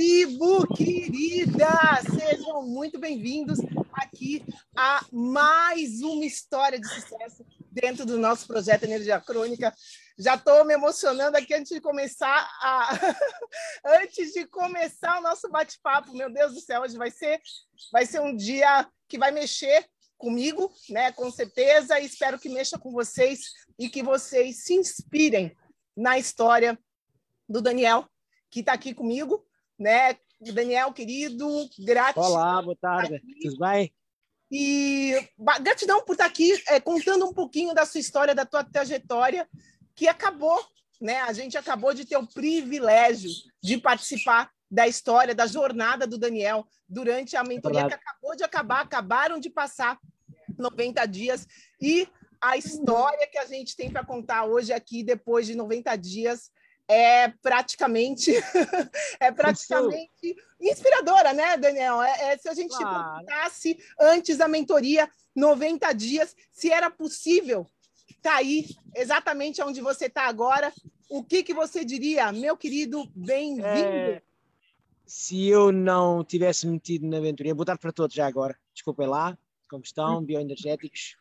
Tribo 0.00 0.66
querida! 0.74 1.68
Sejam 2.18 2.62
muito 2.62 2.98
bem-vindos 2.98 3.58
aqui 3.92 4.42
a 4.74 5.04
mais 5.12 6.00
uma 6.00 6.24
história 6.24 6.80
de 6.80 6.88
sucesso 6.88 7.44
dentro 7.70 8.06
do 8.06 8.16
nosso 8.16 8.46
projeto 8.46 8.84
Energia 8.84 9.20
Crônica. 9.20 9.74
Já 10.18 10.36
estou 10.36 10.64
me 10.64 10.72
emocionando 10.72 11.36
aqui 11.36 11.52
antes 11.52 11.70
de 11.70 11.82
começar 11.82 12.50
a... 12.62 12.98
antes 14.00 14.32
de 14.32 14.46
começar 14.46 15.18
o 15.18 15.22
nosso 15.22 15.50
bate-papo. 15.50 16.14
Meu 16.14 16.32
Deus 16.32 16.54
do 16.54 16.60
céu, 16.60 16.80
hoje 16.80 16.96
vai 16.96 17.10
ser 17.10 17.38
vai 17.92 18.06
ser 18.06 18.20
um 18.20 18.34
dia 18.34 18.88
que 19.06 19.18
vai 19.18 19.30
mexer 19.30 19.86
comigo, 20.16 20.72
né? 20.88 21.12
Com 21.12 21.30
certeza, 21.30 22.00
e 22.00 22.06
espero 22.06 22.38
que 22.38 22.48
mexa 22.48 22.78
com 22.78 22.90
vocês 22.90 23.52
e 23.78 23.86
que 23.86 24.02
vocês 24.02 24.64
se 24.64 24.72
inspirem 24.72 25.54
na 25.94 26.18
história 26.18 26.78
do 27.46 27.60
Daniel, 27.60 28.08
que 28.50 28.60
está 28.60 28.72
aqui 28.72 28.94
comigo, 28.94 29.46
né? 29.80 30.14
Daniel, 30.52 30.92
querido, 30.92 31.48
gratidão. 31.78 32.30
Olá, 32.30 32.62
boa 32.62 32.76
tarde, 32.76 33.20
tudo 33.42 33.58
bem? 33.58 33.92
E 34.52 35.14
gratidão 35.62 36.04
por 36.04 36.12
estar 36.12 36.26
aqui 36.26 36.52
é, 36.68 36.78
contando 36.78 37.24
um 37.24 37.32
pouquinho 37.32 37.74
da 37.74 37.86
sua 37.86 38.00
história, 38.00 38.34
da 38.34 38.44
tua 38.44 38.62
trajetória, 38.62 39.48
que 39.94 40.06
acabou, 40.06 40.58
né? 41.00 41.20
A 41.22 41.32
gente 41.32 41.56
acabou 41.56 41.94
de 41.94 42.04
ter 42.04 42.16
o 42.16 42.26
privilégio 42.26 43.30
de 43.62 43.78
participar 43.78 44.50
da 44.70 44.86
história, 44.86 45.34
da 45.34 45.46
jornada 45.46 46.06
do 46.06 46.18
Daniel 46.18 46.66
durante 46.88 47.36
a 47.36 47.42
mentoria 47.42 47.86
que 47.86 47.94
acabou 47.94 48.36
de 48.36 48.44
acabar, 48.44 48.80
acabaram 48.82 49.38
de 49.38 49.50
passar 49.50 49.98
90 50.58 51.06
dias 51.06 51.46
e 51.80 52.08
a 52.40 52.56
história 52.56 53.26
que 53.26 53.38
a 53.38 53.46
gente 53.46 53.76
tem 53.76 53.90
para 53.90 54.04
contar 54.04 54.44
hoje 54.44 54.72
aqui 54.72 55.02
depois 55.02 55.46
de 55.46 55.54
90 55.54 55.96
dias 55.96 56.50
é 56.90 57.28
praticamente 57.40 58.32
é 59.20 59.30
praticamente 59.30 60.36
inspiradora, 60.60 61.32
né, 61.32 61.56
Daniel? 61.56 62.02
É, 62.02 62.32
é 62.32 62.36
se 62.36 62.48
a 62.48 62.54
gente 62.54 62.76
claro. 62.76 63.24
perguntasse 63.24 63.78
antes 64.00 64.36
da 64.36 64.48
mentoria 64.48 65.08
90 65.36 65.92
dias 65.92 66.34
se 66.50 66.68
era 66.72 66.90
possível 66.90 67.64
estar 68.08 68.32
tá 68.32 68.36
aí 68.38 68.66
exatamente 68.96 69.62
onde 69.62 69.80
você 69.80 70.06
está 70.06 70.22
agora, 70.26 70.72
o 71.08 71.22
que 71.22 71.44
que 71.44 71.54
você 71.54 71.84
diria, 71.84 72.32
meu 72.32 72.56
querido, 72.56 73.08
bem-vindo? 73.14 73.64
É, 73.64 74.20
se 75.06 75.46
eu 75.46 75.70
não 75.70 76.24
tivesse 76.24 76.66
metido 76.66 77.06
na 77.06 77.18
aventurinha, 77.18 77.54
boa 77.54 77.66
tarde 77.66 77.80
para 77.80 77.92
todos 77.92 78.16
já 78.16 78.26
agora, 78.26 78.58
desculpem 78.74 79.06
lá, 79.06 79.38
como 79.68 79.84
estão, 79.84 80.18
hum. 80.18 80.24
bioenergéticos. 80.24 81.16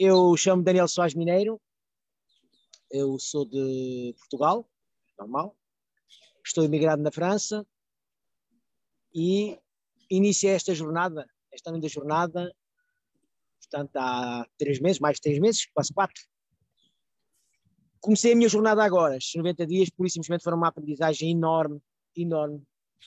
Eu 0.00 0.36
chamo 0.36 0.64
Daniel 0.64 0.88
Soares 0.88 1.14
Mineiro, 1.14 1.60
eu 2.90 3.18
sou 3.18 3.44
de 3.44 4.14
Portugal, 4.18 4.68
normal. 5.18 5.56
Estou 6.44 6.64
imigrado 6.64 7.02
na 7.02 7.10
França 7.10 7.66
e 9.14 9.58
iniciei 10.10 10.52
esta 10.52 10.74
jornada, 10.74 11.28
esta 11.52 11.70
linda 11.70 11.88
jornada, 11.88 12.54
portanto, 13.60 13.96
há 13.96 14.46
três 14.56 14.80
meses, 14.80 14.98
mais 14.98 15.16
de 15.16 15.22
três 15.22 15.38
meses, 15.38 15.66
quase 15.74 15.92
quatro. 15.92 16.22
Comecei 18.00 18.32
a 18.32 18.36
minha 18.36 18.48
jornada 18.48 18.82
agora, 18.82 19.16
estes 19.16 19.34
90 19.34 19.66
dias, 19.66 19.90
por 19.90 20.06
isso 20.06 20.14
simplesmente 20.14 20.44
foram 20.44 20.56
uma 20.56 20.68
aprendizagem 20.68 21.32
enorme, 21.32 21.82
enorme. 22.16 22.62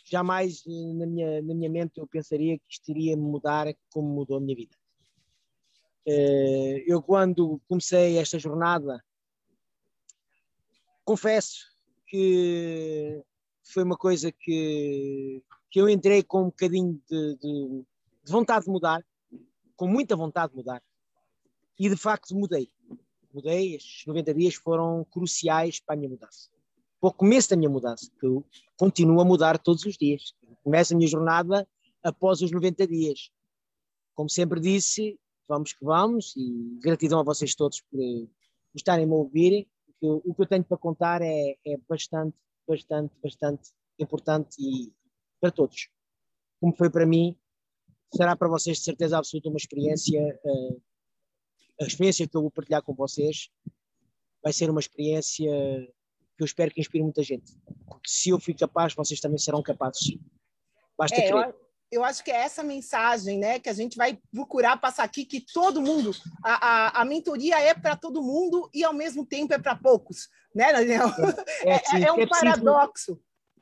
Jamais 0.06 0.64
na 0.66 1.06
minha, 1.06 1.42
na 1.42 1.54
minha 1.54 1.70
mente 1.70 2.00
eu 2.00 2.08
pensaria 2.08 2.58
que 2.58 2.66
isto 2.70 2.90
iria 2.92 3.16
mudar 3.18 3.68
como 3.90 4.08
mudou 4.08 4.38
a 4.38 4.42
minha 4.42 4.56
vida. 4.56 4.76
Eh, 6.06 6.84
eu, 6.88 7.02
quando 7.02 7.62
comecei 7.68 8.18
esta 8.18 8.40
jornada, 8.40 9.04
confesso 11.04 11.72
que 12.08 13.24
foi 13.64 13.84
uma 13.84 13.98
coisa 13.98 14.32
que, 14.32 15.42
que 15.70 15.80
eu 15.80 15.90
entrei 15.90 16.24
com 16.24 16.42
um 16.42 16.46
bocadinho 16.46 17.02
de, 17.10 17.36
de, 17.38 17.86
de 18.24 18.32
vontade 18.32 18.66
de 18.66 18.72
mudar, 18.72 19.04
com 19.76 19.88
muita 19.88 20.16
vontade 20.16 20.52
de 20.52 20.58
mudar, 20.58 20.84
e 21.80 21.90
de 21.90 21.96
facto 21.96 22.36
mudei. 22.36 22.70
Mudei, 23.34 23.76
estes 23.76 24.06
90 24.06 24.34
dias 24.34 24.56
foram 24.56 25.06
cruciais 25.06 25.80
para 25.80 25.96
a 25.96 25.98
minha 25.98 26.10
mudança. 26.10 26.50
Para 27.00 27.10
o 27.10 27.14
começo 27.14 27.50
da 27.50 27.56
minha 27.56 27.70
mudança, 27.70 28.12
que 28.20 28.26
eu 28.26 28.46
continuo 28.76 29.22
a 29.22 29.26
mudar 29.26 29.58
todos 29.58 29.86
os 29.86 29.98
dias. 29.98 30.36
Começo 30.64 30.94
a 30.94 30.98
minha 30.98 31.10
jornada 31.10 31.68
após 32.04 32.42
os 32.42 32.52
90 32.52 32.86
dias. 32.88 33.32
Como 34.14 34.30
sempre 34.30 34.60
disse, 34.60 35.18
vamos 35.48 35.74
que 35.74 35.84
vamos, 35.84 36.36
e 36.36 36.78
gratidão 36.82 37.20
a 37.20 37.24
vocês 37.24 37.56
todos 37.56 37.82
por, 37.82 38.00
por 38.00 38.76
estarem 38.76 39.06
a 39.06 39.14
ouvirem 39.14 39.68
eu, 40.02 40.22
o 40.26 40.34
que 40.34 40.42
eu 40.42 40.48
tenho 40.48 40.64
para 40.64 40.78
contar 40.78 41.22
é, 41.22 41.58
é 41.66 41.78
bastante, 41.88 42.36
bastante, 42.68 43.14
bastante 43.22 43.70
importante 44.00 44.56
e 44.60 44.94
para 45.40 45.52
todos. 45.52 45.90
Como 46.60 46.76
foi 46.76 46.90
para 46.90 47.06
mim, 47.06 47.38
será 48.14 48.36
para 48.36 48.48
vocês 48.48 48.78
de 48.78 48.84
certeza 48.84 49.18
absoluta 49.18 49.50
uma 49.50 49.58
experiência. 49.58 50.40
Uh, 50.44 50.82
a 51.82 51.86
experiência 51.86 52.28
que 52.28 52.38
eu 52.38 52.42
vou 52.42 52.52
partilhar 52.52 52.84
com 52.84 52.94
vocês 52.94 53.50
vai 54.44 54.54
ser 54.54 54.70
uma 54.70 54.80
experiência 54.80 55.50
que 56.38 56.44
eu 56.44 56.46
espero 56.46 56.72
que 56.72 56.82
inspire 56.82 57.04
muita 57.04 57.24
gente. 57.24 57.56
Porque 57.88 58.08
se 58.08 58.30
eu 58.30 58.40
fui 58.40 58.54
capaz, 58.54 58.94
vocês 58.94 59.20
também 59.20 59.38
serão 59.38 59.64
capazes. 59.64 60.18
Basta 60.98 61.18
é, 61.18 61.28
crer. 61.28 61.48
Eu 61.48 61.56
eu 61.92 62.06
acho 62.06 62.24
que 62.24 62.32
é 62.32 62.38
essa 62.38 62.64
mensagem 62.64 63.38
né, 63.38 63.60
que 63.60 63.68
a 63.68 63.74
gente 63.74 63.98
vai 63.98 64.18
procurar 64.32 64.78
passar 64.78 65.04
aqui, 65.04 65.26
que 65.26 65.42
todo 65.42 65.82
mundo, 65.82 66.12
a, 66.44 67.00
a, 67.00 67.02
a 67.02 67.06
mentoria 67.06 67.60
é 67.60 67.74
para 67.74 67.98
todo 67.98 68.24
mundo 68.24 68.70
e 68.74 68.84
ao 68.84 68.94
mesmo 68.94 69.26
tempo 69.26 69.54
é 69.54 69.60
para 69.60 69.76
poucos, 69.76 70.30
né, 70.56 70.72
Daniel? 70.72 71.10
É, 71.64 71.74
é, 71.74 71.82
é, 71.96 72.04
é 72.04 72.12
um 72.14 72.28
paradoxo. 72.28 73.20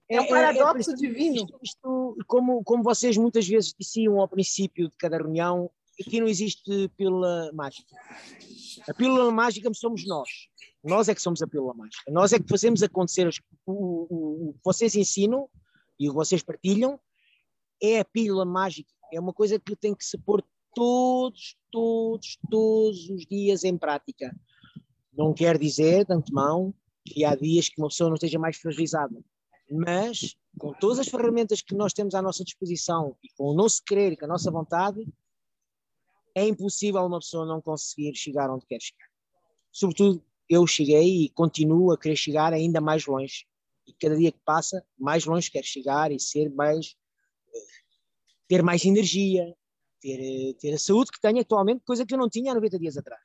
É, 0.08 0.22
um 0.22 0.28
paradoxo 0.28 0.96
divino. 0.96 1.38
Isto, 1.38 1.60
isto, 1.64 2.18
como, 2.28 2.64
como 2.64 2.84
vocês 2.84 3.18
muitas 3.18 3.48
vezes 3.48 3.74
diziam 3.78 4.20
ao 4.20 4.28
princípio 4.28 4.90
de 4.90 4.96
cada 4.98 5.18
reunião, 5.18 5.70
aqui 6.00 6.20
não 6.20 6.28
existe 6.28 6.88
pílula 6.96 7.52
mágica. 7.54 7.96
A 8.88 8.94
pílula 8.94 9.32
mágica 9.32 9.70
somos 9.74 10.06
nós. 10.08 10.30
Nós 10.84 11.10
é 11.10 11.16
que 11.16 11.22
somos 11.22 11.42
a 11.42 11.48
pílula 11.48 11.74
mágica. 11.74 12.12
Nós 12.12 12.32
é 12.32 12.40
que 12.40 12.48
fazemos 12.48 12.82
acontecer 12.84 13.28
o, 13.66 13.74
o, 13.74 14.50
o 14.50 14.54
que 14.54 14.60
vocês 14.64 14.96
ensinam 14.96 15.50
e 16.00 16.08
o 16.08 16.12
que 16.12 16.16
vocês 16.16 16.42
partilham 16.42 17.00
é 17.82 18.00
a 18.00 18.06
pílula 18.06 18.46
mágica, 18.46 18.92
é 19.12 19.20
uma 19.20 19.34
coisa 19.34 19.60
que 19.60 19.76
tem 19.76 19.96
que 19.96 20.06
se 20.06 20.18
pôr 20.18 20.44
todos, 20.74 21.58
todos, 21.72 22.38
todos 22.50 23.10
os 23.10 23.26
dias 23.26 23.64
em 23.64 23.78
prática. 23.78 24.36
Não 25.14 25.34
quer 25.34 25.58
dizer, 25.58 26.06
de 26.06 26.14
antemão, 26.14 26.74
que 27.06 27.26
há 27.26 27.36
dias 27.36 27.70
que 27.70 27.82
uma 27.82 27.90
pessoa 27.90 28.10
não 28.10 28.16
esteja 28.16 28.38
mais 28.38 28.58
fragilizada, 28.58 29.16
mas 29.70 30.36
com 30.58 30.74
todas 30.74 31.00
as 31.00 31.08
ferramentas 31.08 31.62
que 31.62 31.76
nós 31.76 31.94
temos 31.94 32.16
à 32.16 32.22
nossa 32.22 32.44
disposição 32.44 33.16
e 33.24 33.30
com 33.36 33.46
o 33.46 33.54
nosso 33.54 33.84
querer 33.84 34.14
e 34.14 34.18
com 34.18 34.26
a 34.26 34.28
nossa 34.28 34.52
vontade, 34.52 35.08
é 36.36 36.48
impossível 36.48 37.02
uma 37.06 37.20
pessoa 37.20 37.46
não 37.46 37.62
conseguir 37.62 38.16
chegar 38.16 38.50
onde 38.50 38.66
quer 38.66 38.82
chegar. 38.82 39.08
Sobretudo 39.72 40.24
eu 40.50 40.66
cheguei 40.66 41.26
e 41.26 41.30
continuo 41.30 41.92
a 41.92 41.98
querer 41.98 42.16
chegar 42.16 42.54
ainda 42.54 42.82
mais 42.82 43.06
longe. 43.06 43.46
E 43.88 43.94
cada 43.94 44.16
dia 44.16 44.32
que 44.32 44.40
passa, 44.44 44.84
mais 44.98 45.26
longe 45.26 45.52
quero 45.52 45.66
chegar 45.66 46.12
e 46.12 46.20
ser 46.20 46.50
mais. 46.50 46.96
Ter 48.50 48.64
mais 48.64 48.84
energia, 48.84 49.56
ter, 50.02 50.56
ter 50.60 50.74
a 50.74 50.80
saúde 50.80 51.12
que 51.12 51.22
tenho 51.22 51.40
atualmente, 51.40 51.84
coisa 51.86 52.06
que 52.06 52.14
eu 52.14 52.18
não 52.18 52.28
tinha 52.28 52.52
há 52.52 52.56
90 52.56 52.80
dias 52.80 52.98
atrás. 52.98 53.22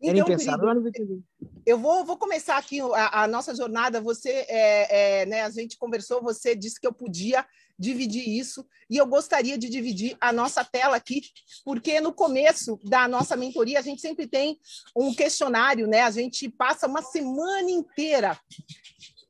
Era 0.00 0.16
Então, 0.16 0.32
impensável 0.32 0.68
há 0.68 0.74
querido, 0.74 0.90
90 0.90 1.06
dias. 1.06 1.20
Eu 1.66 1.78
vou, 1.78 2.04
vou 2.04 2.16
começar 2.16 2.56
aqui 2.56 2.80
a, 2.80 3.24
a 3.24 3.26
nossa 3.26 3.54
jornada. 3.54 4.00
Você, 4.00 4.30
é, 4.30 5.22
é, 5.22 5.26
né, 5.26 5.42
a 5.42 5.50
gente 5.50 5.76
conversou, 5.76 6.22
você 6.22 6.54
disse 6.54 6.78
que 6.78 6.86
eu 6.86 6.92
podia 6.92 7.44
dividir 7.78 8.28
isso, 8.28 8.66
e 8.90 8.96
eu 8.96 9.06
gostaria 9.06 9.56
de 9.56 9.68
dividir 9.68 10.16
a 10.20 10.32
nossa 10.32 10.64
tela 10.64 10.96
aqui, 10.96 11.22
porque 11.64 12.00
no 12.00 12.12
começo 12.12 12.78
da 12.82 13.06
nossa 13.06 13.36
mentoria 13.36 13.78
a 13.78 13.82
gente 13.82 14.00
sempre 14.00 14.26
tem 14.26 14.58
um 14.96 15.14
questionário, 15.14 15.86
né? 15.86 16.02
A 16.02 16.10
gente 16.10 16.48
passa 16.48 16.88
uma 16.88 17.02
semana 17.02 17.70
inteira. 17.70 18.38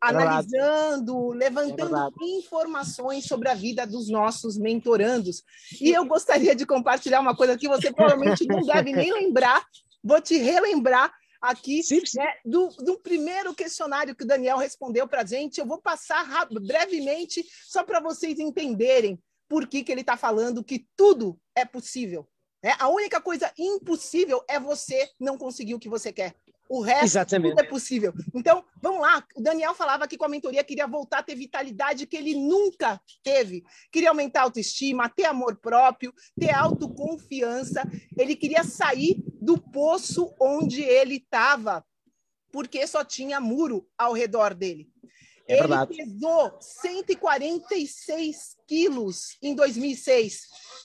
Analisando, 0.01 1.35
É 1.35 1.37
levantando 1.37 1.77
verdade. 1.77 2.15
informações 2.23 3.25
sobre 3.27 3.49
a 3.49 3.55
vida 3.55 3.87
dos 3.87 4.09
nossos 4.09 4.57
mentorandos. 4.59 5.43
E 5.81 5.91
eu 5.91 6.05
gostaria 6.07 6.55
de 6.55 6.65
compartilhar 6.67 7.21
uma 7.21 7.37
coisa 7.37 7.57
que 7.57 7.69
você 7.69 7.93
provavelmente 7.93 8.47
não 8.47 8.63
deve 8.63 8.93
nem 8.93 9.13
lembrar, 9.13 9.65
vou 10.03 10.21
te 10.21 10.37
relembrar 10.39 11.13
aqui 11.41 11.83
Sim, 11.83 12.05
sim. 12.05 12.19
né, 12.19 12.27
do, 12.45 12.69
do 12.79 12.99
primeiro 12.99 13.55
questionário 13.55 14.15
que 14.15 14.25
o 14.25 14.27
Daniel 14.27 14.57
respondeu 14.59 15.07
para 15.07 15.23
a 15.23 15.27
gente. 15.27 15.59
Eu 15.59 15.67
vou 15.67 15.81
passar 15.81 16.27
brevemente, 16.51 17.45
só 17.67 17.85
para 17.85 18.01
vocês 18.01 18.39
entenderem 18.39 19.19
por 19.49 19.67
que, 19.67 19.83
que 19.83 19.91
ele 19.93 20.03
está 20.03 20.17
falando 20.17 20.65
que 20.65 20.87
tudo 20.97 21.39
é 21.55 21.65
possível. 21.65 22.29
né? 22.63 22.75
A 22.79 22.89
única 22.89 23.21
coisa 23.21 23.53
impossível 23.57 24.43
é 24.49 24.59
você 24.61 25.09
não 25.19 25.39
conseguir 25.39 25.75
o 25.75 25.79
que 25.79 25.89
você 25.89 26.13
quer. 26.13 26.35
O 26.69 26.83
resto 26.83 27.05
Exatamente. 27.05 27.57
tudo 27.57 27.65
é 27.65 27.69
possível. 27.69 28.13
Então, 28.35 28.65
vamos 28.83 29.01
lá. 29.01 29.25
O 29.35 29.43
Daniel 29.43 29.75
falava 29.75 30.07
que 30.07 30.19
com 30.19 30.27
a 30.27 30.29
mentoria 30.29 30.63
queria 30.63 30.87
voltar 30.87 31.21
a 31.21 31.23
ter 31.23 31.35
vitalidade 31.35 32.07
que 32.07 32.17
ele 32.17 32.35
nunca 32.35 33.01
teve. 33.23 33.65
Queria 33.91 34.11
aumentar 34.11 34.41
a 34.41 34.45
autoestima, 34.45 35.09
ter 35.09 35.25
amor 35.25 35.57
próprio, 35.57 36.13
ter 36.39 36.51
autoconfiança. 36.51 37.83
Ele 38.17 38.37
queria 38.37 38.65
sair 38.65 39.23
do 39.41 39.59
poço 39.59 40.35
onde 40.39 40.83
ele 40.83 41.17
estava, 41.17 41.85
porque 42.53 42.87
só 42.87 43.03
tinha 43.03 43.41
muro 43.41 43.89
ao 43.97 44.13
redor 44.13 44.53
dele. 44.53 44.89
É 45.49 45.55
ele 45.55 45.61
verdade. 45.61 45.97
pesou 45.97 46.57
146 46.61 48.57
quilos 48.67 49.39
em 49.41 49.55
2006, 49.55 50.43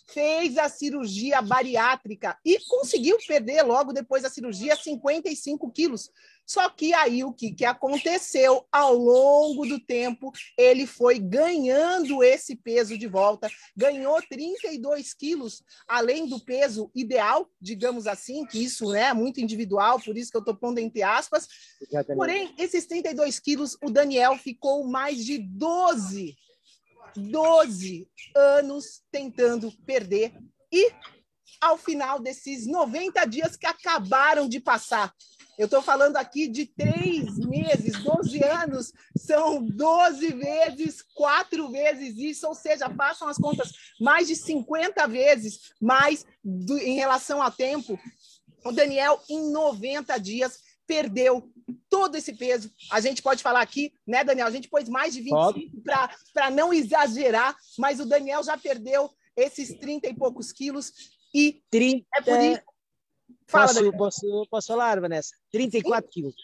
fez 0.08 0.58
a 0.58 0.70
cirurgia 0.70 1.42
bariátrica 1.42 2.40
e 2.46 2.58
conseguiu 2.68 3.18
perder 3.28 3.62
logo 3.64 3.92
depois 3.92 4.24
da 4.24 4.30
cirurgia 4.30 4.78
55 4.78 5.70
quilos. 5.70 6.10
Só 6.46 6.70
que 6.70 6.94
aí 6.94 7.24
o 7.24 7.34
que, 7.34 7.52
que 7.52 7.66
aconteceu 7.66 8.66
ao 8.72 8.96
longo 8.96 9.66
do 9.66 9.80
tempo, 9.80 10.32
ele 10.58 10.86
foi 10.86 11.20
ganhando 11.20 12.24
esse 12.24 12.56
peso 12.56 12.98
de 12.98 13.08
volta, 13.08 13.50
ganhou 13.76 14.22
32 14.30 15.14
quilos, 15.14 15.64
além 15.88 16.28
do 16.28 16.40
peso 16.40 16.92
ideal, 16.94 17.50
digamos 17.62 18.08
assim, 18.08 18.46
que 18.46 18.64
isso 18.64 18.92
né, 18.92 19.04
é 19.04 19.14
muito 19.14 19.40
individual, 19.40 20.00
por 20.00 20.18
isso 20.18 20.32
que 20.32 20.38
eu 20.38 20.42
estou 20.42 20.56
pondo 20.56 20.80
entre 20.80 21.02
aspas, 21.02 21.48
Exatamente. 21.82 22.18
Porém, 22.18 22.56
esses 22.58 22.86
32 22.86 23.40
quilos, 23.40 23.78
o 23.84 23.90
Daniel 23.90 24.38
ficou 24.38 24.88
mais 24.88 25.24
de 25.24 25.38
12, 25.38 26.36
12 27.16 28.08
anos 28.36 29.02
tentando 29.12 29.72
perder. 29.86 30.34
E 30.72 30.92
ao 31.62 31.78
final 31.78 32.20
desses 32.20 32.66
90 32.68 33.26
dias 33.26 33.56
que 33.56 33.66
acabaram 33.66 34.48
de 34.48 34.60
passar, 34.60 35.14
eu 35.58 35.66
estou 35.66 35.82
falando 35.84 36.18
aqui 36.18 36.48
de 36.48 36.66
três 36.66 37.38
meses, 37.38 38.02
12 38.04 38.44
anos, 38.44 38.92
são 39.16 39.64
12 39.64 40.34
vezes, 40.34 41.04
quatro 41.14 41.70
vezes 41.70 42.18
isso, 42.18 42.48
ou 42.48 42.56
seja, 42.56 42.90
façam 42.90 43.28
as 43.28 43.38
contas, 43.38 43.72
mais 44.02 44.28
de 44.28 44.36
50 44.36 45.08
vezes 45.08 45.72
mais 45.80 46.26
do- 46.44 46.80
em 46.80 46.96
relação 46.96 47.40
ao 47.42 47.52
tempo. 47.52 48.00
O 48.66 48.72
Daniel, 48.72 49.22
em 49.30 49.52
90 49.52 50.18
dias, 50.18 50.60
perdeu 50.88 51.48
todo 51.90 52.16
esse 52.16 52.34
peso. 52.34 52.72
A 52.92 53.00
gente 53.00 53.22
pode 53.22 53.44
falar 53.44 53.62
aqui, 53.62 53.94
né, 54.08 54.24
Daniel? 54.24 54.48
A 54.48 54.52
gente 54.52 54.68
pôs 54.70 54.90
mais 54.90 55.14
de 55.14 55.22
25 55.22 55.82
para 56.34 56.50
não 56.50 56.74
exagerar, 56.74 57.56
mas 57.78 58.00
o 58.00 58.06
Daniel 58.06 58.44
já 58.44 58.58
perdeu 58.58 59.10
esses 59.36 59.78
30 59.80 60.08
e 60.08 60.14
poucos 60.16 60.52
quilos. 60.52 60.92
E 61.34 61.64
30, 61.70 62.06
é 62.14 62.22
por 62.22 62.40
isso. 62.40 62.62
Fala, 63.48 63.66
posso, 63.66 63.76
Daniel. 63.76 63.98
posso, 63.98 64.48
posso 64.50 64.68
falar, 64.68 65.02
Vanessa? 65.02 65.36
34 65.52 66.10
quilos. 66.10 66.36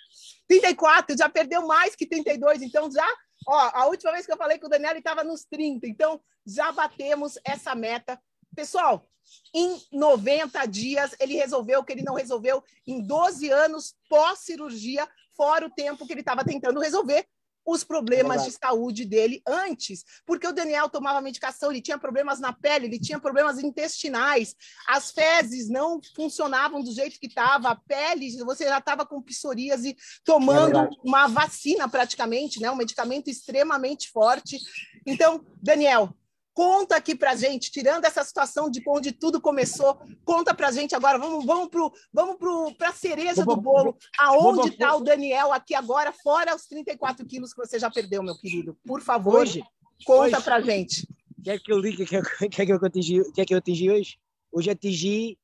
34, 0.47 1.17
já 1.17 1.29
perdeu 1.29 1.65
mais 1.65 1.95
que 1.95 2.07
32, 2.07 2.61
então 2.61 2.91
já, 2.91 3.07
ó, 3.47 3.71
a 3.73 3.85
última 3.87 4.11
vez 4.11 4.25
que 4.25 4.31
eu 4.31 4.37
falei 4.37 4.57
com 4.57 4.65
o 4.65 4.69
Daniel, 4.69 4.91
ele 4.91 4.99
estava 4.99 5.23
nos 5.23 5.45
30, 5.45 5.87
então 5.87 6.19
já 6.45 6.71
batemos 6.71 7.37
essa 7.45 7.75
meta. 7.75 8.19
Pessoal, 8.55 9.07
em 9.53 9.79
90 9.91 10.65
dias, 10.65 11.15
ele 11.19 11.35
resolveu 11.35 11.79
o 11.79 11.83
que 11.83 11.93
ele 11.93 12.03
não 12.03 12.15
resolveu 12.15 12.63
em 12.85 13.01
12 13.01 13.49
anos 13.49 13.95
pós-cirurgia, 14.09 15.07
fora 15.37 15.65
o 15.65 15.71
tempo 15.71 16.05
que 16.05 16.13
ele 16.13 16.21
estava 16.21 16.43
tentando 16.43 16.79
resolver 16.79 17.27
os 17.69 17.83
problemas 17.83 18.43
de 18.45 18.51
saúde 18.51 19.05
dele 19.05 19.41
antes, 19.47 20.03
porque 20.25 20.47
o 20.47 20.51
Daniel 20.51 20.89
tomava 20.89 21.21
medicação, 21.21 21.71
ele 21.71 21.81
tinha 21.81 21.97
problemas 21.97 22.39
na 22.39 22.51
pele, 22.51 22.87
ele 22.87 22.99
tinha 22.99 23.19
problemas 23.19 23.59
intestinais, 23.59 24.55
as 24.87 25.11
fezes 25.11 25.69
não 25.69 26.01
funcionavam 26.15 26.81
do 26.81 26.91
jeito 26.91 27.19
que 27.19 27.27
estava, 27.27 27.69
a 27.69 27.75
pele, 27.75 28.43
você 28.43 28.65
já 28.65 28.79
estava 28.79 29.05
com 29.05 29.21
psoríase, 29.21 29.95
tomando 30.23 30.79
É 30.79 30.89
uma 31.03 31.27
vacina 31.27 31.87
praticamente, 31.87 32.59
né, 32.59 32.71
um 32.71 32.75
medicamento 32.75 33.29
extremamente 33.29 34.09
forte. 34.09 34.57
Então, 35.05 35.45
Daniel, 35.61 36.13
conta 36.59 36.97
aqui 36.97 37.15
pra 37.15 37.37
gente, 37.37 37.71
tirando 37.71 38.03
essa 38.03 38.21
situação 38.21 38.69
de 38.69 38.83
onde 38.85 39.13
tudo 39.13 39.39
começou, 39.39 39.97
conta 40.25 40.53
pra 40.53 40.73
gente 40.73 40.93
agora, 40.93 41.17
vamos, 41.17 41.45
vamos 41.45 41.69
pro, 41.69 41.89
vamos 42.11 42.35
pro, 42.35 42.75
pra 42.75 42.91
cereja 42.91 43.45
Vou- 43.45 43.55
do 43.55 43.61
bolo, 43.61 43.97
aonde 44.19 44.67
está 44.67 44.93
o 44.93 44.99
Daniel 44.99 45.53
aqui 45.53 45.73
agora, 45.73 46.11
fora 46.11 46.53
os 46.53 46.65
34 46.67 47.25
quilos 47.25 47.53
que 47.53 47.65
você 47.65 47.79
já 47.79 47.89
perdeu, 47.89 48.21
meu 48.21 48.37
querido? 48.37 48.77
Por 48.85 48.99
favor, 48.99 49.35
Hoje, 49.35 49.63
conta 50.05 50.35
hoje- 50.35 50.43
pra 50.43 50.59
gente. 50.59 51.07
quer 51.41 51.61
que 51.61 51.71
eu 51.71 51.81
diga 51.81 52.05
que 52.05 52.17
é 52.17 52.21
que, 52.51 52.61
é 52.61 52.65
que 52.65 52.73
eu 52.73 52.85
atingi, 52.85 53.31
que 53.31 53.39
é 53.39 53.45
que 53.45 53.53
eu 53.53 53.57
atingi 53.59 53.89
hoje? 53.89 54.19
Hoje 54.51 54.69
atingi 54.69 55.39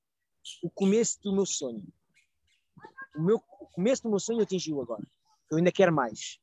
o 0.61 0.69
começo 0.69 1.17
do 1.23 1.31
meu 1.33 1.45
sonho. 1.45 1.81
O, 3.15 3.21
meu, 3.21 3.37
o 3.37 3.65
começo 3.67 4.03
do 4.03 4.09
meu 4.09 4.19
sonho 4.19 4.41
atingiu 4.41 4.81
agora. 4.81 5.03
Eu 5.49 5.57
ainda 5.59 5.71
quero 5.71 5.93
mais. 5.93 6.39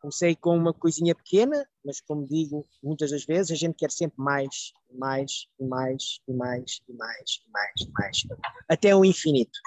Comecei 0.00 0.34
com 0.34 0.56
uma 0.56 0.72
coisinha 0.72 1.14
pequena, 1.14 1.66
mas 1.84 2.00
como 2.00 2.26
digo 2.26 2.66
muitas 2.82 3.10
das 3.10 3.24
vezes, 3.24 3.52
a 3.52 3.54
gente 3.54 3.74
quer 3.74 3.90
sempre 3.90 4.18
mais, 4.18 4.72
mais, 4.92 5.46
e 5.58 5.64
mais, 5.64 6.20
e 6.26 6.32
mais, 6.32 6.80
e 6.88 6.92
mais, 6.92 7.40
e 7.46 7.50
mais, 7.50 7.72
e 7.78 7.90
mais, 7.92 8.22
até 8.68 8.96
o 8.96 9.04
infinito. 9.04 9.58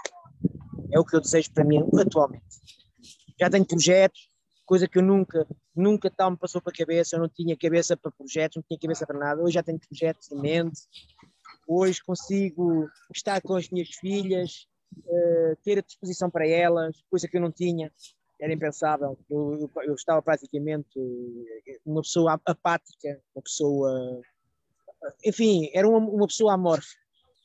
É 0.92 1.00
o 1.00 1.06
que 1.06 1.16
eu 1.16 1.22
desejo 1.22 1.52
para 1.54 1.64
mim 1.64 1.80
atualmente. 2.00 2.44
Já 3.40 3.50
tenho 3.50 3.66
projetos, 3.66 4.28
coisa 4.66 4.88
que 4.88 4.98
eu 4.98 5.04
nunca, 5.04 5.48
nunca 5.76 6.10
tal 6.10 6.32
me 6.32 6.38
passou 6.38 6.62
para 6.62 6.74
a 6.74 6.78
cabeça, 6.78 7.16
eu 7.16 7.20
não 7.20 7.30
tinha 7.30 7.56
cabeça 7.56 7.96
para 7.96 8.12
projetos, 8.12 8.56
não 8.56 8.64
tinha 8.64 8.80
cabeça 8.80 9.06
para 9.06 9.20
nada, 9.20 9.42
hoje 9.42 9.54
já 9.54 9.64
tenho 9.64 9.80
projetos 9.80 10.32
em 10.32 10.40
mente, 10.40 10.82
hoje 11.68 12.04
consigo 12.04 12.90
estar 13.14 13.40
com 13.42 13.56
as 13.56 13.70
minhas 13.70 13.90
filhas, 13.90 14.68
eh, 15.08 15.58
ter 15.64 15.80
a 15.80 15.82
disposição 15.82 16.30
para 16.30 16.48
elas, 16.48 17.04
coisa 17.10 17.28
que 17.28 17.38
eu 17.38 17.42
não 17.42 17.52
tinha, 17.52 17.92
era 18.40 18.54
impensável, 18.54 19.18
eu, 19.30 19.70
eu, 19.86 19.96
estava 19.96 20.22
praticamente 20.22 21.00
uma 21.86 22.02
pessoa 22.02 22.40
apática, 22.46 23.22
uma 23.36 23.42
pessoa, 23.42 24.22
enfim, 25.24 25.70
era 25.74 25.88
uma, 25.88 26.00
uma 26.00 26.28
pessoa 26.28 26.54
amorfa, 26.54 26.96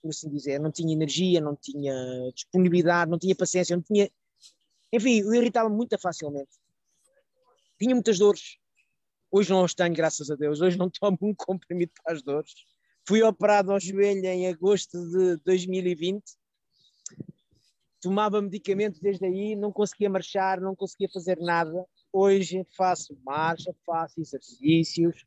por 0.03 0.09
assim 0.09 0.29
dizer, 0.29 0.59
não 0.59 0.73
tinha 0.73 0.93
energia, 0.93 1.41
não 1.41 1.55
tinha 1.55 1.95
disponibilidade, 2.35 3.11
não 3.11 3.19
tinha 3.19 3.37
paciência, 3.37 3.77
não 3.77 3.83
tinha, 3.83 4.11
enfim, 4.93 5.21
eu 5.21 5.35
irritava 5.35 5.69
muito 5.69 5.97
facilmente 5.99 6.51
tinha 7.79 7.95
muitas 7.95 8.19
dores. 8.19 8.57
Hoje 9.31 9.51
não 9.51 9.65
as 9.65 9.75
tenho, 9.75 9.95
graças 9.95 10.31
a 10.31 10.35
Deus. 10.35 10.61
Hoje 10.61 10.77
não 10.77 10.91
tomo 10.91 11.17
um 11.23 11.35
comprimido 11.37 11.93
para 12.03 12.15
as 12.15 12.23
dores. 12.23 12.53
Fui 13.07 13.23
operado 13.23 13.73
ao 13.73 13.81
joelho 13.81 14.25
em 14.27 14.49
agosto 14.49 14.99
de 15.11 15.37
2020. 15.45 16.23
Tomava 18.01 18.41
medicamento 18.41 19.01
desde 19.01 19.27
aí, 19.27 19.57
não 19.57 19.73
conseguia 19.73 20.09
marchar, 20.09 20.61
não 20.61 20.75
conseguia 20.75 21.09
fazer 21.13 21.39
nada. 21.39 21.85
Hoje 22.13 22.67
faço 22.77 23.19
marcha, 23.25 23.75
faço 23.85 24.21
exercícios, 24.21 25.27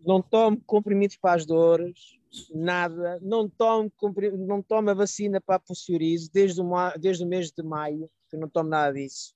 não 0.00 0.22
tomo 0.22 0.60
comprimidos 0.66 1.16
para 1.16 1.36
as 1.36 1.46
dores, 1.46 2.18
nada. 2.54 3.18
Não 3.22 3.48
tomo, 3.48 3.92
não 4.38 4.62
tomo 4.62 4.90
a 4.90 4.94
vacina 4.94 5.40
para 5.40 5.56
a 5.56 5.60
psoríase 5.60 6.30
desde 6.32 6.60
o, 6.60 6.66
desde 6.98 7.24
o 7.24 7.26
mês 7.26 7.50
de 7.50 7.62
maio, 7.62 8.10
que 8.30 8.36
não 8.36 8.48
tomo 8.48 8.70
nada 8.70 8.92
disso 8.92 9.34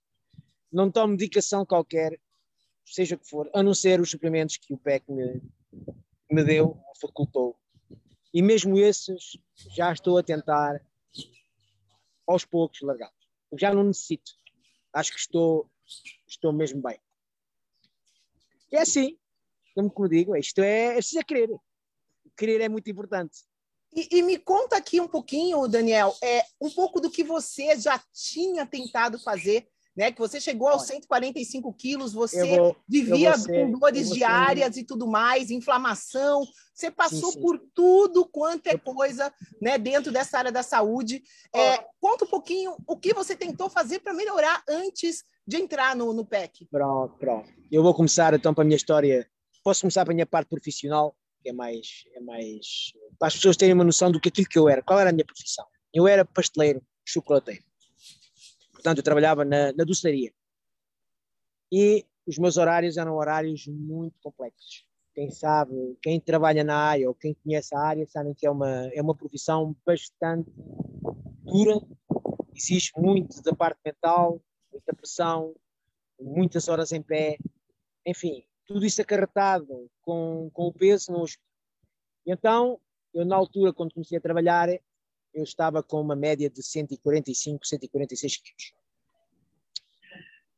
não 0.73 0.91
tomo 0.91 1.13
medicação 1.13 1.65
qualquer, 1.65 2.19
seja 2.85 3.17
o 3.17 3.19
que 3.19 3.29
for, 3.29 3.51
a 3.55 3.63
não 3.63 3.75
ser 3.75 4.01
os 4.01 4.11
suplementos 4.11 4.57
que 4.57 4.73
o 4.73 4.79
PEC 4.79 5.11
me, 5.11 5.43
me 6.31 6.45
deu, 6.45 6.79
facultou. 7.01 7.57
E 8.33 8.43
mesmo 8.43 8.79
esses 8.79 9.39
já 9.75 9.93
estou 9.93 10.19
a 10.19 10.23
tentar, 10.23 10.81
aos 12.29 12.45
poucos, 12.45 12.81
largar. 12.83 13.13
já 13.59 13.73
não 13.73 13.85
necessito. 13.85 14.33
Acho 14.93 15.13
que 15.13 15.19
estou, 15.19 15.69
estou 16.27 16.53
mesmo 16.53 16.83
bem. 16.83 17.01
É 18.71 18.83
assim, 18.83 19.19
como 19.75 20.09
digo, 20.09 20.37
isto 20.37 20.61
é, 20.61 20.87
é 20.89 20.95
preciso 20.95 21.25
querer. 21.25 21.51
Querer 22.37 22.61
é 22.61 22.69
muito 22.69 22.91
importante. 22.91 23.45
E, 23.95 24.19
e, 24.19 24.23
me 24.23 24.39
conta 24.39 24.77
aqui 24.77 25.01
um 25.01 25.09
pouquinho, 25.09 25.67
Daniel, 25.67 26.15
é 26.23 26.45
um 26.61 26.71
pouco 26.71 27.01
do 27.01 27.11
que 27.11 27.25
você 27.25 27.79
já 27.81 27.99
tinha 28.13 28.67
tentado 28.67 29.19
fazer, 29.19 29.67
né? 29.99 30.13
Que 30.13 30.21
você 30.21 30.41
chegou 30.41 30.69
aos 30.69 30.87
145 30.87 31.73
quilos, 31.75 32.13
você 32.13 32.57
vou, 32.57 32.77
vivia 32.89 33.37
ser, 33.37 33.67
com 33.67 33.77
dores 33.77 34.11
diárias 34.11 34.77
e 34.77 34.85
tudo 34.85 35.09
mais, 35.09 35.51
inflamação. 35.51 36.45
Você 36.73 36.89
passou 36.89 37.33
sim, 37.33 37.39
sim. 37.39 37.41
por 37.41 37.59
tudo 37.75 38.25
quanto 38.25 38.69
é 38.69 38.79
coisa, 38.79 39.33
né? 39.61 39.77
Dentro 39.77 40.13
dessa 40.13 40.39
área 40.39 40.53
da 40.53 40.63
saúde. 40.63 41.21
É, 41.53 41.85
conta 42.01 42.25
um 42.25 42.29
pouquinho 42.29 42.77
o 42.87 42.97
que 42.97 43.13
você 43.13 43.35
tentou 43.35 43.69
fazer 43.69 43.99
para 43.99 44.15
melhorar 44.15 44.63
antes 44.69 45.25
de 45.45 45.57
entrar 45.57 45.97
no, 45.97 46.13
no 46.13 46.25
PEC. 46.25 46.69
Pronto, 46.71 47.17
pronto. 47.19 47.51
Eu 47.69 47.83
vou 47.83 47.93
começar 47.93 48.33
então 48.35 48.55
para 48.55 48.63
a 48.63 48.67
minha 48.67 48.77
história. 48.77 49.29
Posso 49.65 49.81
começar 49.81 50.05
para 50.05 50.13
a 50.13 50.15
minha 50.15 50.27
parte 50.27 50.49
profissional 50.49 51.13
que 51.43 51.51
é 51.51 51.53
mais, 51.53 52.05
é 52.15 52.21
mais 52.21 52.93
para 53.19 53.29
as 53.29 53.35
pessoas 53.35 53.57
terem 53.57 53.75
uma 53.75 53.85
noção 53.85 54.11
do 54.11 54.21
que 54.21 54.29
aquilo 54.29 54.49
que 54.49 54.59
eu 54.59 54.69
era, 54.69 54.83
qual 54.83 54.99
era 54.99 55.11
a 55.11 55.13
minha 55.13 55.25
profissão. 55.25 55.65
Eu 55.93 56.07
era 56.07 56.25
pasteleiro, 56.25 56.83
chocolateiro. 57.05 57.63
Portanto, 58.89 59.01
eu 59.01 59.05
trabalhava 59.05 59.45
na, 59.45 59.71
na 59.75 59.85
doçaria. 59.85 60.33
E 61.71 62.07
os 62.27 62.39
meus 62.39 62.57
horários 62.57 62.97
eram 62.97 63.17
horários 63.17 63.67
muito 63.67 64.19
complexos. 64.23 64.87
Quem 65.15 65.31
sabe, 65.31 65.99
quem 66.01 66.19
trabalha 66.19 66.65
na 66.65 66.75
área 66.75 67.07
ou 67.07 67.15
quem 67.15 67.35
conhece 67.35 67.75
a 67.75 67.81
área, 67.81 68.07
sabem 68.07 68.33
que 68.33 68.47
é 68.47 68.51
uma, 68.51 68.89
é 68.95 69.03
uma 69.03 69.15
profissão 69.15 69.77
bastante 69.85 70.51
dura. 71.43 71.79
Existe 72.55 72.99
muito 72.99 73.43
da 73.43 73.55
parte 73.55 73.79
mental, 73.85 74.41
muita 74.73 74.95
pressão, 74.95 75.55
muitas 76.19 76.67
horas 76.67 76.91
em 76.91 77.03
pé. 77.03 77.37
Enfim, 78.07 78.43
tudo 78.67 78.87
isso 78.87 79.03
acarretado 79.03 79.91
com, 80.01 80.49
com 80.55 80.69
o 80.69 80.73
peso 80.73 81.13
no 81.13 81.27
Então, 82.25 82.81
eu 83.13 83.27
na 83.27 83.37
altura, 83.37 83.71
quando 83.71 83.93
comecei 83.93 84.17
a 84.17 84.23
trabalhar, 84.23 84.71
eu 85.39 85.45
estava 85.45 85.83
com 85.83 86.01
uma 86.01 86.17
média 86.17 86.51
de 86.51 86.63
145, 86.63 87.67
146 87.67 88.37
quilos. 88.37 88.73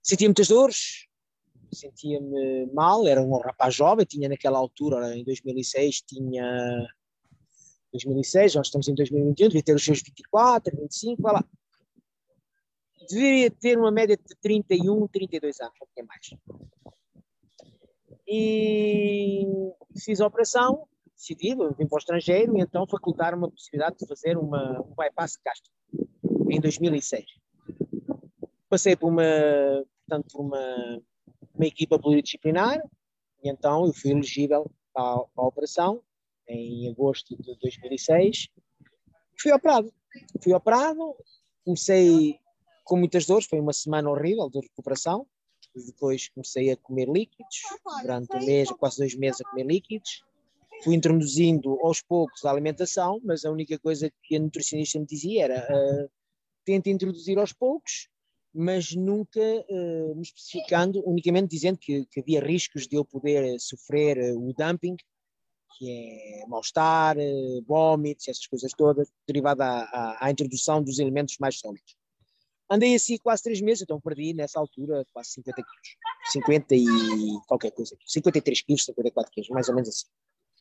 Sentia 0.03 0.29
muitas 0.29 0.49
dores, 0.49 1.07
sentia-me 1.73 2.67
mal, 2.73 3.07
era 3.07 3.23
um 3.23 3.39
rapaz 3.39 3.75
jovem, 3.75 4.07
tinha 4.07 4.29
naquela 4.29 4.59
altura, 4.59 5.17
em 5.17 5.25
2006, 5.25 6.03
tinha 6.03 6.89
2006, 7.93 8.55
nós 8.55 8.67
estamos 8.67 8.89
em 8.89 8.95
2021, 8.95 9.49
devia 9.49 9.63
ter 9.63 9.75
os 9.75 9.85
seus 9.85 10.03
24, 10.03 10.77
25, 10.77 11.23
vai 11.23 11.35
lá. 11.35 11.45
Deveria 13.09 13.51
ter 13.51 13.79
uma 13.79 13.91
média 13.91 14.17
de 14.17 14.37
31, 14.37 15.07
32 15.09 15.61
anos, 15.61 15.75
não 15.81 16.07
mais 16.07 16.31
e 18.33 19.45
fiz 19.99 20.21
a 20.21 20.27
operação, 20.27 20.87
decidi, 21.21 21.55
vim 21.55 21.87
para 21.87 21.97
o 21.97 21.99
estrangeiro 21.99 22.57
e 22.57 22.63
então 22.63 22.87
facultaram 22.87 23.37
uma 23.37 23.51
possibilidade 23.51 23.99
de 23.99 24.07
fazer 24.07 24.39
uma, 24.39 24.81
um 24.81 24.95
bypass 24.95 25.39
gástrico 25.45 25.77
em 26.51 26.59
2006. 26.59 27.27
Passei 28.69 28.97
por 28.97 29.09
uma, 29.09 29.23
portanto, 30.07 30.33
por 30.33 30.41
uma, 30.41 31.03
uma 31.55 31.67
equipa 31.67 31.99
pluridisciplinar 31.99 32.83
e 33.43 33.51
então 33.51 33.87
eu 33.87 33.93
fui 33.93 34.13
elegível 34.13 34.71
para, 34.95 35.19
para 35.19 35.45
a 35.45 35.47
operação 35.47 36.03
em 36.49 36.89
agosto 36.89 37.37
de 37.37 37.57
2006. 37.61 38.49
Fui 39.39 39.53
operado. 39.53 39.93
Fui 40.43 40.53
operado, 40.53 41.15
comecei 41.65 42.39
com 42.85 42.97
muitas 42.97 43.27
dores, 43.27 43.47
foi 43.47 43.61
uma 43.61 43.73
semana 43.73 44.11
horrível 44.11 44.51
de 44.51 44.59
recuperação, 44.59 45.25
depois 45.73 46.29
comecei 46.31 46.73
a 46.73 46.77
comer 46.77 47.09
líquidos, 47.09 47.61
durante 48.03 48.37
um 48.37 48.45
mês, 48.45 48.69
quase 48.73 48.99
dois 48.99 49.15
meses 49.15 49.41
a 49.41 49.49
comer 49.49 49.67
líquidos. 49.67 50.25
Fui 50.83 50.95
introduzindo 50.95 51.79
aos 51.83 52.01
poucos 52.01 52.45
a 52.45 52.51
alimentação, 52.51 53.21
mas 53.23 53.45
a 53.45 53.51
única 53.51 53.79
coisa 53.79 54.11
que 54.23 54.37
a 54.37 54.41
nutricionista 54.41 54.99
me 54.99 55.07
dizia 55.07 55.45
era 55.45 55.69
uh, 56.07 56.11
introduzir 56.69 57.39
aos 57.39 57.53
poucos, 57.53 58.09
mas 58.53 58.95
nunca 58.95 59.41
uh, 59.41 60.15
me 60.15 60.23
especificando, 60.23 61.03
unicamente 61.07 61.49
dizendo 61.49 61.79
que, 61.79 62.07
que, 62.07 62.21
havia 62.21 62.41
riscos 62.41 62.87
de 62.87 62.97
eu 62.97 63.05
poder 63.05 63.59
sofrer 63.61 64.19
uh, 64.19 64.49
o 64.49 64.55
dumping, 64.55 64.97
que 65.77 66.43
é 66.43 66.47
mal-estar, 66.47 67.17
vômitos, 67.67 68.29
essas 68.29 68.47
coisas 68.47 68.73
todas, 68.73 69.09
derivada 69.27 69.65
à, 69.65 70.27
à 70.27 70.31
introdução 70.31 70.83
dos 70.83 70.99
elementos 70.99 71.37
mais 71.39 71.59
sólidos. 71.59 71.97
Andei 72.71 72.95
assim 72.95 73.19
quase 73.19 73.43
três 73.43 73.61
meses, 73.61 73.83
então 73.83 74.01
perdi 74.01 74.33
nessa 74.33 74.61
altura 74.61 75.05
quase 75.13 75.31
50 75.31 75.57
quilos. 75.57 75.97
50 76.33 76.75
e 76.77 76.87
qualquer 77.49 77.73
coisa. 77.73 77.97
53 78.07 78.63
quilos, 78.63 78.85
54 78.85 79.33
quilos, 79.33 79.51
mais 79.51 79.69
ou 79.69 79.75
menos 79.75 79.89
assim. 79.89 80.07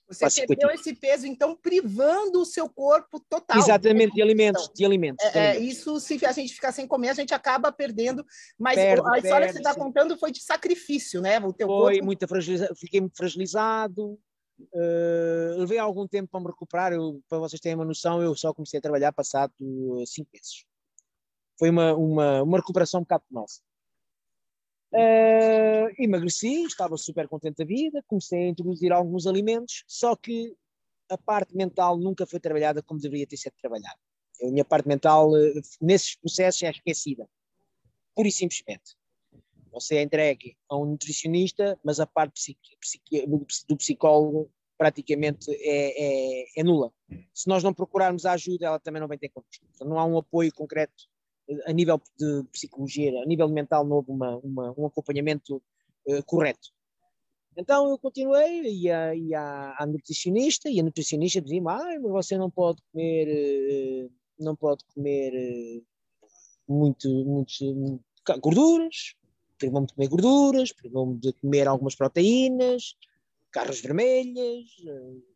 Você 0.10 0.48
perdeu 0.48 0.70
50. 0.70 0.74
esse 0.74 0.96
peso, 0.96 1.28
então, 1.28 1.56
privando 1.56 2.42
o 2.42 2.46
seu 2.46 2.68
corpo 2.68 3.20
total. 3.20 3.58
Exatamente, 3.58 4.14
de 4.16 4.22
alimentos. 4.22 4.70
De 4.74 4.84
alimentos, 4.84 5.24
é, 5.26 5.32
de 5.32 5.38
é, 5.38 5.60
isso, 5.60 6.00
se 6.00 6.26
a 6.26 6.32
gente 6.32 6.54
ficar 6.54 6.72
sem 6.72 6.88
comer, 6.88 7.10
a 7.10 7.14
gente 7.14 7.34
acaba 7.34 7.72
perdendo. 7.72 8.26
Mas 8.58 8.76
perde, 8.76 9.02
a 9.08 9.18
história 9.18 9.22
perde, 9.22 9.48
que 9.48 9.54
você 9.54 9.60
está 9.70 9.76
contando 9.76 10.18
foi 10.18 10.32
de 10.32 10.42
sacrifício, 10.42 11.22
né? 11.22 11.40
O 11.40 11.54
teu 11.54 11.68
foi, 11.68 11.94
corpo... 11.94 12.06
muito 12.06 12.28
fragilizado, 12.28 12.76
fiquei 12.76 13.00
muito 13.00 13.16
fragilizado. 13.16 14.20
Uh, 14.74 15.60
levei 15.60 15.78
algum 15.78 16.08
tempo 16.08 16.30
para 16.30 16.40
me 16.40 16.48
recuperar. 16.48 16.92
Eu, 16.92 17.22
para 17.30 17.38
vocês 17.38 17.62
terem 17.62 17.76
uma 17.76 17.86
noção, 17.86 18.22
eu 18.22 18.36
só 18.36 18.54
comecei 18.54 18.80
a 18.80 18.82
trabalhar 18.82 19.14
passado 19.14 19.54
cinco 20.06 20.30
meses 20.34 20.66
foi 21.60 21.70
uma, 21.70 21.94
uma, 21.94 22.42
uma 22.42 22.58
recuperação 22.58 23.02
um 23.02 23.04
bocado 23.04 23.26
nossa. 23.30 23.62
Uh, 24.92 25.94
emagreci, 26.00 26.64
estava 26.64 26.98
super 26.98 27.28
contente 27.28 27.58
da 27.58 27.66
vida, 27.66 28.04
comecei 28.08 28.46
a 28.46 28.48
introduzir 28.48 28.92
alguns 28.92 29.28
alimentos, 29.28 29.84
só 29.88 30.16
que 30.16 30.56
a 31.10 31.18
parte 31.18 31.56
mental 31.56 31.98
nunca 31.98 32.26
foi 32.26 32.40
trabalhada 32.40 32.82
como 32.82 33.00
deveria 33.00 33.28
ter 33.28 33.38
sido 33.38 33.54
trabalhada. 33.62 34.00
A 34.42 34.48
minha 34.48 34.66
parte 34.66 34.88
mental, 34.88 35.32
uh, 35.32 35.62
nesses 35.80 36.16
processos, 36.16 36.64
é 36.64 36.72
esquecida. 36.72 37.30
Pura 38.16 38.28
e 38.28 38.32
simplesmente. 38.32 38.98
Você 39.72 39.98
é 39.98 40.02
entregue 40.02 40.58
a 40.68 40.76
um 40.76 40.86
nutricionista, 40.86 41.80
mas 41.84 42.00
a 42.00 42.08
parte 42.08 42.58
do 43.68 43.78
psicólogo 43.78 44.52
praticamente 44.78 45.52
é, 45.52 46.44
é, 46.46 46.46
é, 46.58 46.64
nula. 46.64 46.92
Se 47.34 47.48
nós 47.48 47.62
não 47.64 47.74
procurarmos 47.74 48.26
a 48.26 48.32
ajuda, 48.32 48.66
ela 48.66 48.80
também 48.80 49.02
não 49.02 49.08
vem 49.08 49.20
ter 49.20 49.30
connosco. 49.30 49.66
Não 49.82 50.00
há 50.00 50.06
um 50.06 50.18
apoio 50.18 50.54
concreto 50.54 51.04
a 51.66 51.74
nível 51.74 52.02
de 52.18 52.44
psicologia, 52.52 53.22
a 53.22 53.26
nível 53.26 53.48
mental, 53.50 53.86
não 53.86 53.98
houve 53.98 54.12
uma, 54.12 54.38
uma, 54.38 54.74
um 54.78 54.86
acompanhamento 54.86 55.62
uh, 56.06 56.24
correto. 56.26 56.70
Então 57.58 57.90
eu 57.90 57.98
continuei, 57.98 58.62
ia, 58.62 59.16
ia 59.16 59.76
à 59.78 59.86
nutricionista, 59.86 60.70
e 60.70 60.80
a 60.80 60.84
nutricionista 60.84 61.42
dizia-me, 61.42 61.68
ah, 61.70 62.00
mas 62.02 62.12
você 62.12 62.38
não 62.38 62.50
pode 62.50 62.82
comer, 62.92 63.28
uh, 63.28 64.12
não 64.40 64.56
pode 64.56 64.84
comer 64.94 65.34
uh, 65.34 65.86
muito, 66.68 67.10
muito 67.26 67.54
gorduras, 68.40 69.16
privou-me 69.58 69.88
de 69.88 69.94
comer 69.94 70.08
gorduras, 70.08 70.72
privou-me 70.72 71.20
de 71.20 71.34
comer 71.34 71.68
algumas 71.68 71.96
proteínas, 71.96 72.96
carnes 73.52 73.82
vermelhas, 73.82 74.66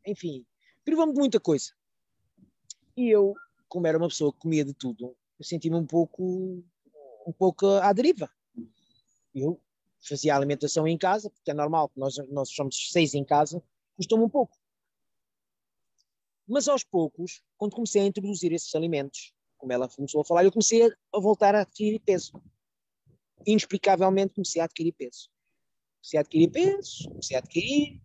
enfim, 0.06 0.46
privou-me 0.86 1.14
de 1.14 1.20
muita 1.20 1.40
coisa. 1.40 1.72
E 2.96 3.10
eu, 3.10 3.34
como 3.68 3.88
era 3.88 3.98
uma 3.98 4.08
pessoa 4.08 4.32
que 4.32 4.40
comia 4.40 4.64
de 4.64 4.74
tudo, 4.76 5.16
eu 5.40 5.46
senti-me 5.46 5.76
um 5.76 5.86
pouco, 5.86 6.64
um 7.26 7.34
pouco 7.38 7.66
à 7.66 7.92
deriva. 7.94 8.30
Eu 9.34 9.60
fazia 10.02 10.34
a 10.34 10.38
alimentação 10.38 10.88
em 10.88 10.98
casa, 10.98 11.30
porque 11.30 11.52
é 11.52 11.54
normal, 11.54 11.92
nós, 11.96 12.18
nós 12.30 12.50
somos 12.50 12.92
seis 12.92 13.14
em 13.14 13.24
casa, 13.24 13.64
custou-me 13.96 14.26
um 14.26 14.30
pouco. 14.30 14.58
Mas 16.48 16.68
aos 16.68 16.84
poucos, 16.84 17.42
quando 17.58 17.76
comecei 17.76 18.02
a 18.02 18.06
introduzir 18.06 18.52
esses 18.52 18.74
alimentos, 18.76 19.34
como 19.58 19.72
ela 19.72 19.88
começou 19.88 20.22
a 20.22 20.26
falar, 20.26 20.44
eu 20.44 20.52
comecei 20.52 20.86
a 20.86 21.20
voltar 21.20 21.56
a 21.56 21.62
adquirir 21.62 22.00
peso. 22.00 22.34
Inexplicavelmente 23.46 24.34
comecei 24.34 24.62
a 24.62 24.66
adquirir 24.66 24.92
peso. 24.92 25.30
Comecei 26.02 26.18
a 26.18 26.22
adquirir 26.22 26.52
peso, 26.52 27.10
comecei 27.10 27.38
a 27.38 27.40
adquirir, 27.40 28.02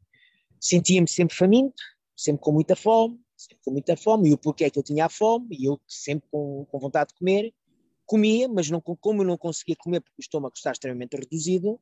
sentia-me 0.60 1.08
sempre 1.08 1.36
faminto, 1.36 1.82
sempre 2.16 2.42
com 2.42 2.52
muita 2.52 2.76
fome, 2.76 3.20
sempre 3.38 3.64
com 3.64 3.70
muita 3.70 3.96
fome, 3.96 4.30
e 4.30 4.32
o 4.34 4.38
porquê 4.38 4.64
é 4.64 4.70
que 4.70 4.78
eu 4.78 4.82
tinha 4.82 5.08
fome, 5.08 5.56
e 5.58 5.66
eu 5.66 5.80
sempre 5.86 6.28
com, 6.30 6.66
com 6.66 6.78
vontade 6.78 7.10
de 7.10 7.18
comer, 7.18 7.54
comia, 8.04 8.48
mas 8.48 8.70
não, 8.70 8.80
como 8.80 9.22
eu 9.22 9.26
não 9.26 9.38
conseguia 9.38 9.76
comer 9.76 10.00
porque 10.00 10.16
o 10.18 10.22
estômago 10.22 10.54
está 10.56 10.72
extremamente 10.72 11.14
reduzido, 11.14 11.80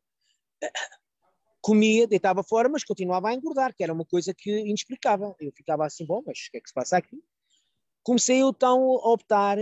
comia, 1.63 2.07
deitava 2.07 2.43
fora, 2.43 2.69
mas 2.69 2.85
continuava 2.85 3.29
a 3.29 3.35
engordar, 3.35 3.75
que 3.75 3.83
era 3.83 3.93
uma 3.93 4.05
coisa 4.05 4.35
que 4.35 4.51
inexplicável. 4.51 5.35
Eu 5.41 5.53
ficava 5.53 5.87
assim, 5.87 6.05
bom, 6.05 6.23
mas 6.27 6.39
o 6.39 6.51
que 6.51 6.59
é 6.59 6.61
que 6.61 6.69
se 6.69 6.75
passa 6.75 6.97
aqui? 6.97 7.23
Comecei 8.03 8.41
então 8.41 8.81
a 8.99 9.13
optar 9.13 9.57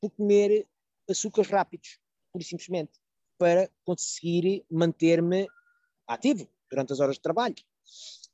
por 0.00 0.10
comer 0.10 0.66
açúcares 1.08 1.50
rápidos, 1.50 1.98
pura 2.32 2.42
e 2.42 2.46
simplesmente, 2.46 2.92
para 3.38 3.70
conseguir 3.84 4.64
manter-me 4.70 5.46
ativo 6.06 6.48
durante 6.70 6.92
as 6.92 7.00
horas 7.00 7.16
de 7.16 7.22
trabalho. 7.22 7.56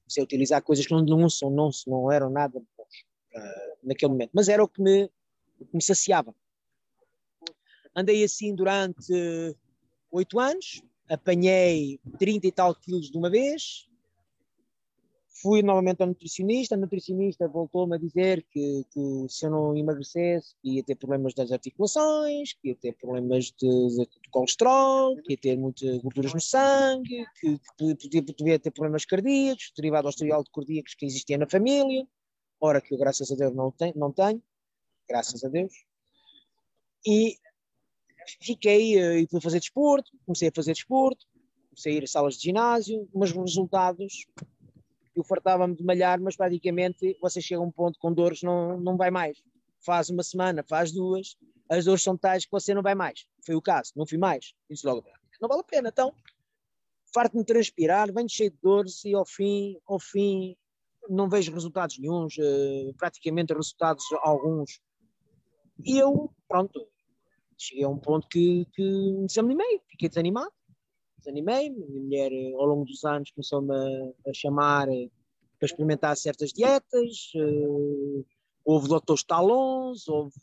Comecei 0.00 0.22
a 0.22 0.24
utilizar 0.24 0.62
coisas 0.62 0.86
que 0.86 0.92
não, 0.92 1.04
não, 1.04 1.28
não, 1.50 1.70
não 1.86 2.12
eram 2.12 2.30
nada 2.30 2.62
naquele 3.82 4.12
momento, 4.12 4.30
mas 4.32 4.48
era 4.48 4.62
o 4.62 4.68
que 4.68 4.82
me, 4.82 5.04
o 5.60 5.66
que 5.66 5.74
me 5.74 5.82
saciava. 5.82 6.34
andei 7.94 8.22
assim 8.24 8.54
durante 8.54 9.12
oito 10.10 10.38
anos, 10.38 10.82
apanhei 11.08 12.00
30 12.18 12.46
e 12.46 12.52
tal 12.52 12.74
quilos 12.74 13.10
de 13.10 13.16
uma 13.16 13.30
vez, 13.30 13.88
fui 15.40 15.62
novamente 15.62 16.00
ao 16.00 16.08
nutricionista, 16.08 16.74
a 16.74 16.78
nutricionista 16.78 17.46
voltou-me 17.48 17.94
a 17.94 17.98
dizer 17.98 18.44
que, 18.50 18.84
que, 18.90 19.26
se 19.28 19.46
eu 19.46 19.50
não 19.50 19.76
emagrecesse 19.76 20.54
ia 20.64 20.82
ter 20.82 20.96
problemas 20.96 21.34
das 21.34 21.52
articulações, 21.52 22.54
que 22.54 22.68
ia 22.68 22.74
ter 22.74 22.94
problemas 22.94 23.52
de, 23.52 23.88
de, 23.88 24.06
de 24.06 24.30
colesterol, 24.30 25.16
que 25.22 25.32
ia 25.32 25.38
ter 25.38 25.56
muitas 25.56 25.98
gorduras 25.98 26.34
no 26.34 26.40
sangue, 26.40 27.24
que, 27.40 27.58
que 27.58 27.94
podia, 27.94 28.22
podia, 28.22 28.58
ter 28.58 28.70
problemas 28.70 29.04
cardíacos, 29.04 29.72
derivado 29.76 30.08
ao 30.08 30.10
historial 30.10 30.42
de 30.42 30.50
cardíacos 30.50 30.94
que 30.94 31.06
existia 31.06 31.38
na 31.38 31.48
família, 31.48 32.06
ora 32.60 32.80
que 32.80 32.94
eu 32.94 32.98
graças 32.98 33.30
a 33.30 33.34
Deus 33.34 33.54
não 33.54 33.70
tenho, 33.70 33.94
não 33.96 34.12
tenho 34.12 34.42
graças 35.08 35.42
a 35.42 35.48
Deus, 35.48 35.72
e 37.06 37.36
fiquei 38.42 38.98
eh, 38.98 39.20
e 39.20 39.26
fui 39.26 39.40
fazer 39.40 39.58
desporto, 39.58 40.10
comecei 40.26 40.48
a 40.48 40.52
fazer 40.54 40.72
desporto, 40.72 41.26
comecei 41.70 41.94
a 41.94 41.96
ir 41.96 42.04
a 42.04 42.06
salas 42.06 42.34
de 42.34 42.42
ginásio, 42.42 43.08
mas 43.14 43.30
os 43.30 43.36
resultados 43.36 44.26
eu 45.16 45.24
fartava-me 45.24 45.74
de 45.74 45.82
malhar, 45.82 46.20
mas 46.20 46.36
praticamente 46.36 47.16
você 47.20 47.40
chega 47.40 47.60
a 47.60 47.64
um 47.64 47.72
ponto 47.72 47.98
com 47.98 48.12
dores, 48.12 48.42
não, 48.42 48.78
não 48.78 48.96
vai 48.96 49.10
mais. 49.10 49.42
Faz 49.80 50.10
uma 50.10 50.22
semana, 50.22 50.62
faz 50.62 50.92
duas, 50.92 51.36
as 51.68 51.84
dores 51.84 52.02
são 52.02 52.16
tais 52.16 52.44
que 52.44 52.52
você 52.52 52.72
não 52.72 52.82
vai 52.82 52.94
mais. 52.94 53.26
Foi 53.44 53.54
o 53.56 53.62
caso, 53.62 53.92
não 53.96 54.06
fui 54.06 54.16
mais. 54.16 54.54
Disse 54.70 54.86
logo, 54.86 55.04
não 55.40 55.48
vale 55.48 55.60
a 55.60 55.64
pena, 55.64 55.88
então. 55.88 56.12
Farto-me 57.12 57.44
transpirar, 57.44 58.12
venho 58.12 58.28
cheio 58.28 58.50
de 58.50 58.58
dores 58.62 59.04
e 59.04 59.14
ao 59.14 59.24
fim, 59.24 59.76
ao 59.86 59.98
fim, 59.98 60.56
não 61.08 61.28
vejo 61.28 61.52
resultados 61.52 61.98
nenhums, 61.98 62.36
uh, 62.38 62.94
praticamente 62.96 63.54
resultados 63.54 64.04
alguns. 64.22 64.80
E 65.84 65.98
eu, 65.98 66.30
pronto, 66.46 66.86
cheguei 67.56 67.84
a 67.84 67.88
um 67.88 67.98
ponto 67.98 68.28
que, 68.28 68.66
que 68.72 68.82
me 68.82 69.26
desanimei, 69.26 69.80
fiquei 69.88 70.08
desanimado 70.08 70.52
desanimei. 71.18 71.70
Minha 71.70 71.88
mulher, 71.88 72.32
eh, 72.32 72.52
ao 72.54 72.66
longo 72.66 72.84
dos 72.84 73.04
anos, 73.04 73.30
começou-me 73.30 73.74
a, 73.74 74.30
a, 74.30 74.32
chamar 74.32 74.88
eh, 74.88 75.08
para 75.58 75.66
experimentar 75.66 76.16
certas 76.16 76.52
dietas. 76.52 77.32
Houve 78.64 78.88
doutores 78.88 79.24
talons, 79.24 80.08
houve 80.08 80.34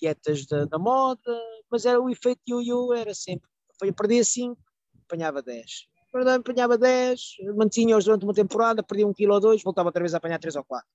dietas 0.00 0.46
da, 0.46 0.64
da, 0.64 0.78
moda, 0.78 1.40
mas 1.70 1.84
era 1.84 2.00
o 2.00 2.08
efeito 2.08 2.40
yo-yo, 2.46 2.92
era 2.94 3.14
sempre. 3.14 3.48
Perdia 3.96 4.24
5, 4.24 4.56
apanhava 5.04 5.42
10. 5.42 5.88
Apanhava 6.12 6.76
10, 6.76 7.36
mantinha-os 7.56 8.04
durante 8.04 8.24
uma 8.24 8.34
temporada, 8.34 8.82
perdia 8.82 9.06
um 9.06 9.12
quilo 9.12 9.34
ou 9.34 9.40
dois, 9.40 9.62
voltava 9.62 9.88
outra 9.88 10.02
vez 10.02 10.12
a 10.12 10.16
apanhar 10.16 10.38
3 10.38 10.56
ou 10.56 10.64
4. 10.64 10.86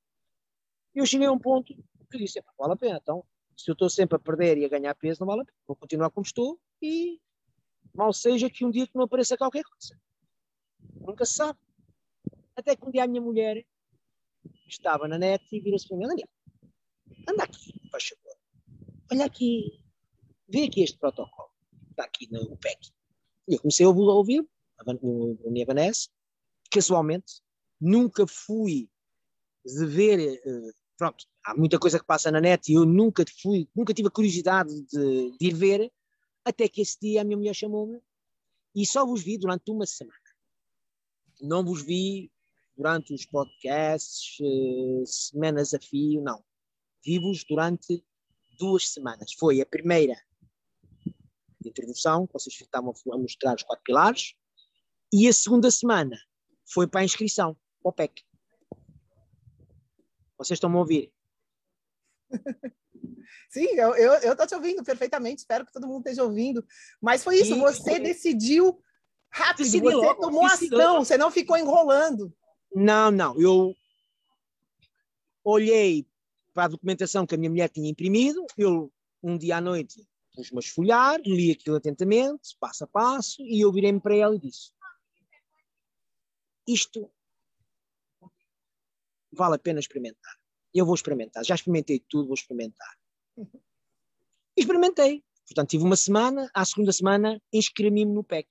E 0.95 0.99
eu 0.99 1.05
cheguei 1.05 1.27
a 1.27 1.31
um 1.31 1.39
ponto 1.39 1.73
que 2.11 2.17
disse: 2.17 2.43
vale 2.57 2.73
a 2.73 2.75
pena, 2.75 2.99
então, 3.01 3.23
se 3.55 3.71
eu 3.71 3.73
estou 3.73 3.89
sempre 3.89 4.17
a 4.17 4.19
perder 4.19 4.57
e 4.57 4.65
a 4.65 4.69
ganhar 4.69 4.93
peso, 4.95 5.21
não 5.21 5.27
vale 5.27 5.41
a 5.41 5.45
pena. 5.45 5.57
Vou 5.65 5.75
continuar 5.75 6.09
como 6.09 6.25
estou 6.25 6.59
e 6.81 7.19
Mal 7.95 8.11
seja 8.11 8.49
que 8.49 8.65
um 8.65 8.71
dia 8.71 8.85
que 8.85 8.95
não 8.95 9.03
apareça 9.03 9.37
qualquer 9.37 9.63
coisa. 9.63 9.97
Nunca 10.95 11.25
se 11.25 11.35
sabe. 11.35 11.57
Até 12.53 12.75
que 12.75 12.85
um 12.85 12.91
dia 12.91 13.05
a 13.05 13.07
minha 13.07 13.21
mulher 13.21 13.65
estava 14.67 15.07
na 15.07 15.17
net 15.17 15.43
e 15.51 15.61
virou-se 15.61 15.87
para 15.87 15.97
mim: 15.97 16.07
Daniel, 16.07 16.27
anda 17.29 17.43
aqui, 17.43 17.73
faz 17.89 18.07
favor. 18.09 18.37
Olha 19.11 19.25
aqui, 19.25 19.81
vê 20.47 20.63
aqui 20.63 20.83
este 20.83 20.97
protocolo. 20.97 21.49
Está 21.91 22.03
aqui 22.03 22.29
no 22.31 22.57
PEC. 22.57 22.91
E 23.47 23.53
eu 23.53 23.61
comecei 23.61 23.85
a 23.85 23.89
ouvir, 23.89 24.45
o 25.01 25.37
Vanessa. 25.65 26.09
Casualmente, 26.71 27.41
nunca 27.79 28.25
fui 28.27 28.89
de 29.65 29.85
ver. 29.85 30.19
Eh, 30.19 30.71
pronto, 30.97 31.25
há 31.43 31.55
muita 31.55 31.79
coisa 31.79 31.99
que 31.99 32.05
passa 32.05 32.31
na 32.31 32.41
net 32.41 32.71
e 32.71 32.75
eu 32.75 32.85
nunca 32.85 33.23
fui, 33.41 33.67
nunca 33.75 33.93
tive 33.93 34.07
a 34.07 34.11
curiosidade 34.11 34.73
de, 34.83 35.37
de 35.37 35.47
ir 35.47 35.53
ver 35.53 35.91
até 36.43 36.67
que 36.67 36.81
esse 36.81 36.97
dia 36.99 37.21
a 37.21 37.23
minha 37.23 37.37
mulher 37.37 37.53
chamou-me 37.53 37.99
e 38.73 38.85
só 38.85 39.05
vos 39.05 39.23
vi 39.23 39.37
durante 39.37 39.71
uma 39.71 39.85
semana. 39.85 40.17
Não 41.41 41.63
vos 41.63 41.81
vi 41.81 42.31
durante 42.77 43.13
os 43.13 43.25
podcasts, 43.25 44.37
uh, 44.39 45.05
semanas 45.05 45.73
a 45.73 45.79
fio, 45.79 46.21
não. 46.21 46.43
Vi-vos 47.03 47.43
durante 47.43 48.03
duas 48.57 48.89
semanas. 48.89 49.33
Foi 49.33 49.61
a 49.61 49.65
primeira 49.65 50.15
introdução, 51.63 52.27
vocês 52.31 52.59
estavam 52.59 52.93
a 53.11 53.17
mostrar 53.17 53.55
os 53.55 53.63
quatro 53.63 53.83
pilares, 53.83 54.35
e 55.15 55.29
a 55.29 55.33
segunda 55.33 55.71
semana 55.71 56.19
foi 56.65 56.87
para 56.87 56.99
a 56.99 57.05
inscrição, 57.05 57.55
para 57.81 57.89
o 57.89 57.93
PEC. 57.93 58.21
Vocês 60.37 60.57
estão-me 60.57 60.75
a 60.75 60.79
ouvir? 60.79 61.13
Sim, 63.49 63.67
eu 63.77 64.31
estou 64.31 64.45
te 64.45 64.55
ouvindo 64.55 64.83
perfeitamente, 64.83 65.39
espero 65.39 65.65
que 65.65 65.71
todo 65.71 65.87
mundo 65.87 65.99
esteja 65.99 66.21
ouvindo. 66.21 66.65
Mas 67.01 67.23
foi 67.23 67.37
isso, 67.37 67.57
você 67.57 67.97
decidiu 67.97 68.77
rápido, 69.31 69.65
Decidi 69.65 69.83
você 69.83 69.95
logo, 69.95 70.19
tomou 70.21 70.45
ação, 70.45 71.05
você 71.05 71.17
não 71.17 71.31
ficou 71.31 71.55
enrolando. 71.55 72.33
Não, 72.73 73.09
não, 73.09 73.39
eu 73.39 73.73
olhei 75.45 76.05
para 76.53 76.65
a 76.65 76.67
documentação 76.67 77.25
que 77.25 77.35
a 77.35 77.37
minha 77.37 77.49
mulher 77.49 77.69
tinha 77.69 77.89
imprimido, 77.89 78.45
eu 78.57 78.91
um 79.23 79.37
dia 79.37 79.57
à 79.57 79.61
noite 79.61 80.05
pus-me 80.35 80.57
a 80.57 80.59
esfolhar, 80.59 81.21
li 81.25 81.51
aquilo 81.51 81.77
atentamente, 81.77 82.57
passo 82.59 82.83
a 82.83 82.87
passo, 82.87 83.41
e 83.43 83.61
eu 83.61 83.71
virei-me 83.71 84.01
para 84.01 84.15
ela 84.15 84.35
e 84.35 84.39
disse: 84.39 84.75
Isto 86.67 87.11
vale 89.31 89.55
a 89.55 89.59
pena 89.59 89.79
experimentar. 89.79 90.35
Eu 90.73 90.85
vou 90.85 90.95
experimentar. 90.95 91.43
Já 91.43 91.55
experimentei 91.55 92.03
tudo, 92.09 92.27
vou 92.27 92.33
experimentar. 92.33 92.97
Experimentei. 94.57 95.21
Portanto, 95.45 95.69
tive 95.69 95.83
uma 95.83 95.97
semana, 95.97 96.49
à 96.53 96.63
segunda 96.65 96.91
semana 96.91 97.41
inscrevi-me 97.51 98.11
no 98.11 98.23
PEC. 98.23 98.47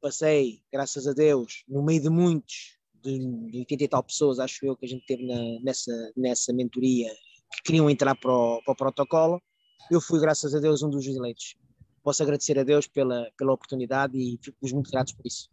Passei, 0.00 0.62
graças 0.70 1.06
a 1.06 1.12
Deus, 1.12 1.64
no 1.66 1.82
meio 1.82 2.02
de 2.02 2.10
muitos, 2.10 2.78
de 2.94 3.58
80 3.58 3.84
e 3.84 3.88
tal 3.88 4.02
pessoas, 4.02 4.38
acho 4.38 4.64
eu, 4.64 4.76
que 4.76 4.84
a 4.84 4.88
gente 4.88 5.04
teve 5.06 5.26
na, 5.26 5.60
nessa, 5.60 6.12
nessa 6.16 6.52
mentoria, 6.52 7.10
que 7.52 7.62
queriam 7.64 7.90
entrar 7.90 8.14
para 8.14 8.32
o, 8.32 8.62
para 8.62 8.72
o 8.72 8.76
protocolo. 8.76 9.42
Eu 9.90 10.00
fui, 10.00 10.20
graças 10.20 10.54
a 10.54 10.60
Deus, 10.60 10.82
um 10.82 10.90
dos 10.90 11.06
eleitos. 11.06 11.56
Posso 12.02 12.22
agradecer 12.22 12.58
a 12.58 12.64
Deus 12.64 12.86
pela, 12.86 13.30
pela 13.36 13.52
oportunidade 13.52 14.16
e 14.16 14.38
fico 14.42 14.58
muito 14.72 14.90
gratos 14.90 15.14
por 15.14 15.26
isso. 15.26 15.48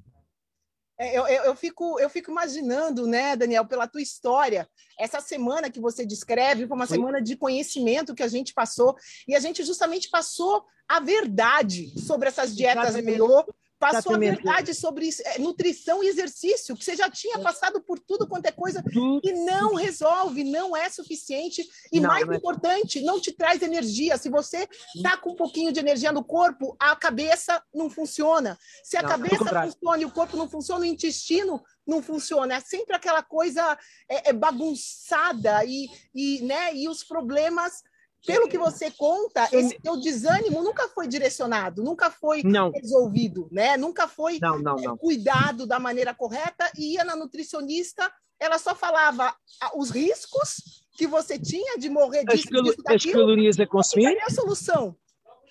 É, 0.99 1.17
eu, 1.17 1.25
eu, 1.27 1.43
eu, 1.45 1.55
fico, 1.55 1.97
eu 1.97 2.09
fico 2.09 2.29
imaginando, 2.29 3.07
né, 3.07 3.33
Daniel, 3.33 3.65
pela 3.65 3.87
tua 3.87 4.01
história, 4.01 4.67
essa 4.99 5.21
semana 5.21 5.69
que 5.69 5.79
você 5.79 6.05
descreve 6.05 6.67
foi 6.67 6.75
uma 6.75 6.85
semana 6.85 7.21
de 7.21 7.37
conhecimento 7.37 8.13
que 8.13 8.21
a 8.21 8.27
gente 8.27 8.53
passou, 8.53 8.97
e 9.25 9.33
a 9.33 9.39
gente 9.39 9.63
justamente 9.63 10.09
passou 10.09 10.65
a 10.89 10.99
verdade 10.99 11.97
sobre 11.97 12.27
essas 12.27 12.53
dietas 12.53 12.95
melhor, 12.95 13.45
passou 13.79 14.15
a 14.15 14.17
verdade 14.17 14.73
sobre 14.73 15.09
é, 15.25 15.39
nutrição 15.39 16.03
e 16.03 16.07
exercício, 16.07 16.75
que 16.75 16.83
você 16.83 16.95
já 16.95 17.09
tinha 17.09 17.39
passado 17.39 17.81
por 17.81 17.97
tudo 17.97 18.27
quanto 18.27 18.45
é 18.45 18.51
coisa 18.51 18.83
e 19.23 19.31
não 19.31 19.73
resolve, 19.73 20.43
não 20.43 20.75
é 20.75 20.89
suficiente. 20.89 21.65
E 21.91 21.99
não, 21.99 22.09
mais 22.09 22.25
não 22.25 22.33
é... 22.33 22.37
importante, 22.37 23.01
não 23.01 23.19
te 23.19 23.31
traz 23.31 23.61
energia. 23.61 24.17
Se 24.17 24.29
você 24.29 24.67
está 24.93 25.15
com 25.15 25.31
um 25.31 25.35
pouquinho 25.35 25.71
de 25.71 25.79
energia 25.79 26.11
no 26.11 26.23
corpo, 26.23 26.75
a 26.77 26.95
cabeça 26.95 27.63
não 27.73 27.89
funciona. 27.89 28.57
Se 28.83 28.97
a 28.97 29.01
não, 29.01 29.09
cabeça 29.09 29.45
funciona 29.45 30.01
e 30.01 30.05
o 30.05 30.11
corpo 30.11 30.35
não 30.35 30.49
funciona, 30.49 30.81
o 30.81 30.85
intestino 30.85 31.63
não 31.87 32.03
funciona. 32.03 32.55
É 32.55 32.59
sempre 32.59 32.95
aquela 32.95 33.23
coisa 33.23 33.77
é, 34.09 34.29
é 34.29 34.33
bagunçada 34.33 35.63
e, 35.63 35.89
e, 36.13 36.41
né, 36.41 36.75
e 36.75 36.89
os 36.89 37.03
problemas 37.03 37.81
pelo 38.25 38.47
que 38.47 38.57
você 38.57 38.91
conta, 38.91 39.47
esse 39.51 39.79
teu 39.79 39.99
desânimo 39.99 40.61
nunca 40.61 40.87
foi 40.89 41.07
direcionado, 41.07 41.83
nunca 41.83 42.11
foi 42.11 42.43
não. 42.43 42.71
resolvido, 42.71 43.47
né? 43.51 43.77
Nunca 43.77 44.07
foi 44.07 44.39
não, 44.41 44.59
não, 44.59 44.77
é, 44.77 44.97
cuidado 44.97 45.65
da 45.65 45.79
maneira 45.79 46.13
correta. 46.13 46.69
E 46.77 46.93
ia 46.93 47.03
na 47.03 47.15
nutricionista, 47.15 48.11
ela 48.39 48.57
só 48.57 48.75
falava 48.75 49.33
os 49.75 49.89
riscos 49.89 50.83
que 50.97 51.07
você 51.07 51.39
tinha 51.39 51.77
de 51.77 51.89
morrer 51.89 52.25
disso, 52.25 52.49
as, 52.53 52.63
disso, 52.63 52.83
as 52.85 53.05
calorias 53.05 53.59
a 53.59 53.65
consumir. 53.65 54.11
E 54.11 54.21
a 54.21 54.29
solução? 54.29 54.95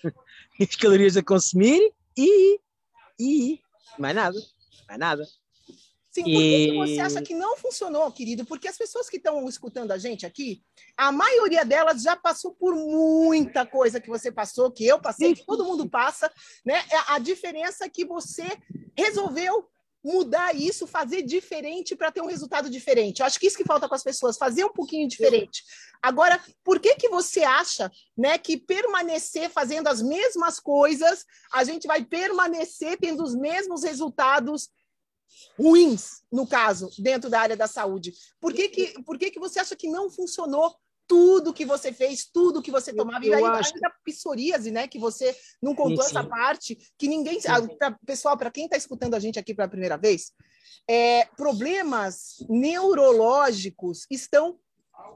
as 0.61 0.75
calorias 0.75 1.17
a 1.17 1.23
consumir 1.23 1.91
e, 2.15 2.59
e 3.19 3.59
mais 3.97 4.15
nada, 4.15 4.37
mais 4.87 4.99
nada. 4.99 5.23
Sim, 6.23 6.73
por 6.73 6.85
que 6.85 6.93
você 6.93 6.99
acha 6.99 7.21
que 7.21 7.33
não 7.33 7.57
funcionou, 7.57 8.11
querido? 8.11 8.45
Porque 8.45 8.67
as 8.67 8.77
pessoas 8.77 9.09
que 9.09 9.17
estão 9.17 9.47
escutando 9.47 9.91
a 9.91 9.97
gente 9.97 10.25
aqui, 10.25 10.61
a 10.97 11.11
maioria 11.11 11.65
delas 11.65 12.01
já 12.01 12.15
passou 12.15 12.53
por 12.53 12.75
muita 12.75 13.65
coisa 13.65 13.99
que 13.99 14.09
você 14.09 14.31
passou, 14.31 14.71
que 14.71 14.85
eu 14.85 14.99
passei, 14.99 15.33
que 15.33 15.45
todo 15.45 15.65
mundo 15.65 15.89
passa, 15.89 16.31
né? 16.65 16.83
É 16.91 17.13
a 17.13 17.19
diferença 17.19 17.85
é 17.85 17.89
que 17.89 18.05
você 18.05 18.45
resolveu 18.97 19.67
mudar 20.03 20.55
isso, 20.55 20.87
fazer 20.87 21.21
diferente 21.21 21.95
para 21.95 22.11
ter 22.11 22.21
um 22.21 22.27
resultado 22.27 22.69
diferente. 22.69 23.19
Eu 23.19 23.25
acho 23.25 23.39
que 23.39 23.47
isso 23.47 23.57
que 23.57 23.65
falta 23.65 23.87
com 23.87 23.95
as 23.95 24.03
pessoas, 24.03 24.37
fazer 24.37 24.63
um 24.63 24.71
pouquinho 24.71 25.07
diferente. 25.07 25.63
Agora, 26.01 26.41
por 26.63 26.79
que 26.79 26.95
que 26.95 27.09
você 27.09 27.43
acha, 27.43 27.91
né, 28.17 28.37
que 28.37 28.57
permanecer 28.57 29.49
fazendo 29.49 29.87
as 29.87 30.01
mesmas 30.01 30.59
coisas, 30.59 31.25
a 31.51 31.63
gente 31.63 31.85
vai 31.85 32.03
permanecer 32.03 32.97
tendo 32.97 33.23
os 33.23 33.35
mesmos 33.35 33.83
resultados 33.83 34.69
ruins, 35.57 36.21
no 36.31 36.47
caso, 36.47 36.89
dentro 36.97 37.29
da 37.29 37.39
área 37.41 37.57
da 37.57 37.67
saúde? 37.67 38.13
Por 38.39 38.53
que, 38.53 38.69
que, 38.69 39.03
por 39.03 39.17
que, 39.17 39.31
que 39.31 39.39
você 39.39 39.59
acha 39.59 39.75
que 39.75 39.87
não 39.89 40.09
funcionou 40.09 40.75
tudo 41.09 41.51
que 41.51 41.65
você 41.65 41.91
fez, 41.91 42.29
tudo 42.31 42.61
que 42.61 42.69
você 42.69 42.93
tomava. 42.93 43.25
Eu 43.25 43.31
e 43.31 43.33
aí, 43.33 43.43
acho- 43.43 43.73
ainda 43.73 43.91
psoríase, 44.05 44.69
né? 44.69 44.87
Que 44.87 44.99
você 44.99 45.35
não 45.59 45.73
contou 45.73 46.03
Sim, 46.03 46.09
essa 46.11 46.21
sim. 46.21 46.29
parte, 46.29 46.77
que 46.99 47.07
ninguém. 47.07 47.39
Ah, 47.47 47.61
pra- 47.77 47.97
pessoal, 48.05 48.37
para 48.37 48.51
quem 48.51 48.65
está 48.65 48.77
escutando 48.77 49.15
a 49.15 49.19
gente 49.19 49.39
aqui 49.39 49.55
pela 49.55 49.67
primeira 49.67 49.97
vez, 49.97 50.31
é, 50.87 51.25
problemas 51.35 52.35
neurológicos 52.47 54.05
estão 54.11 54.59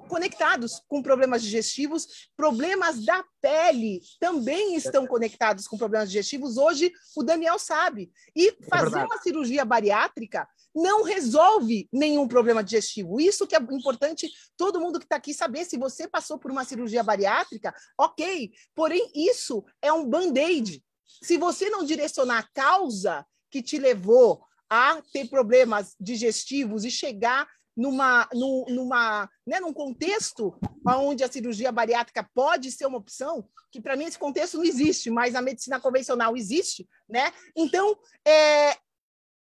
conectados 0.07 0.81
com 0.87 1.01
problemas 1.01 1.41
digestivos, 1.41 2.29
problemas 2.35 3.03
da 3.05 3.23
pele 3.41 4.01
também 4.19 4.75
estão 4.75 5.07
conectados 5.07 5.67
com 5.67 5.77
problemas 5.77 6.09
digestivos. 6.09 6.57
Hoje 6.57 6.91
o 7.15 7.23
Daniel 7.23 7.57
sabe. 7.57 8.11
E 8.35 8.51
fazer 8.69 8.91
verdade. 8.91 9.05
uma 9.05 9.21
cirurgia 9.21 9.65
bariátrica 9.65 10.47
não 10.75 11.03
resolve 11.03 11.87
nenhum 11.91 12.27
problema 12.27 12.63
digestivo. 12.63 13.19
Isso 13.19 13.45
que 13.45 13.55
é 13.55 13.59
importante 13.59 14.29
todo 14.57 14.79
mundo 14.79 14.99
que 14.99 15.05
está 15.05 15.15
aqui 15.15 15.33
saber. 15.33 15.65
Se 15.65 15.77
você 15.77 16.07
passou 16.07 16.37
por 16.39 16.51
uma 16.51 16.65
cirurgia 16.65 17.03
bariátrica, 17.03 17.73
ok. 17.97 18.51
Porém, 18.75 19.11
isso 19.15 19.63
é 19.81 19.91
um 19.93 20.07
band-aid. 20.07 20.83
Se 21.21 21.37
você 21.37 21.69
não 21.69 21.83
direcionar 21.83 22.39
a 22.39 22.49
causa 22.53 23.25
que 23.51 23.61
te 23.61 23.77
levou 23.77 24.43
a 24.69 25.01
ter 25.13 25.29
problemas 25.29 25.95
digestivos 25.99 26.83
e 26.83 26.89
chegar 26.89 27.47
numa, 27.75 28.27
num, 28.33 28.65
numa, 28.69 29.29
né, 29.45 29.59
num 29.59 29.73
contexto 29.73 30.55
onde 30.85 31.23
a 31.23 31.31
cirurgia 31.31 31.71
bariátrica 31.71 32.27
pode 32.33 32.71
ser 32.71 32.85
uma 32.85 32.97
opção, 32.97 33.47
que 33.71 33.81
para 33.81 33.95
mim 33.95 34.05
esse 34.05 34.19
contexto 34.19 34.57
não 34.57 34.63
existe, 34.63 35.09
mas 35.09 35.35
a 35.35 35.41
medicina 35.41 35.79
convencional 35.79 36.37
existe, 36.37 36.87
né? 37.09 37.31
Então, 37.55 37.97
é, 38.25 38.75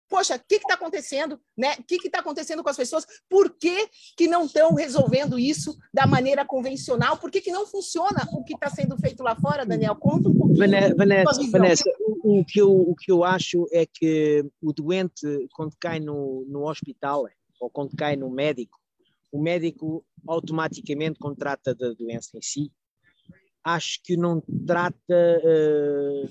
poxa, 0.09 0.35
o 0.35 0.39
que 0.47 0.55
está 0.55 0.73
acontecendo? 0.75 1.39
Né? 1.57 1.75
O 1.79 1.83
que 1.83 1.95
está 1.95 2.19
acontecendo 2.19 2.61
com 2.63 2.69
as 2.69 2.77
pessoas? 2.77 3.05
Por 3.29 3.49
que, 3.57 3.89
que 4.17 4.27
não 4.27 4.45
estão 4.45 4.73
resolvendo 4.73 5.39
isso 5.39 5.77
da 5.93 6.05
maneira 6.05 6.45
convencional? 6.45 7.17
Por 7.17 7.31
que, 7.31 7.41
que 7.41 7.51
não 7.51 7.65
funciona 7.65 8.27
o 8.33 8.43
que 8.43 8.53
está 8.53 8.69
sendo 8.69 8.97
feito 8.97 9.23
lá 9.23 9.35
fora, 9.35 9.65
Daniel? 9.65 9.95
Conta 9.95 10.29
um 10.29 10.35
pouquinho. 10.35 10.57
Vane- 10.59 10.93
Vanessa. 10.95 11.49
Vanessa, 11.49 11.83
o, 11.99 12.39
o 12.41 12.45
que 12.45 12.59
eu, 12.59 12.71
o 12.71 12.95
que 12.95 13.11
eu 13.11 13.23
acho 13.23 13.67
é 13.71 13.85
que 13.85 14.45
o 14.61 14.73
doente, 14.73 15.47
quando 15.53 15.75
cai 15.79 15.99
no, 15.99 16.45
no 16.47 16.69
hospital 16.69 17.25
ou 17.61 17.69
quando 17.69 17.95
cai 17.95 18.15
no 18.15 18.29
médico, 18.29 18.77
o 19.31 19.39
médico 19.41 20.03
automaticamente, 20.27 21.19
quando 21.19 21.37
trata 21.37 21.73
da 21.73 21.93
doença 21.93 22.37
em 22.37 22.41
si, 22.41 22.71
acho 23.63 24.01
que 24.03 24.17
não 24.17 24.41
trata, 24.65 24.97
eh, 25.09 26.23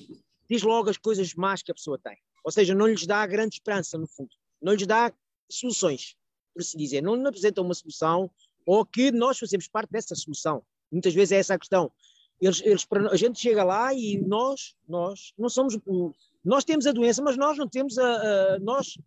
diz 0.49 0.63
logo 0.63 0.91
as 0.91 0.99
coisas 0.99 1.33
más 1.35 1.63
que 1.63 1.71
a 1.71 1.75
pessoa 1.75 1.99
tem. 1.99 2.19
Ou 2.45 2.51
seja, 2.51 2.75
não 2.75 2.87
lhes 2.89 3.07
dá 3.07 3.25
grande 3.27 3.55
esperança, 3.55 3.97
no 3.97 4.07
fundo. 4.09 4.31
Não 4.61 4.73
lhes 4.75 4.87
dá 4.87 5.13
soluções, 5.51 6.17
por 6.53 6.61
assim 6.61 6.77
dizer. 6.77 7.01
Não 7.03 7.15
lhe 7.15 7.27
apresenta 7.27 7.63
uma 7.63 7.75
solução 7.75 8.31
ou 8.67 8.85
que 8.85 9.11
nós 9.13 9.39
fazemos 9.39 9.69
parte 9.69 9.91
dessa 9.91 10.15
solução. 10.15 10.63
Muitas 10.91 11.15
vezes 11.15 11.33
é 11.33 11.37
essa 11.37 11.55
a 11.55 11.59
questão. 11.59 11.93
Eles, 12.41 12.61
eles, 12.63 12.87
a 13.11 13.17
gente 13.17 13.39
chega 13.39 13.63
lá 13.63 13.95
e 13.95 14.19
nós, 14.19 14.75
nós 14.89 15.33
não 15.39 15.49
somos, 15.49 15.79
nós 16.45 16.65
temos 16.65 16.87
a 16.87 16.93
doença, 16.93 17.23
mas 17.23 17.37
nós 17.37 17.57
não 17.57 17.69
temos 17.69 17.97
a, 17.99 18.55
a- 18.55 18.59
nós 18.59 18.99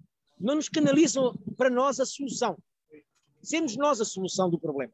não 0.44 0.56
nos 0.56 0.68
canalizam 0.68 1.34
para 1.58 1.70
nós 1.70 2.02
a 2.02 2.06
solução. 2.06 2.58
Sermos 3.42 3.78
nós 3.78 4.02
a 4.02 4.06
solução 4.06 4.50
do 4.50 4.60
problema. 4.60 4.94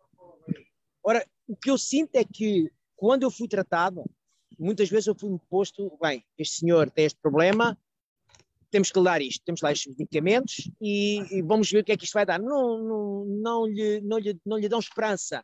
Ora, 1.04 1.26
o 1.48 1.56
que 1.56 1.72
eu 1.72 1.78
sinto 1.78 2.16
é 2.16 2.24
que 2.24 2.72
quando 2.96 3.24
eu 3.24 3.32
fui 3.32 3.48
tratado, 3.48 4.04
muitas 4.60 4.90
vezes 4.90 5.08
eu 5.08 5.16
fui 5.16 5.36
posto, 5.50 5.98
bem, 6.00 6.24
este 6.38 6.58
senhor 6.58 6.92
tem 6.92 7.06
este 7.06 7.20
problema, 7.20 7.76
temos 8.70 8.92
que 8.92 9.00
lhe 9.00 9.06
dar 9.06 9.22
isto, 9.22 9.44
temos 9.44 9.62
dar 9.62 9.72
estes 9.72 9.88
medicamentos 9.88 10.70
e, 10.80 11.22
e 11.32 11.42
vamos 11.42 11.72
ver 11.72 11.80
o 11.80 11.84
que 11.84 11.94
é 11.94 11.98
que 11.98 12.04
isto 12.06 12.14
vai 12.14 12.28
dar. 12.28 12.40
Não, 12.40 12.78
não, 12.78 13.26
não, 13.26 13.66
lhe, 13.66 14.02
não, 14.02 14.20
lhe, 14.20 14.40
não 14.46 14.58
lhe 14.58 14.70
dão 14.70 14.80
esperança. 14.80 15.44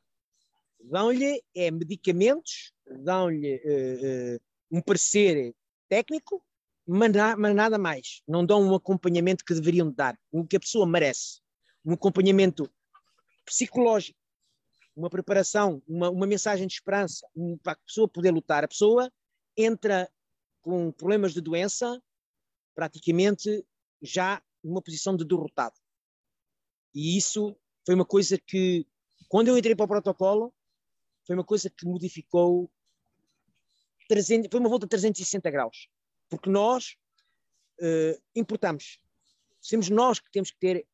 Dão-lhe 0.80 1.42
é, 1.56 1.72
medicamentos, 1.72 2.72
dão-lhe 3.04 3.56
eh, 3.56 4.00
eh, 4.36 4.40
um 4.70 4.80
parecer 4.82 5.56
técnico, 5.90 6.44
mas, 6.88 7.12
mas 7.38 7.56
nada 7.56 7.78
mais. 7.78 8.22
Não 8.28 8.46
dão 8.46 8.62
um 8.62 8.76
acompanhamento 8.76 9.44
que 9.44 9.54
deveriam 9.54 9.92
dar, 9.92 10.18
o 10.32 10.46
que 10.46 10.56
a 10.56 10.60
pessoa 10.60 10.86
merece. 10.86 11.42
Um 11.84 11.94
acompanhamento 11.94 12.72
psicológico, 13.46 14.20
uma 14.96 15.10
preparação, 15.10 15.82
uma, 15.88 16.10
uma 16.10 16.28
mensagem 16.28 16.68
de 16.68 16.74
esperança, 16.74 17.28
um- 17.36 17.58
para 17.58 17.74
a 17.74 17.78
pessoa 17.78 18.08
poder 18.08 18.32
lutar. 18.32 18.64
A 18.64 18.68
pessoa 18.68 19.12
entra 19.58 20.10
com 20.62 20.92
problemas 20.92 21.34
de 21.34 21.42
doença 21.42 22.02
praticamente 22.74 23.66
já 24.02 24.42
numa 24.64 24.82
posição 24.82 25.16
de 25.16 25.24
derrotado. 25.24 25.76
E 26.94 27.18
isso 27.18 27.56
foi 27.86 27.94
uma 27.94 28.06
coisa 28.06 28.38
que, 28.38 28.88
quando 29.30 29.50
eu 29.50 29.58
entrei 29.58 29.76
para 29.76 29.86
o 29.86 29.88
protocolo, 29.88 30.54
foi 31.26 31.36
uma 31.36 31.44
coisa 31.44 31.70
que 31.70 31.86
modificou 31.86 32.72
300, 34.08 34.50
foi 34.52 34.60
uma 34.60 34.70
volta 34.70 34.86
de 34.86 34.90
360 34.90 35.50
graus. 35.52 35.88
Porque 36.36 36.50
nós 36.50 36.96
eh, 37.80 38.20
importamos. 38.36 39.00
Somos 39.62 39.90
nós 39.90 40.20
que 40.20 40.32
temos 40.32 40.52
que 40.52 40.58
ter 40.60 40.88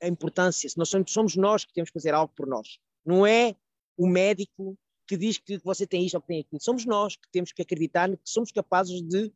a 0.00 0.06
importância, 0.06 0.70
nós 0.76 0.90
somos, 1.08 1.36
nós 1.36 1.64
que 1.64 1.72
temos 1.72 1.90
que 1.90 1.94
fazer 1.94 2.14
algo 2.14 2.32
por 2.34 2.46
nós. 2.46 2.78
Não 3.04 3.26
é 3.26 3.56
o 3.96 4.06
médico 4.06 4.78
que 5.06 5.16
diz 5.16 5.38
que 5.38 5.58
você 5.58 5.86
tem 5.86 6.04
isto 6.04 6.14
ou 6.14 6.20
que 6.20 6.28
tem 6.28 6.40
aquilo. 6.40 6.60
Somos 6.60 6.84
nós 6.84 7.16
que 7.16 7.28
temos 7.32 7.52
que 7.52 7.62
acreditar 7.62 8.08
que 8.10 8.18
somos 8.24 8.52
capazes 8.52 9.00
de 9.02 9.32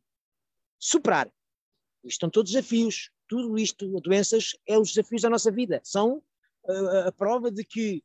superar. 0.79 1.27
Isto 2.03 2.17
estão 2.17 2.29
todos 2.29 2.51
desafios. 2.51 3.09
Tudo 3.27 3.57
isto, 3.57 3.99
doenças, 4.01 4.55
é 4.67 4.77
os 4.77 4.89
desafios 4.89 5.23
da 5.23 5.29
nossa 5.29 5.51
vida. 5.51 5.81
São 5.83 6.21
uh, 6.65 7.07
a 7.07 7.11
prova 7.11 7.49
de 7.49 7.63
que 7.63 8.03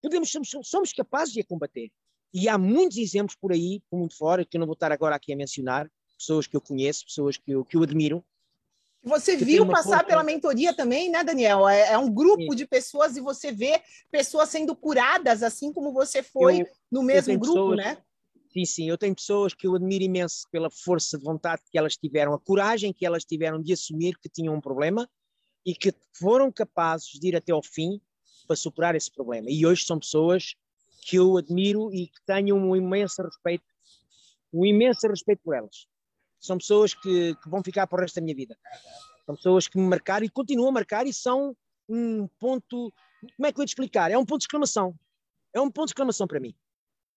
podemos, 0.00 0.30
somos, 0.30 0.50
somos 0.62 0.92
capazes 0.92 1.34
de 1.34 1.40
a 1.40 1.44
combater. 1.44 1.90
E 2.32 2.48
há 2.48 2.56
muitos 2.56 2.98
exemplos 2.98 3.34
por 3.34 3.52
aí, 3.52 3.82
por 3.90 3.98
muito 3.98 4.16
fora, 4.16 4.44
que 4.44 4.56
eu 4.56 4.60
não 4.60 4.66
vou 4.66 4.74
estar 4.74 4.92
agora 4.92 5.16
aqui 5.16 5.32
a 5.32 5.36
mencionar, 5.36 5.90
pessoas 6.16 6.46
que 6.46 6.56
eu 6.56 6.60
conheço, 6.60 7.04
pessoas 7.06 7.36
que 7.36 7.50
eu, 7.50 7.64
que 7.64 7.76
eu 7.76 7.82
admiro. 7.82 8.24
Você 9.02 9.36
viu 9.36 9.66
passar 9.68 10.04
pela 10.04 10.24
mentoria 10.24 10.74
também, 10.74 11.08
né, 11.10 11.22
Daniel? 11.22 11.68
É, 11.68 11.92
é 11.92 11.98
um 11.98 12.10
grupo 12.12 12.50
Sim. 12.50 12.56
de 12.56 12.66
pessoas 12.66 13.16
e 13.16 13.20
você 13.20 13.52
vê 13.52 13.80
pessoas 14.10 14.48
sendo 14.48 14.74
curadas, 14.74 15.42
assim 15.44 15.72
como 15.72 15.92
você 15.92 16.22
foi 16.24 16.60
Eu- 16.62 16.66
no 16.90 17.02
mesmo 17.04 17.38
grupo, 17.38 17.54
pessoas- 17.54 17.76
né? 17.76 18.02
Sim, 18.52 18.64
sim, 18.64 18.88
eu 18.88 18.96
tenho 18.96 19.14
pessoas 19.14 19.52
que 19.52 19.66
eu 19.66 19.74
admiro 19.76 20.02
imenso 20.02 20.48
pela 20.50 20.70
força 20.70 21.18
de 21.18 21.24
vontade 21.24 21.62
que 21.70 21.76
elas 21.78 21.94
tiveram, 21.96 22.32
a 22.32 22.38
coragem 22.40 22.90
que 22.92 23.04
elas 23.04 23.22
tiveram 23.24 23.62
de 23.62 23.74
assumir 23.74 24.16
que 24.18 24.30
tinham 24.30 24.54
um 24.54 24.60
problema 24.62 25.08
e 25.64 25.74
que 25.74 25.92
foram 26.18 26.50
capazes 26.50 27.10
de 27.10 27.28
ir 27.28 27.36
até 27.36 27.52
ao 27.52 27.62
fim 27.62 28.00
para 28.46 28.56
superar 28.56 28.94
esse 28.94 29.10
problema. 29.12 29.50
E 29.50 29.66
hoje 29.66 29.84
são 29.84 29.98
pessoas 29.98 30.54
que 31.02 31.16
eu 31.16 31.36
admiro 31.36 31.92
e 31.92 32.06
que 32.08 32.18
tenho 32.24 32.56
um 32.56 32.74
imenso 32.74 33.22
respeito, 33.22 33.64
um 34.52 34.64
imenso 34.64 35.06
respeito 35.06 35.42
por 35.44 35.54
elas. 35.54 35.86
São 36.46 36.58
pessoas 36.58 36.94
que, 36.94 37.34
que 37.36 37.48
vão 37.48 37.62
ficar 37.62 37.86
para 37.86 37.98
o 37.98 38.00
resto 38.00 38.16
da 38.16 38.22
minha 38.22 38.34
vida. 38.34 38.56
São 39.24 39.34
pessoas 39.34 39.68
que 39.68 39.76
me 39.78 39.86
marcaram 39.86 40.24
e 40.24 40.30
continuam 40.30 40.68
a 40.68 40.72
marcar 40.72 41.06
e 41.06 41.12
são 41.12 41.56
um 41.88 42.26
ponto, 42.38 42.92
como 43.36 43.46
é 43.46 43.52
que 43.52 43.58
eu 43.58 43.62
ia 43.62 43.66
te 43.66 43.70
explicar? 43.70 44.10
É 44.10 44.18
um 44.18 44.24
ponto 44.24 44.40
de 44.40 44.44
exclamação. 44.44 44.94
É 45.52 45.60
um 45.60 45.70
ponto 45.70 45.86
de 45.86 45.92
exclamação 45.92 46.26
para 46.26 46.40
mim. 46.40 46.54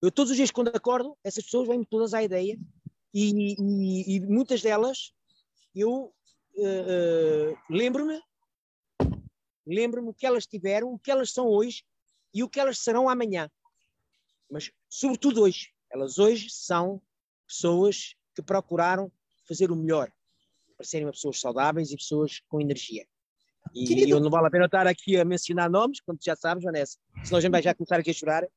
Eu 0.01 0.11
todos 0.11 0.31
os 0.31 0.37
dias 0.37 0.51
quando 0.51 0.69
acordo, 0.69 1.17
essas 1.23 1.43
pessoas 1.43 1.67
vêm-me 1.67 1.85
todas 1.85 2.13
à 2.13 2.23
ideia 2.23 2.57
e, 3.13 3.53
e- 3.59 4.15
e 4.15 4.19
muitas 4.21 4.61
delas 4.61 5.11
eu 5.75 6.13
eh, 6.57 6.85
eh, 6.87 7.55
lembro-me 7.69 8.21
lembro-me 9.67 10.09
o 10.09 10.13
que 10.13 10.25
elas 10.25 10.47
tiveram, 10.47 10.93
o 10.93 10.99
que 10.99 11.11
elas 11.11 11.31
são 11.31 11.47
hoje 11.47 11.83
e 12.33 12.43
o 12.43 12.49
que 12.49 12.59
elas 12.59 12.79
serão 12.79 13.07
amanhã. 13.07 13.49
Mas 14.49 14.71
sobretudo 14.89 15.41
hoje. 15.43 15.71
Elas 15.91 16.17
hoje 16.17 16.49
são 16.49 17.01
pessoas 17.47 18.15
que 18.35 18.41
procuraram 18.41 19.11
fazer 19.49 19.71
o 19.71 19.75
melhor 19.75 20.09
para 20.77 20.85
serem 20.85 21.09
pessoas 21.09 21.41
saudáveis 21.41 21.91
e 21.91 21.97
pessoas 21.97 22.39
com 22.47 22.61
energia. 22.61 23.05
E 23.73 23.85
Querido- 23.85 24.11
eu 24.11 24.19
não 24.19 24.29
vale 24.29 24.47
a 24.47 24.51
pena 24.51 24.65
estar 24.65 24.87
aqui 24.87 25.17
a 25.17 25.25
mencionar 25.25 25.69
nomes, 25.69 25.99
como 25.99 26.17
tu 26.17 26.23
já 26.23 26.35
sabes, 26.35 26.63
Vanessa, 26.63 26.97
senão 27.21 27.39
a 27.39 27.41
gente 27.41 27.51
vai 27.51 27.61
já 27.61 27.73
começar 27.73 27.99
aqui 27.99 28.11
a 28.11 28.13
chorar 28.13 28.47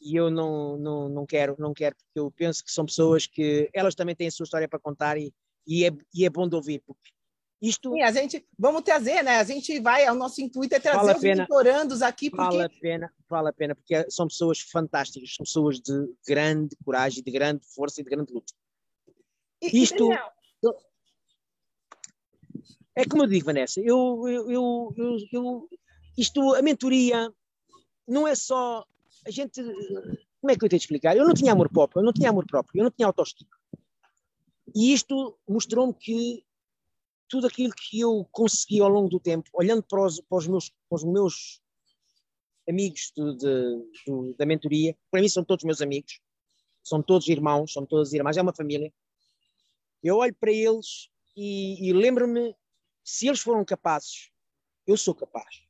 e 0.00 0.14
eu 0.14 0.30
não, 0.30 0.78
não, 0.78 1.08
não 1.08 1.26
quero, 1.26 1.56
não 1.58 1.74
quero, 1.74 1.96
porque 1.96 2.20
eu 2.20 2.30
penso 2.30 2.62
que 2.64 2.70
são 2.70 2.86
pessoas 2.86 3.26
que 3.26 3.68
elas 3.72 3.94
também 3.94 4.14
têm 4.14 4.28
a 4.28 4.30
sua 4.30 4.44
história 4.44 4.68
para 4.68 4.78
contar 4.78 5.18
e, 5.18 5.34
e, 5.66 5.84
é, 5.84 5.90
e 6.14 6.24
é 6.24 6.30
bom 6.30 6.48
de 6.48 6.54
ouvir, 6.54 6.80
porque 6.86 7.10
isto 7.60 7.92
Sim, 7.92 8.02
a 8.02 8.12
gente 8.12 8.46
vamos 8.56 8.82
trazer, 8.82 9.22
né? 9.24 9.38
A 9.38 9.44
gente 9.44 9.80
vai, 9.80 10.04
é 10.04 10.12
o 10.12 10.14
nosso 10.14 10.40
intuito 10.40 10.76
é 10.76 10.78
trazer 10.78 10.98
Vale 10.98 11.16
os 11.16 11.20
pena. 11.20 11.46
aqui, 12.02 12.30
porque 12.30 12.56
vale 12.56 12.62
a 12.62 12.70
pena, 12.80 13.12
vale 13.28 13.48
a 13.48 13.52
pena, 13.52 13.74
porque 13.74 14.08
são 14.10 14.28
pessoas 14.28 14.60
fantásticas, 14.60 15.34
são 15.34 15.44
pessoas 15.44 15.80
de 15.80 15.92
grande 16.26 16.76
coragem, 16.84 17.22
de 17.22 17.30
grande 17.32 17.66
força 17.74 18.00
e 18.00 18.04
de 18.04 18.10
grande 18.10 18.32
luta. 18.32 18.54
E- 19.62 19.82
isto- 19.82 20.08
Daniel, 20.08 20.32
É 22.94 23.04
como 23.04 23.22
eu 23.22 23.28
digo, 23.28 23.46
Vanessa, 23.46 23.80
eu, 23.80 24.24
eu, 24.26 24.50
eu, 24.50 24.94
eu, 24.96 25.16
eu- 25.32 25.68
isto, 26.16 26.54
a 26.54 26.60
mentoria 26.62 27.32
não 28.08 28.26
é 28.26 28.34
só 28.34 28.84
a 29.24 29.30
gente. 29.30 29.62
Como 30.40 30.50
é 30.50 30.56
que 30.56 30.64
eu 30.64 30.68
tenho 30.68 30.78
de 30.80 30.84
explicar? 30.84 31.16
Eu 31.16 31.24
não 31.24 31.32
tinha 31.32 31.52
amor 31.52 31.68
próprio, 31.70 32.00
eu 32.00 32.04
não 32.04 32.12
tinha 32.12 32.30
amor 32.30 32.44
próprio, 32.44 32.80
eu 32.80 32.84
não 32.84 32.90
tinha 32.90 33.06
autoestima. 33.06 33.48
E 34.74 34.92
isto 34.92 35.38
mostrou-me 35.48 35.94
que 35.94 36.44
tudo 37.28 37.46
aquilo 37.46 37.72
que 37.72 38.00
eu 38.00 38.26
consegui 38.32 38.80
ao 38.80 38.88
longo 38.88 39.08
do 39.08 39.20
tempo, 39.20 39.48
olhando 39.52 39.82
para 39.84 40.04
os, 40.04 40.20
para 40.20 40.38
os 40.38 40.48
meus, 40.48 40.70
para 40.70 40.96
os 40.96 41.04
meus 41.04 41.60
amigos 42.68 43.12
do, 43.16 43.36
de, 43.36 43.84
do, 44.06 44.34
da 44.34 44.44
mentoria, 44.44 44.96
para 45.10 45.20
mim 45.20 45.28
são 45.28 45.44
todos 45.44 45.64
meus 45.64 45.80
amigos, 45.80 46.20
são 46.82 47.00
todos 47.00 47.28
irmãos, 47.28 47.72
são 47.72 47.86
todas 47.86 48.12
irmãs, 48.12 48.36
é 48.36 48.42
uma 48.42 48.52
família. 48.54 48.92
Eu 50.02 50.16
olho 50.16 50.34
para 50.34 50.52
eles 50.52 51.10
e, 51.36 51.88
e 51.88 51.92
lembro-me, 51.92 52.54
se 53.04 53.26
eles 53.26 53.40
foram 53.40 53.64
capazes, 53.64 54.30
eu 54.86 54.96
sou 54.96 55.14
capaz. 55.14 55.62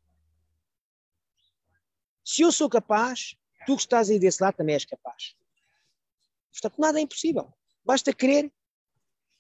Se 2.25 2.43
eu 2.43 2.53
sou 2.53 2.69
capaz, 2.69 3.37
tu 3.67 3.75
que 3.75 3.83
estás 3.83 4.11
aí 4.11 4.19
desse 4.19 4.43
lado 4.43 4.57
também 4.57 4.75
és 4.75 4.85
capaz. 4.85 5.37
Portanto, 6.53 6.79
nada 6.79 6.99
é 6.99 7.03
impossível. 7.03 7.53
Basta 7.85 8.13
querer, 8.13 8.53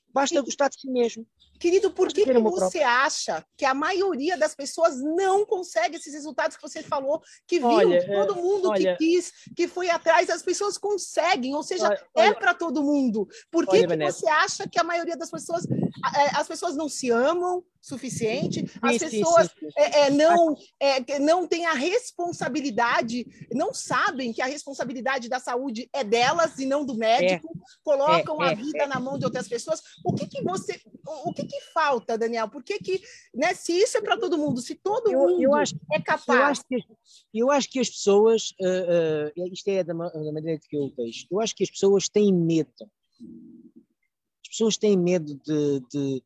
basta 0.09 0.41
gostar 0.41 0.69
de 0.69 0.81
si 0.81 0.91
mesmo. 0.91 1.27
Querido, 1.59 1.91
por 1.91 2.09
que, 2.09 2.25
que 2.25 2.39
você 2.39 2.83
acha 2.83 3.45
que 3.57 3.65
a 3.65 3.75
maioria 3.75 4.37
das 4.37 4.55
pessoas 4.55 5.01
não 5.01 5.45
consegue 5.45 5.97
esses 5.97 6.15
resultados 6.15 6.57
que 6.57 6.63
você 6.63 6.83
falou, 6.83 7.21
que 7.47 7.59
viu 7.59 7.69
olha, 7.69 8.07
todo 8.07 8.37
mundo 8.37 8.71
olha, 8.71 8.97
que 8.97 9.05
quis, 9.05 9.33
que 9.57 9.67
foi 9.67 9.91
atrás, 9.91 10.31
as 10.31 10.43
pessoas 10.43 10.79
conseguem, 10.79 11.55
ou 11.55 11.63
seja, 11.63 11.89
olha, 12.15 12.29
é 12.29 12.35
para 12.35 12.55
todo 12.55 12.83
mundo. 12.83 13.29
Por 13.51 13.67
que, 13.67 13.87
que 13.87 13.97
você 13.97 14.29
acha 14.29 14.69
que 14.69 14.79
a 14.79 14.85
maioria 14.85 15.17
das 15.17 15.31
pessoas, 15.31 15.67
as 16.35 16.47
pessoas 16.47 16.77
não 16.77 16.89
se 16.89 17.11
amam, 17.11 17.65
suficiente, 17.81 18.65
as 18.83 18.99
pessoas 18.99 19.49
sim, 19.49 19.67
sim, 19.67 19.69
é, 19.77 20.01
é, 20.01 20.11
não, 20.11 20.55
é, 20.79 21.19
não 21.19 21.47
têm 21.47 21.65
a 21.67 21.73
responsabilidade, 21.73 23.27
não 23.53 23.73
sabem 23.73 24.33
que 24.33 24.43
a 24.43 24.47
responsabilidade 24.47 25.29
da 25.29 25.41
saúde 25.41 25.89
é 25.93 26.05
delas 26.05 26.59
e 26.59 26.67
não 26.67 26.85
do 26.85 26.95
médico, 26.95 27.49
é, 27.49 27.59
colocam 27.83 28.43
é, 28.43 28.49
a 28.49 28.53
é, 28.53 28.55
vida 28.55 28.87
na 28.87 29.01
mão 29.01 29.19
de 29.19 29.25
outras 29.25 29.49
pessoas. 29.49 29.81
O 30.05 30.13
que, 30.13 30.27
que 30.27 30.43
você. 30.43 30.81
O 31.25 31.33
que, 31.33 31.47
que 31.49 31.61
falta, 31.73 32.19
Daniel? 32.19 32.49
Por 32.49 32.63
que, 32.63 32.79
que 32.79 33.03
né, 33.35 33.55
se 33.55 33.73
isso 33.73 33.99
é 33.99 34.01
para 34.01 34.19
todo 34.19 34.39
mundo, 34.39 34.61
se 34.61 34.75
todo 34.75 35.11
eu, 35.11 35.19
mundo 35.19 35.43
eu 35.43 35.55
acho, 35.55 35.75
é 35.93 36.01
capaz. 36.01 36.29
Eu 36.29 36.45
acho, 36.45 36.65
que, 36.69 36.77
eu 37.35 37.51
acho 37.51 37.71
que 37.71 37.81
as 37.81 37.91
pessoas, 37.91 38.51
uh, 38.61 39.41
uh, 39.41 39.53
isto 39.53 39.69
é 39.69 39.83
da, 39.83 39.95
da 39.95 40.33
maneira 40.33 40.61
que 40.61 40.77
eu 40.77 40.93
vejo, 40.97 41.27
eu 41.31 41.41
acho 41.41 41.55
que 41.57 41.65
as 41.65 41.71
pessoas 41.71 42.09
têm 42.09 42.33
medo. 42.33 42.71
As 44.43 44.49
pessoas 44.51 44.77
têm 44.77 44.97
medo 44.97 45.35
de, 45.35 45.81
de, 45.91 46.23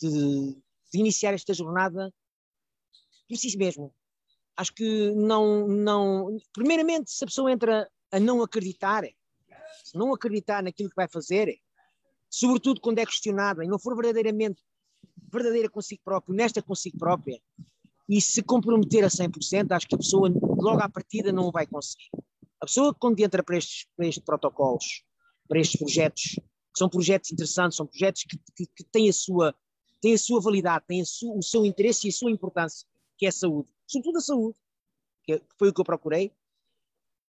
de 0.00 0.62
de 0.92 1.00
iniciar 1.00 1.34
esta 1.34 1.52
jornada 1.52 2.12
por 3.28 3.36
si 3.36 3.56
mesmo. 3.56 3.94
Acho 4.56 4.72
que 4.72 5.10
não, 5.12 5.66
não. 5.68 6.38
Primeiramente, 6.52 7.10
se 7.10 7.24
a 7.24 7.26
pessoa 7.26 7.52
entra 7.52 7.90
a 8.10 8.20
não 8.20 8.42
acreditar, 8.42 9.04
se 9.84 9.96
não 9.96 10.14
acreditar 10.14 10.62
naquilo 10.62 10.88
que 10.88 10.96
vai 10.96 11.08
fazer, 11.08 11.58
sobretudo 12.28 12.80
quando 12.80 12.98
é 12.98 13.06
questionada 13.06 13.64
e 13.64 13.68
não 13.68 13.78
for 13.78 13.94
verdadeiramente 13.94 14.62
verdadeira 15.30 15.68
consigo 15.68 16.02
próprio, 16.04 16.34
nesta 16.34 16.62
consigo 16.62 16.98
própria, 16.98 17.40
e 18.08 18.20
se 18.20 18.42
comprometer 18.42 19.04
a 19.04 19.08
100%, 19.08 19.72
acho 19.72 19.88
que 19.88 19.94
a 19.94 19.98
pessoa 19.98 20.28
logo 20.28 20.80
à 20.80 20.88
partida 20.88 21.32
não 21.32 21.48
o 21.48 21.52
vai 21.52 21.66
conseguir. 21.66 22.08
A 22.60 22.66
pessoa 22.66 22.94
quando 22.94 23.18
entra 23.20 23.42
para 23.42 23.56
estes, 23.58 23.86
para 23.96 24.06
estes 24.06 24.24
protocolos, 24.24 25.02
para 25.48 25.60
estes 25.60 25.78
projetos, 25.78 26.22
que 26.22 26.78
são 26.78 26.88
projetos 26.88 27.32
interessantes, 27.32 27.76
são 27.76 27.86
projetos 27.86 28.22
que, 28.22 28.38
que, 28.54 28.66
que 28.66 28.84
têm 28.84 29.08
a 29.08 29.12
sua 29.12 29.54
tem 30.00 30.12
a 30.12 30.18
sua 30.18 30.40
validade, 30.40 30.84
tem 30.86 31.02
o 31.02 31.42
seu 31.42 31.64
interesse 31.64 32.06
e 32.06 32.10
a 32.10 32.12
sua 32.12 32.30
importância, 32.30 32.86
que 33.16 33.24
é 33.24 33.30
a 33.30 33.32
saúde. 33.32 33.68
Sobretudo 33.86 34.18
a 34.18 34.20
saúde, 34.20 34.58
que 35.24 35.42
foi 35.58 35.70
o 35.70 35.72
que 35.72 35.80
eu 35.80 35.84
procurei. 35.84 36.32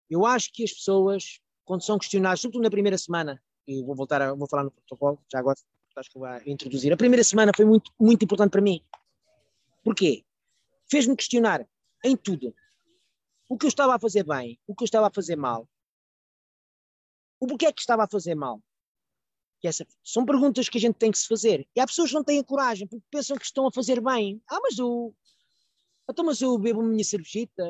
Eu 0.10 0.26
acho 0.26 0.52
que 0.52 0.64
as 0.64 0.72
pessoas, 0.72 1.40
quando 1.66 1.84
são 1.84 2.00
questionadas, 2.00 2.40
sobretudo 2.40 2.64
na 2.64 2.72
primeira 2.72 2.98
semana, 2.98 3.42
e 3.68 3.84
vou 3.84 3.96
voltar 3.96 4.22
a 4.22 4.34
vou 4.34 4.48
falar 4.48 4.64
no 4.64 4.72
protocolo, 4.72 5.20
já 5.32 5.40
agora 5.40 5.58
acho 5.96 6.10
que 6.10 6.20
vou 6.20 6.28
introduzir. 6.46 6.92
A 6.92 6.98
primeira 6.98 7.24
semana 7.24 7.52
foi 7.56 7.66
muito, 7.66 7.92
muito 8.00 8.24
importante 8.24 8.52
para 8.52 8.62
mim. 8.62 8.82
Porquê? 9.84 10.24
Fez-me 10.90 11.16
questionar 11.16 11.68
em 12.04 12.16
tudo. 12.16 12.54
O 13.48 13.58
que 13.58 13.66
eu 13.66 13.70
estava 13.70 13.96
a 13.96 14.00
fazer 14.00 14.24
bem, 14.24 14.60
o 14.66 14.76
que 14.76 14.84
eu 14.84 14.86
estava 14.86 15.08
a 15.08 15.12
fazer 15.12 15.36
mal. 15.36 15.68
O 17.40 17.48
porquê 17.48 17.68
é 17.68 17.72
que 17.72 17.82
estava 17.82 18.04
a 18.04 18.08
fazer 18.08 18.36
mal. 18.36 18.62
Essa, 19.64 19.88
são 20.04 20.26
perguntas 20.26 20.68
que 20.68 20.78
a 20.78 20.82
gente 20.82 20.96
tem 20.96 21.12
que 21.12 21.18
se 21.18 21.28
fazer. 21.28 21.68
E 21.74 21.80
há 21.80 21.88
pessoas 21.88 22.10
que 22.10 22.16
não 22.16 22.24
têm 22.24 22.40
a 22.40 22.44
coragem, 22.44 22.86
porque 22.86 23.06
pensam 23.10 23.38
que 23.38 23.46
estão 23.46 23.66
a 23.66 23.72
fazer 23.72 24.02
bem. 24.02 24.42
Ah, 24.50 24.60
mas 24.62 24.78
eu. 24.78 25.16
Então, 26.10 26.26
mas 26.26 26.42
eu 26.42 26.58
bebo 26.58 26.82
a 26.82 26.84
minha 26.84 27.04
cervejita. 27.04 27.64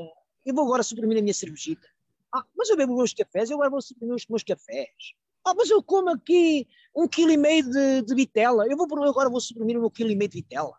Eu 0.43 0.55
vou 0.55 0.65
agora 0.65 0.81
suprimir 0.81 1.19
a 1.19 1.21
minha 1.21 1.33
cervejita. 1.33 1.87
Ah, 2.33 2.43
mas 2.55 2.67
eu 2.69 2.75
bebo 2.75 2.95
meus 2.95 3.13
cafés, 3.13 3.51
eu 3.51 3.57
agora 3.57 3.69
vou 3.69 3.81
suprimir 3.81 4.15
os 4.15 4.25
meus 4.27 4.43
cafés. 4.43 5.13
Ah, 5.45 5.53
mas 5.55 5.69
eu 5.69 5.83
como 5.83 6.09
aqui 6.09 6.67
um 6.95 7.07
quilo 7.07 7.31
e 7.31 7.37
meio 7.37 7.69
de, 7.69 8.01
de 8.01 8.15
vitela. 8.15 8.67
Eu 8.67 8.77
vou 8.77 8.87
agora 9.03 9.29
vou 9.29 9.41
suprimir 9.41 9.77
o 9.77 9.81
meu 9.81 9.91
quilo 9.91 10.11
e 10.11 10.15
meio 10.15 10.29
de 10.29 10.37
vitela. 10.37 10.77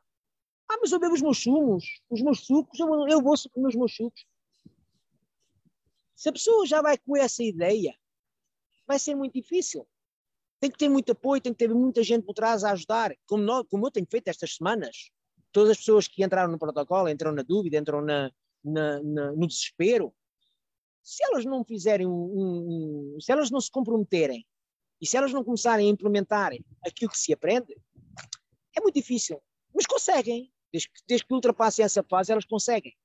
Ah, 0.69 0.79
mas 0.81 0.93
eu 0.93 0.99
bebo 0.99 1.15
os 1.15 1.23
meus 1.23 1.43
sumos, 1.43 1.85
os 2.09 2.23
meus 2.23 2.47
sucos, 2.47 2.79
eu, 2.79 3.09
eu 3.09 3.23
vou 3.23 3.37
suprimir 3.37 3.69
os 3.69 3.75
meus 3.75 3.95
sucos. 3.95 4.25
Se 6.15 6.29
a 6.29 6.33
pessoa 6.33 6.67
já 6.67 6.81
vai 6.81 6.97
com 6.97 7.17
essa 7.17 7.43
ideia, 7.43 7.95
vai 8.87 8.99
ser 8.99 9.15
muito 9.15 9.35
difícil 9.35 9.87
tem 10.65 10.71
que 10.71 10.79
ter 10.79 10.89
muito 10.89 11.13
apoio, 11.13 11.43
tem 11.43 11.53
que 11.53 11.59
ter 11.59 11.75
muita 11.75 12.03
gente 12.03 12.25
por 12.25 12.33
trás 12.33 12.65
a 12.65 12.73
ajudar, 12.73 13.15
como, 13.27 13.43
nós, 13.43 13.67
como 13.69 13.87
eu 13.87 13.91
tenho 13.91 14.07
feito 14.11 14.29
estas 14.29 14.57
semanas. 14.57 15.11
Todas 15.53 15.73
as 15.73 15.77
pessoas 15.77 16.09
que 16.09 16.25
entraram 16.25 16.51
no 16.51 16.59
protocolo, 16.59 17.07
entram 17.11 17.33
na 17.33 17.43
dúvida, 17.43 17.77
entram 17.77 18.01
na, 18.01 18.33
na, 18.65 19.03
na, 19.03 19.33
no 19.33 19.47
desespero. 19.47 20.15
Se 21.03 21.23
elas 21.23 21.45
não 21.45 21.63
fizerem 21.65 22.07
um, 22.07 22.11
um, 22.11 23.15
um, 23.17 23.21
se 23.21 23.31
elas 23.31 23.51
não 23.51 23.61
se 23.61 23.71
comprometerem 23.71 24.47
e 25.05 25.07
se 25.07 25.19
elas 25.19 25.35
não 25.35 25.45
começarem 25.45 25.87
a 25.87 25.91
implementar 25.91 26.51
aquilo 26.83 27.11
que 27.11 27.19
se 27.19 27.31
aprende, 27.31 27.77
é 28.75 28.81
muito 28.81 28.95
difícil. 28.95 29.39
Mas 29.75 29.85
conseguem. 29.85 30.51
Desde 30.73 30.89
que, 30.89 31.01
desde 31.07 31.27
que 31.27 31.35
ultrapassem 31.35 31.85
essa 31.85 32.03
fase, 32.03 32.33
elas 32.33 32.47
conseguem. 32.47 32.97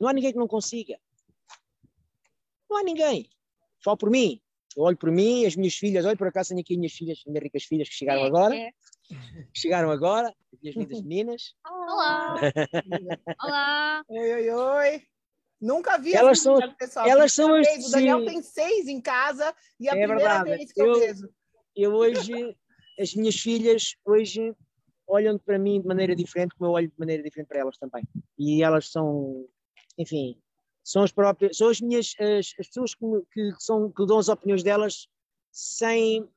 Não 0.00 0.08
há 0.08 0.12
ninguém 0.14 0.32
que 0.32 0.38
não 0.38 0.48
consiga. 0.48 0.98
Não 2.70 2.78
há 2.78 2.82
ninguém. 2.82 3.28
Falo 3.84 3.98
por 3.98 4.08
mim. 4.08 4.40
Eu 4.74 4.84
olho 4.84 4.96
por 4.96 5.10
mim, 5.10 5.44
as 5.44 5.54
minhas 5.54 5.74
filhas, 5.74 6.06
olho 6.06 6.16
por 6.16 6.28
acaso 6.28 6.48
tenho 6.48 6.62
aqui 6.62 6.72
as 6.72 6.78
minhas 6.78 6.92
filhas, 6.94 7.22
minhas 7.26 7.42
ricas 7.42 7.64
filhas 7.64 7.88
que 7.90 7.94
chegaram 7.94 8.22
é, 8.22 8.26
agora. 8.26 8.56
É. 8.56 8.70
chegaram 9.54 9.90
agora, 9.90 10.34
as 10.50 10.60
minhas 10.62 10.76
lindas 10.76 11.02
meninas. 11.04 11.54
Olá! 11.66 12.36
Olá! 13.44 14.02
Oi, 14.08 14.32
oi, 14.32 14.50
oi! 14.50 15.11
Nunca 15.62 15.96
vi 15.96 16.12
elas 16.12 16.40
são, 16.40 16.58
pessoal. 16.74 17.06
Elas 17.06 17.32
são 17.32 17.54
as, 17.54 17.86
O 17.86 17.90
Daniel 17.92 18.24
tem 18.26 18.42
seis 18.42 18.88
em 18.88 19.00
casa 19.00 19.54
e 19.78 19.88
a 19.88 19.92
é 19.92 20.06
primeira 20.06 20.18
verdade. 20.18 20.56
vez 20.56 20.72
que 20.72 20.82
eu, 20.82 20.86
eu 20.86 20.98
vejo. 20.98 21.30
Eu 21.76 21.92
hoje, 21.92 22.56
as 22.98 23.14
minhas 23.14 23.36
filhas, 23.36 23.94
hoje 24.04 24.52
olham 25.06 25.38
para 25.38 25.60
mim 25.60 25.80
de 25.80 25.86
maneira 25.86 26.16
diferente, 26.16 26.56
como 26.56 26.68
eu 26.68 26.74
olho 26.74 26.88
de 26.88 26.98
maneira 26.98 27.22
diferente 27.22 27.46
para 27.46 27.60
elas 27.60 27.78
também. 27.78 28.02
E 28.36 28.60
elas 28.60 28.90
são, 28.90 29.46
enfim, 29.96 30.36
são 30.82 31.04
as 31.04 31.12
próprias, 31.12 31.56
são 31.56 31.68
as 31.68 31.80
minhas, 31.80 32.12
as, 32.18 32.54
as 32.58 32.66
pessoas 32.66 32.94
que, 32.94 33.06
que, 33.32 33.52
são, 33.60 33.88
que 33.88 34.04
dão 34.04 34.18
as 34.18 34.28
opiniões 34.28 34.64
delas 34.64 35.06
sem, 35.52 36.28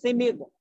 sem 0.00 0.12
medo, 0.12 0.52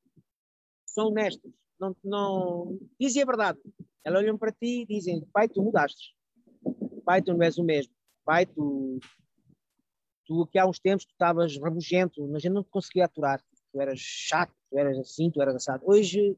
são 0.85 1.07
honestas, 1.07 1.51
não, 1.77 1.95
não, 2.01 2.79
dizem 2.97 3.23
a 3.23 3.25
verdade. 3.25 3.59
Elas 4.05 4.23
olham 4.23 4.37
para 4.37 4.53
ti 4.53 4.83
e 4.83 4.85
dizem, 4.85 5.27
pai, 5.33 5.49
tu 5.49 5.61
mudaste, 5.61 6.15
não 7.27 7.41
és 7.41 7.57
o 7.57 7.63
mesmo, 7.63 7.93
pai, 8.23 8.45
tu, 8.45 8.99
tu 10.25 10.47
que 10.47 10.59
há 10.59 10.65
uns 10.65 10.79
tempos 10.79 11.05
tu 11.05 11.11
estavas 11.11 11.57
rabugento, 11.57 12.27
mas 12.27 12.43
eu 12.43 12.51
não 12.51 12.63
te 12.63 12.69
conseguia 12.69 13.05
aturar, 13.05 13.41
tu 13.71 13.81
eras 13.81 13.99
chato, 13.99 14.53
tu 14.69 14.77
eras 14.77 14.97
assim, 14.97 15.29
tu 15.31 15.41
eras 15.41 15.55
assado. 15.55 15.83
Hoje 15.85 16.37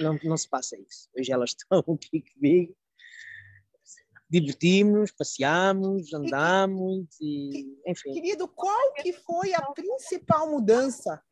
não, 0.00 0.18
não 0.22 0.36
se 0.36 0.48
passa 0.48 0.78
isso. 0.78 1.08
Hoje 1.18 1.32
elas 1.32 1.50
estão 1.56 1.78
aqui 1.94 2.22
comigo 2.34 2.76
divertimos, 4.40 5.12
passeamos, 5.12 6.12
andamos 6.12 7.06
e, 7.20 7.78
enfim. 7.86 8.12
Querido, 8.12 8.48
qual 8.48 8.92
que 8.94 9.12
foi 9.12 9.54
a 9.54 9.62
principal 9.72 10.50
mudança 10.50 11.22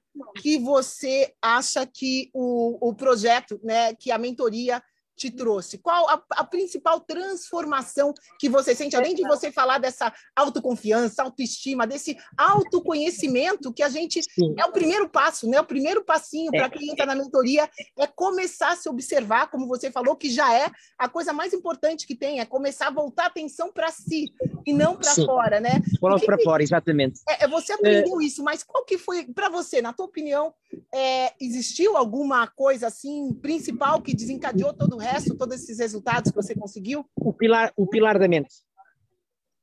que 0.40 0.58
você 0.58 1.35
acha 1.40 1.87
que 1.87 2.30
o, 2.35 2.88
o 2.88 2.94
projeto, 2.94 3.58
né, 3.64 3.94
que 3.94 4.11
a 4.11 4.18
mentoria 4.18 4.82
te 5.22 5.30
trouxe? 5.30 5.78
Qual 5.78 6.08
a, 6.08 6.22
a, 6.30 6.44
principal 6.44 6.98
transformação 7.00 8.12
que 8.40 8.48
você 8.48 8.74
sente, 8.74 8.96
além 8.96 9.14
de 9.14 9.22
você 9.22 9.52
falar 9.52 9.78
dessa 9.78 10.12
autoconfiança, 10.35 11.22
autoestima, 11.22 11.87
desse 11.87 12.16
autoconhecimento 12.37 13.72
que 13.72 13.82
a 13.82 13.88
gente 13.88 14.20
Sim. 14.22 14.54
é 14.58 14.64
o 14.64 14.72
primeiro 14.72 15.08
passo, 15.08 15.48
né? 15.48 15.61
O 15.61 15.64
primeiro 15.64 16.04
passinho 16.04 16.50
para 16.50 16.68
quem 16.68 16.90
entra 16.90 17.06
na 17.06 17.14
mentoria 17.14 17.70
é 17.98 18.06
começar 18.06 18.72
a 18.72 18.76
se 18.76 18.88
observar, 18.88 19.48
como 19.48 19.68
você 19.68 19.92
falou, 19.92 20.16
que 20.16 20.28
já 20.28 20.52
é 20.52 20.68
a 20.98 21.08
coisa 21.08 21.32
mais 21.32 21.52
importante 21.52 22.06
que 22.06 22.16
tem, 22.16 22.40
é 22.40 22.44
começar 22.44 22.88
a 22.88 22.90
voltar 22.90 23.24
a 23.24 23.26
atenção 23.26 23.72
para 23.72 23.90
si 23.90 24.32
e 24.66 24.72
não 24.72 24.96
para 24.96 25.14
fora, 25.14 25.61
né? 25.61 25.80
para 26.18 26.38
fora, 26.42 26.62
exatamente. 26.62 27.20
É, 27.28 27.44
é 27.44 27.48
você 27.48 27.72
aprendeu 27.72 28.20
é... 28.20 28.24
isso, 28.24 28.42
mas 28.42 28.62
qual 28.64 28.85
que 28.85 28.98
foi 28.98 29.24
para 29.24 29.48
você, 29.48 29.80
na 29.80 29.92
tua 29.92 30.06
opinião, 30.06 30.52
é, 30.92 31.32
existiu 31.40 31.96
alguma 31.96 32.46
coisa 32.46 32.88
assim 32.88 33.32
principal 33.35 34.00
que 34.00 34.14
desencadeou 34.14 34.72
todo 34.72 34.96
o 34.96 34.98
resto, 34.98 35.12
todos 35.37 35.57
esses 35.57 35.79
resultados 35.79 36.31
que 36.31 36.37
você 36.37 36.55
conseguiu? 36.55 37.05
O 37.16 37.33
pilar, 37.33 37.72
o 37.77 37.87
pilar 37.87 38.18
da 38.18 38.29
mente. 38.29 38.55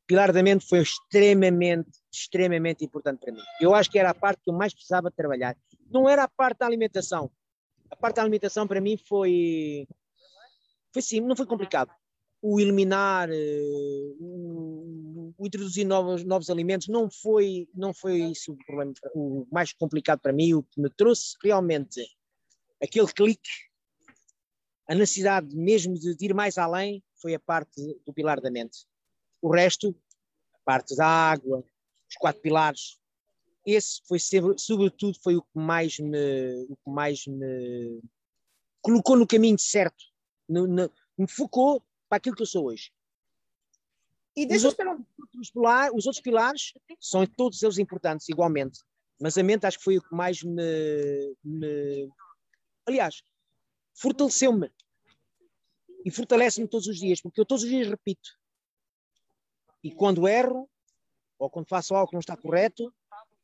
O 0.03 0.07
pilar 0.07 0.31
da 0.31 0.41
mente 0.41 0.67
foi 0.67 0.81
extremamente, 0.81 1.89
extremamente 2.11 2.83
importante 2.85 3.19
para 3.19 3.33
mim. 3.33 3.41
Eu 3.61 3.73
acho 3.75 3.89
que 3.89 3.99
era 3.99 4.09
a 4.09 4.13
parte 4.13 4.41
que 4.43 4.49
eu 4.49 4.53
mais 4.53 4.73
precisava 4.73 5.11
trabalhar. 5.11 5.55
Não 5.91 6.09
era 6.09 6.23
a 6.23 6.27
parte 6.27 6.59
da 6.59 6.65
alimentação. 6.65 7.31
A 7.89 7.95
parte 7.95 8.17
da 8.17 8.21
alimentação 8.21 8.67
para 8.67 8.81
mim 8.81 8.97
foi, 8.97 9.87
foi 10.93 11.01
sim, 11.01 11.21
não 11.21 11.35
foi 11.35 11.45
complicado. 11.45 11.91
O 12.41 12.59
eliminar 12.59 13.29
uh, 13.29 14.15
o 15.39 15.45
introduzir 15.45 15.85
novos, 15.85 16.23
novos 16.23 16.49
alimentos 16.49 16.89
não 16.89 17.09
foi, 17.09 17.67
não 17.73 17.93
foi 17.93 18.19
isso 18.19 18.51
o, 18.51 18.57
problema, 18.57 18.93
o 19.15 19.47
mais 19.51 19.71
complicado 19.73 20.19
para 20.19 20.33
mim. 20.33 20.53
O 20.53 20.63
que 20.63 20.81
me 20.81 20.89
trouxe 20.89 21.35
realmente 21.41 22.05
aquele 22.81 23.07
clique, 23.07 23.49
a 24.89 24.95
necessidade 24.95 25.55
mesmo 25.55 25.93
de, 25.93 26.15
de 26.15 26.25
ir 26.25 26.33
mais 26.33 26.57
além, 26.57 27.03
foi 27.21 27.35
a 27.35 27.39
parte 27.39 27.79
do 28.03 28.11
pilar 28.11 28.41
da 28.41 28.49
mente. 28.49 28.87
O 29.39 29.53
resto, 29.53 29.95
a 30.55 30.57
parte 30.65 30.95
da 30.95 31.05
água, 31.05 31.63
os 32.09 32.15
quatro 32.15 32.41
pilares, 32.41 32.99
esse 33.63 34.01
foi 34.07 34.17
sobretudo 34.57 35.19
foi 35.21 35.35
o 35.35 35.43
que 35.43 35.59
mais 35.59 35.99
me, 35.99 36.65
o 36.67 36.75
que 36.75 36.89
mais 36.89 37.27
me 37.27 38.01
colocou 38.81 39.15
no 39.15 39.27
caminho 39.27 39.59
certo, 39.59 40.03
no, 40.47 40.65
no, 40.65 40.91
me 41.15 41.27
focou 41.27 41.83
para 42.09 42.17
aquilo 42.17 42.35
que 42.35 42.41
eu 42.41 42.47
sou 42.47 42.65
hoje. 42.65 42.91
E 44.35 44.47
os, 44.47 44.63
outros, 44.63 44.87
os, 45.39 45.51
pilares, 45.51 45.93
os 45.93 46.05
outros 46.07 46.23
pilares 46.23 46.73
são 46.99 47.27
todos 47.27 47.61
eles 47.61 47.77
importantes, 47.77 48.27
igualmente. 48.27 48.79
Mas 49.21 49.37
a 49.37 49.43
mente 49.43 49.65
acho 49.67 49.77
que 49.77 49.83
foi 49.83 49.97
o 49.97 50.01
que 50.01 50.15
mais 50.15 50.41
me. 50.41 51.35
me 51.43 52.09
aliás, 52.87 53.21
fortaleceu-me. 53.99 54.71
E 56.05 56.11
fortalece-me 56.11 56.67
todos 56.67 56.87
os 56.87 56.97
dias, 56.97 57.21
porque 57.21 57.39
eu 57.39 57.45
todos 57.45 57.63
os 57.63 57.69
dias 57.69 57.87
repito. 57.87 58.29
E 59.83 59.91
quando 59.91 60.27
erro, 60.27 60.69
ou 61.37 61.49
quando 61.49 61.67
faço 61.67 61.93
algo 61.93 62.09
que 62.09 62.15
não 62.15 62.19
está 62.19 62.35
correto, 62.35 62.93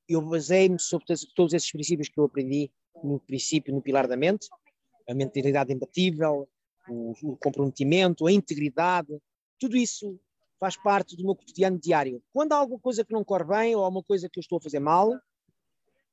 eu 0.07 0.21
baseio-me 0.21 0.79
sobre 0.79 1.05
todos 1.35 1.53
esses 1.53 1.71
princípios 1.71 2.09
que 2.09 2.19
eu 2.19 2.25
aprendi 2.25 2.71
no 3.03 3.19
princípio, 3.19 3.73
no 3.73 3.81
pilar 3.81 4.07
da 4.07 4.15
mente, 4.15 4.47
a 5.07 5.13
mentalidade 5.13 5.73
imbatível, 5.73 6.47
o, 6.87 7.13
o 7.23 7.37
comprometimento, 7.37 8.27
a 8.27 8.31
integridade, 8.31 9.19
tudo 9.59 9.75
isso 9.75 10.19
faz 10.59 10.77
parte 10.77 11.15
do 11.15 11.23
meu 11.23 11.35
cotidiano 11.35 11.77
diário. 11.77 12.23
Quando 12.33 12.53
há 12.53 12.57
alguma 12.57 12.79
coisa 12.79 13.03
que 13.03 13.13
não 13.13 13.23
corre 13.23 13.43
bem 13.43 13.75
ou 13.75 13.83
alguma 13.83 14.03
coisa 14.03 14.29
que 14.29 14.39
eu 14.39 14.41
estou 14.41 14.57
a 14.57 14.61
fazer 14.61 14.79
mal, 14.79 15.11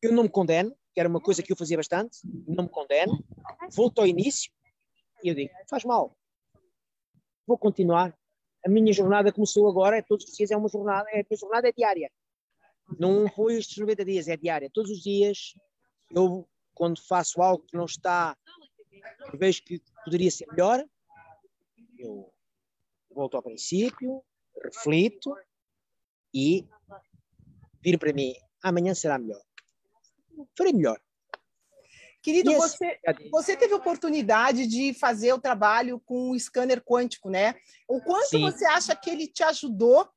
eu 0.00 0.12
não 0.12 0.24
me 0.24 0.28
condeno, 0.28 0.76
que 0.92 1.00
era 1.00 1.08
uma 1.08 1.20
coisa 1.20 1.42
que 1.42 1.52
eu 1.52 1.56
fazia 1.56 1.76
bastante, 1.76 2.18
não 2.46 2.64
me 2.64 2.70
condeno, 2.70 3.24
volto 3.70 4.00
ao 4.00 4.06
início 4.06 4.52
e 5.22 5.28
eu 5.28 5.34
digo, 5.34 5.52
faz 5.68 5.84
mal, 5.84 6.16
vou 7.46 7.56
continuar. 7.56 8.16
A 8.64 8.68
minha 8.68 8.92
jornada 8.92 9.32
começou 9.32 9.68
agora, 9.68 9.96
é 9.96 10.02
todos 10.02 10.26
os 10.26 10.36
dias 10.36 10.50
é 10.50 10.56
uma 10.56 10.68
jornada, 10.68 11.08
é, 11.10 11.20
a 11.20 11.26
minha 11.28 11.38
jornada 11.38 11.68
é 11.68 11.72
diária. 11.72 12.10
Não 12.98 13.28
foi 13.30 13.54
estes 13.54 13.78
90 13.78 14.04
dias, 14.04 14.28
é 14.28 14.36
diária. 14.36 14.70
Todos 14.72 14.90
os 14.90 15.02
dias, 15.02 15.54
eu, 16.10 16.48
quando 16.74 17.00
faço 17.00 17.40
algo 17.40 17.64
que 17.64 17.76
não 17.76 17.84
está, 17.84 18.36
vejo 19.34 19.62
que 19.62 19.80
poderia 20.04 20.30
ser 20.30 20.46
melhor, 20.48 20.84
eu 21.98 22.32
volto 23.10 23.36
ao 23.36 23.42
princípio, 23.42 24.22
reflito 24.62 25.34
e 26.34 26.66
viro 27.80 27.98
para 27.98 28.12
mim, 28.12 28.34
amanhã 28.62 28.94
será 28.94 29.18
melhor. 29.18 29.42
Farei 30.56 30.72
melhor. 30.72 31.00
Querido, 32.22 32.52
você, 32.54 32.98
você 33.32 33.56
teve 33.56 33.74
oportunidade 33.74 34.66
de 34.66 34.94
fazer 34.94 35.32
o 35.32 35.40
trabalho 35.40 36.00
com 36.00 36.30
o 36.30 36.38
scanner 36.38 36.80
quântico, 36.80 37.28
né? 37.28 37.56
O 37.88 38.00
quanto 38.00 38.28
Sim. 38.28 38.42
você 38.42 38.64
acha 38.64 38.94
que 38.94 39.10
ele 39.10 39.26
te 39.26 39.42
ajudou 39.42 40.08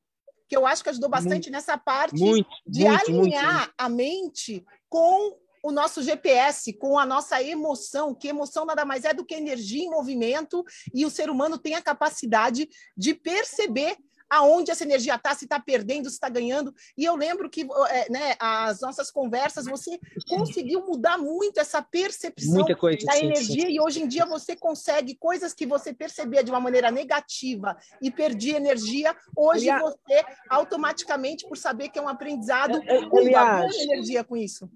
que 0.48 0.56
eu 0.56 0.66
acho 0.66 0.82
que 0.82 0.90
ajudou 0.90 1.10
bastante 1.10 1.50
muito, 1.50 1.50
nessa 1.50 1.76
parte 1.76 2.20
muito, 2.20 2.48
de 2.66 2.84
muito, 2.84 3.10
alinhar 3.10 3.72
a 3.76 3.88
mente 3.88 4.64
com 4.88 5.36
o 5.62 5.72
nosso 5.72 6.00
GPS, 6.00 6.72
com 6.74 6.96
a 6.96 7.04
nossa 7.04 7.42
emoção, 7.42 8.14
que 8.14 8.28
emoção 8.28 8.64
nada 8.64 8.84
mais 8.84 9.04
é 9.04 9.12
do 9.12 9.24
que 9.24 9.34
energia 9.34 9.82
em 9.82 9.90
movimento, 9.90 10.64
e 10.94 11.04
o 11.04 11.10
ser 11.10 11.28
humano 11.28 11.58
tem 11.58 11.74
a 11.74 11.82
capacidade 11.82 12.68
de 12.96 13.14
perceber 13.14 13.96
aonde 14.28 14.70
essa 14.70 14.84
energia 14.84 15.14
está, 15.14 15.34
se 15.34 15.44
está 15.44 15.60
perdendo, 15.60 16.08
se 16.08 16.14
está 16.14 16.28
ganhando. 16.28 16.74
E 16.96 17.04
eu 17.04 17.16
lembro 17.16 17.48
que 17.48 17.66
é, 17.90 18.10
né, 18.10 18.34
as 18.38 18.80
nossas 18.80 19.10
conversas, 19.10 19.66
você 19.66 19.98
conseguiu 20.28 20.84
mudar 20.86 21.18
muito 21.18 21.58
essa 21.58 21.82
percepção 21.82 22.64
coisa, 22.76 23.06
da 23.06 23.12
sim, 23.12 23.26
energia, 23.26 23.66
sim. 23.66 23.72
e 23.72 23.80
hoje 23.80 24.02
em 24.02 24.08
dia 24.08 24.26
você 24.26 24.56
consegue 24.56 25.16
coisas 25.16 25.54
que 25.54 25.66
você 25.66 25.92
percebia 25.92 26.42
de 26.42 26.50
uma 26.50 26.60
maneira 26.60 26.90
negativa 26.90 27.76
e 28.02 28.10
perdia 28.10 28.56
energia, 28.56 29.14
hoje 29.36 29.70
aliás, 29.70 29.82
você 29.82 30.24
automaticamente, 30.50 31.46
por 31.48 31.56
saber 31.56 31.88
que 31.88 31.98
é 31.98 32.02
um 32.02 32.08
aprendizado, 32.08 32.80
aliás, 33.16 33.74
energia 33.76 34.24
com 34.24 34.36
isso. 34.36 34.68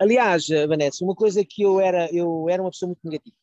Aliás, 0.00 0.46
Vanessa, 0.68 1.04
uma 1.04 1.14
coisa 1.14 1.44
que 1.44 1.62
eu 1.62 1.80
era, 1.80 2.08
eu 2.14 2.48
era 2.48 2.62
uma 2.62 2.70
pessoa 2.70 2.88
muito 2.88 3.00
negativa. 3.04 3.36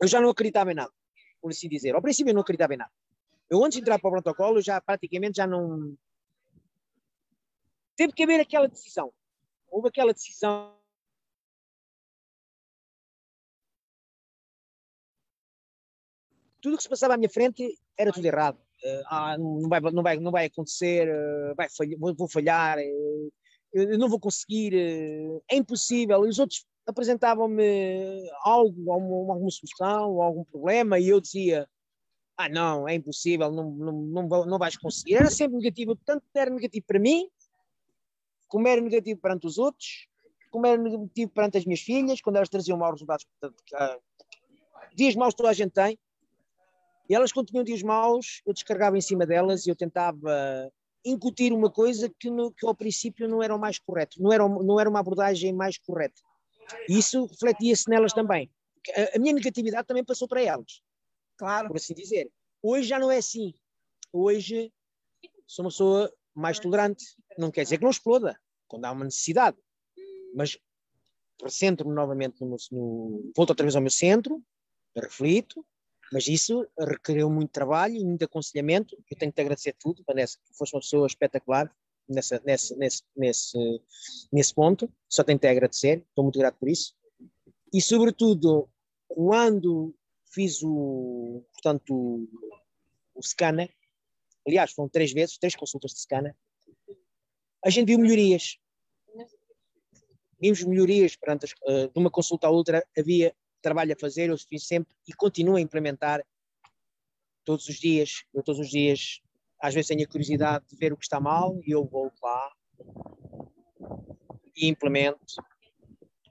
Eu 0.00 0.06
já 0.06 0.20
não 0.20 0.30
acreditava 0.30 0.70
em 0.70 0.74
nada, 0.74 0.92
por 1.40 1.50
assim 1.50 1.68
dizer. 1.68 1.94
Ao 1.94 2.02
princípio 2.02 2.30
eu 2.30 2.34
não 2.34 2.42
acreditava 2.42 2.74
em 2.74 2.76
nada. 2.76 2.90
Eu 3.50 3.64
antes 3.64 3.76
de 3.76 3.82
entrar 3.82 3.98
para 3.98 4.08
o 4.08 4.12
protocolo, 4.12 4.62
já 4.62 4.80
praticamente 4.80 5.38
já 5.38 5.46
não. 5.46 5.96
Teve 7.96 8.12
que 8.12 8.22
haver 8.22 8.40
aquela 8.40 8.68
decisão. 8.68 9.12
Houve 9.68 9.88
aquela 9.88 10.12
decisão. 10.12 10.78
Tudo 16.62 16.74
o 16.74 16.76
que 16.76 16.82
se 16.84 16.88
passava 16.88 17.14
à 17.14 17.16
minha 17.16 17.28
frente 17.28 17.76
era 17.98 18.12
tudo 18.12 18.24
errado. 18.24 18.56
Uh, 18.84 19.02
ah, 19.06 19.36
não, 19.36 19.68
vai, 19.68 19.80
não, 19.80 20.02
vai, 20.02 20.16
não 20.18 20.30
vai 20.30 20.46
acontecer, 20.46 21.08
uh, 21.08 21.54
vai 21.54 21.68
falhar, 21.68 21.98
vou, 21.98 22.28
falhar, 22.28 22.78
uh, 22.78 23.32
eu 23.72 23.98
não 23.98 24.08
vou 24.08 24.20
conseguir, 24.20 24.74
é 25.50 25.56
impossível. 25.56 26.24
E 26.24 26.28
os 26.28 26.38
outros 26.38 26.66
apresentavam-me 26.86 28.30
algo, 28.42 28.92
alguma, 28.92 29.34
alguma 29.34 29.50
solução, 29.50 30.22
algum 30.22 30.44
problema, 30.44 30.98
e 30.98 31.08
eu 31.08 31.20
dizia: 31.20 31.68
ah, 32.40 32.48
não, 32.48 32.88
é 32.88 32.94
impossível, 32.94 33.50
não, 33.50 33.70
não, 33.70 33.92
não, 33.92 34.46
não 34.46 34.58
vais 34.58 34.76
conseguir. 34.76 35.16
Era 35.16 35.30
sempre 35.30 35.58
negativo, 35.58 35.94
tanto 35.94 36.24
era 36.34 36.50
negativo 36.50 36.86
para 36.86 36.98
mim, 36.98 37.28
como 38.48 38.66
era 38.66 38.80
negativo 38.80 39.20
perante 39.20 39.46
os 39.46 39.58
outros, 39.58 40.08
como 40.50 40.66
era 40.66 40.80
negativo 40.80 41.30
perante 41.30 41.58
as 41.58 41.64
minhas 41.64 41.80
filhas, 41.80 42.20
quando 42.20 42.36
elas 42.36 42.48
traziam 42.48 42.78
maus 42.78 42.92
resultados. 42.92 43.26
Ah, 43.74 43.98
dias 44.94 45.14
maus 45.14 45.34
toda 45.34 45.50
a 45.50 45.52
gente 45.52 45.72
tem, 45.72 45.98
e 47.08 47.14
elas, 47.14 47.32
quando 47.32 47.48
tinham 47.48 47.64
dias 47.64 47.82
maus, 47.82 48.40
eu 48.46 48.54
descarregava 48.54 48.96
em 48.96 49.00
cima 49.00 49.26
delas 49.26 49.66
e 49.66 49.70
eu 49.70 49.76
tentava 49.76 50.72
incutir 51.04 51.52
uma 51.52 51.70
coisa 51.70 52.08
que, 52.18 52.30
no, 52.30 52.52
que 52.52 52.64
ao 52.64 52.74
princípio 52.74 53.28
não 53.28 53.42
era 53.42 53.54
o 53.54 53.58
mais 53.58 53.78
correto, 53.78 54.22
não 54.22 54.32
era, 54.32 54.48
não 54.48 54.78
era 54.78 54.88
uma 54.88 55.00
abordagem 55.00 55.52
mais 55.52 55.76
correta. 55.76 56.20
E 56.88 56.98
isso 56.98 57.26
refletia-se 57.26 57.90
nelas 57.90 58.12
também. 58.12 58.48
A, 58.96 59.16
a 59.16 59.18
minha 59.18 59.34
negatividade 59.34 59.86
também 59.86 60.04
passou 60.04 60.28
para 60.28 60.42
elas 60.42 60.80
claro. 61.40 61.68
por 61.68 61.76
assim 61.76 61.94
dizer. 61.94 62.30
Hoje 62.62 62.88
já 62.88 62.98
não 62.98 63.10
é 63.10 63.18
assim. 63.18 63.54
Hoje 64.12 64.72
sou 65.46 65.64
uma 65.64 65.70
pessoa 65.70 66.14
mais 66.34 66.58
tolerante. 66.58 67.04
Não 67.38 67.50
quer 67.50 67.64
dizer 67.64 67.78
que 67.78 67.84
não 67.84 67.90
exploda, 67.90 68.38
quando 68.68 68.84
há 68.84 68.92
uma 68.92 69.04
necessidade. 69.04 69.56
Mas 70.34 70.58
recentro-me 71.42 71.94
novamente 71.94 72.40
no, 72.44 72.56
no, 72.70 73.32
volto 73.34 73.50
outra 73.50 73.64
vez 73.64 73.74
ao 73.74 73.82
meu 73.82 73.90
centro, 73.90 74.42
reflito, 74.94 75.64
mas 76.12 76.26
isso 76.26 76.66
requeriu 76.78 77.30
muito 77.30 77.50
trabalho 77.50 77.96
e 77.96 78.04
muito 78.04 78.24
aconselhamento. 78.24 78.96
Eu 79.10 79.16
tenho 79.16 79.32
que 79.32 79.36
te 79.36 79.40
agradecer 79.40 79.74
tudo, 79.78 80.04
Vanessa, 80.06 80.38
que 80.44 80.56
foste 80.56 80.74
uma 80.74 80.80
pessoa 80.80 81.06
espetacular 81.06 81.74
nessa, 82.08 82.40
nesse, 82.44 82.76
nesse, 82.76 83.02
nesse, 83.16 83.82
nesse 84.32 84.54
ponto. 84.54 84.92
Só 85.08 85.22
tenho 85.22 85.38
que 85.38 85.46
te 85.46 85.50
agradecer, 85.50 86.04
estou 86.08 86.24
muito 86.24 86.38
grato 86.38 86.58
por 86.58 86.68
isso. 86.68 86.94
E, 87.72 87.80
sobretudo, 87.80 88.68
quando 89.08 89.94
fiz 90.32 90.62
o, 90.62 91.44
portanto, 91.52 91.94
o, 91.94 92.28
o 93.14 93.22
scanner, 93.22 93.74
aliás, 94.46 94.72
foram 94.72 94.88
três 94.88 95.12
vezes, 95.12 95.38
três 95.38 95.54
consultas 95.54 95.92
de 95.92 96.00
scanner, 96.00 96.36
a 97.64 97.70
gente 97.70 97.88
viu 97.88 97.98
melhorias. 97.98 98.58
Vimos 100.40 100.64
melhorias 100.64 101.16
perante 101.16 101.52
uh, 101.66 101.92
de 101.92 101.98
uma 101.98 102.10
consulta 102.10 102.46
à 102.46 102.50
outra, 102.50 102.86
havia 102.96 103.34
trabalho 103.60 103.92
a 103.92 104.00
fazer, 104.00 104.30
eu 104.30 104.38
fiz 104.38 104.66
sempre 104.66 104.94
e 105.06 105.12
continuo 105.12 105.56
a 105.56 105.60
implementar 105.60 106.24
todos 107.44 107.68
os 107.68 107.76
dias. 107.76 108.24
Eu 108.32 108.42
todos 108.42 108.60
os 108.60 108.70
dias, 108.70 109.20
às 109.60 109.74
vezes 109.74 109.88
tenho 109.88 110.02
a 110.02 110.08
curiosidade 110.08 110.64
de 110.66 110.76
ver 110.76 110.92
o 110.92 110.96
que 110.96 111.04
está 111.04 111.20
mal 111.20 111.60
e 111.66 111.72
eu 111.72 111.84
vou 111.84 112.10
lá 112.22 112.52
e 114.56 114.66
implemento. 114.66 115.20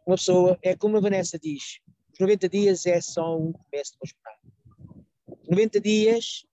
Uma 0.08 0.16
pessoa, 0.16 0.58
é 0.64 0.76
como 0.76 0.98
a 0.98 1.00
Vanessa 1.00 1.38
diz, 1.38 1.80
90 2.20 2.50
dias 2.50 2.86
é 2.86 3.00
só 3.00 3.38
um 3.38 3.54
começo 3.54 3.94
de 4.04 4.12
jornada. 4.12 4.40
90 5.50 5.80
dias 5.80 6.46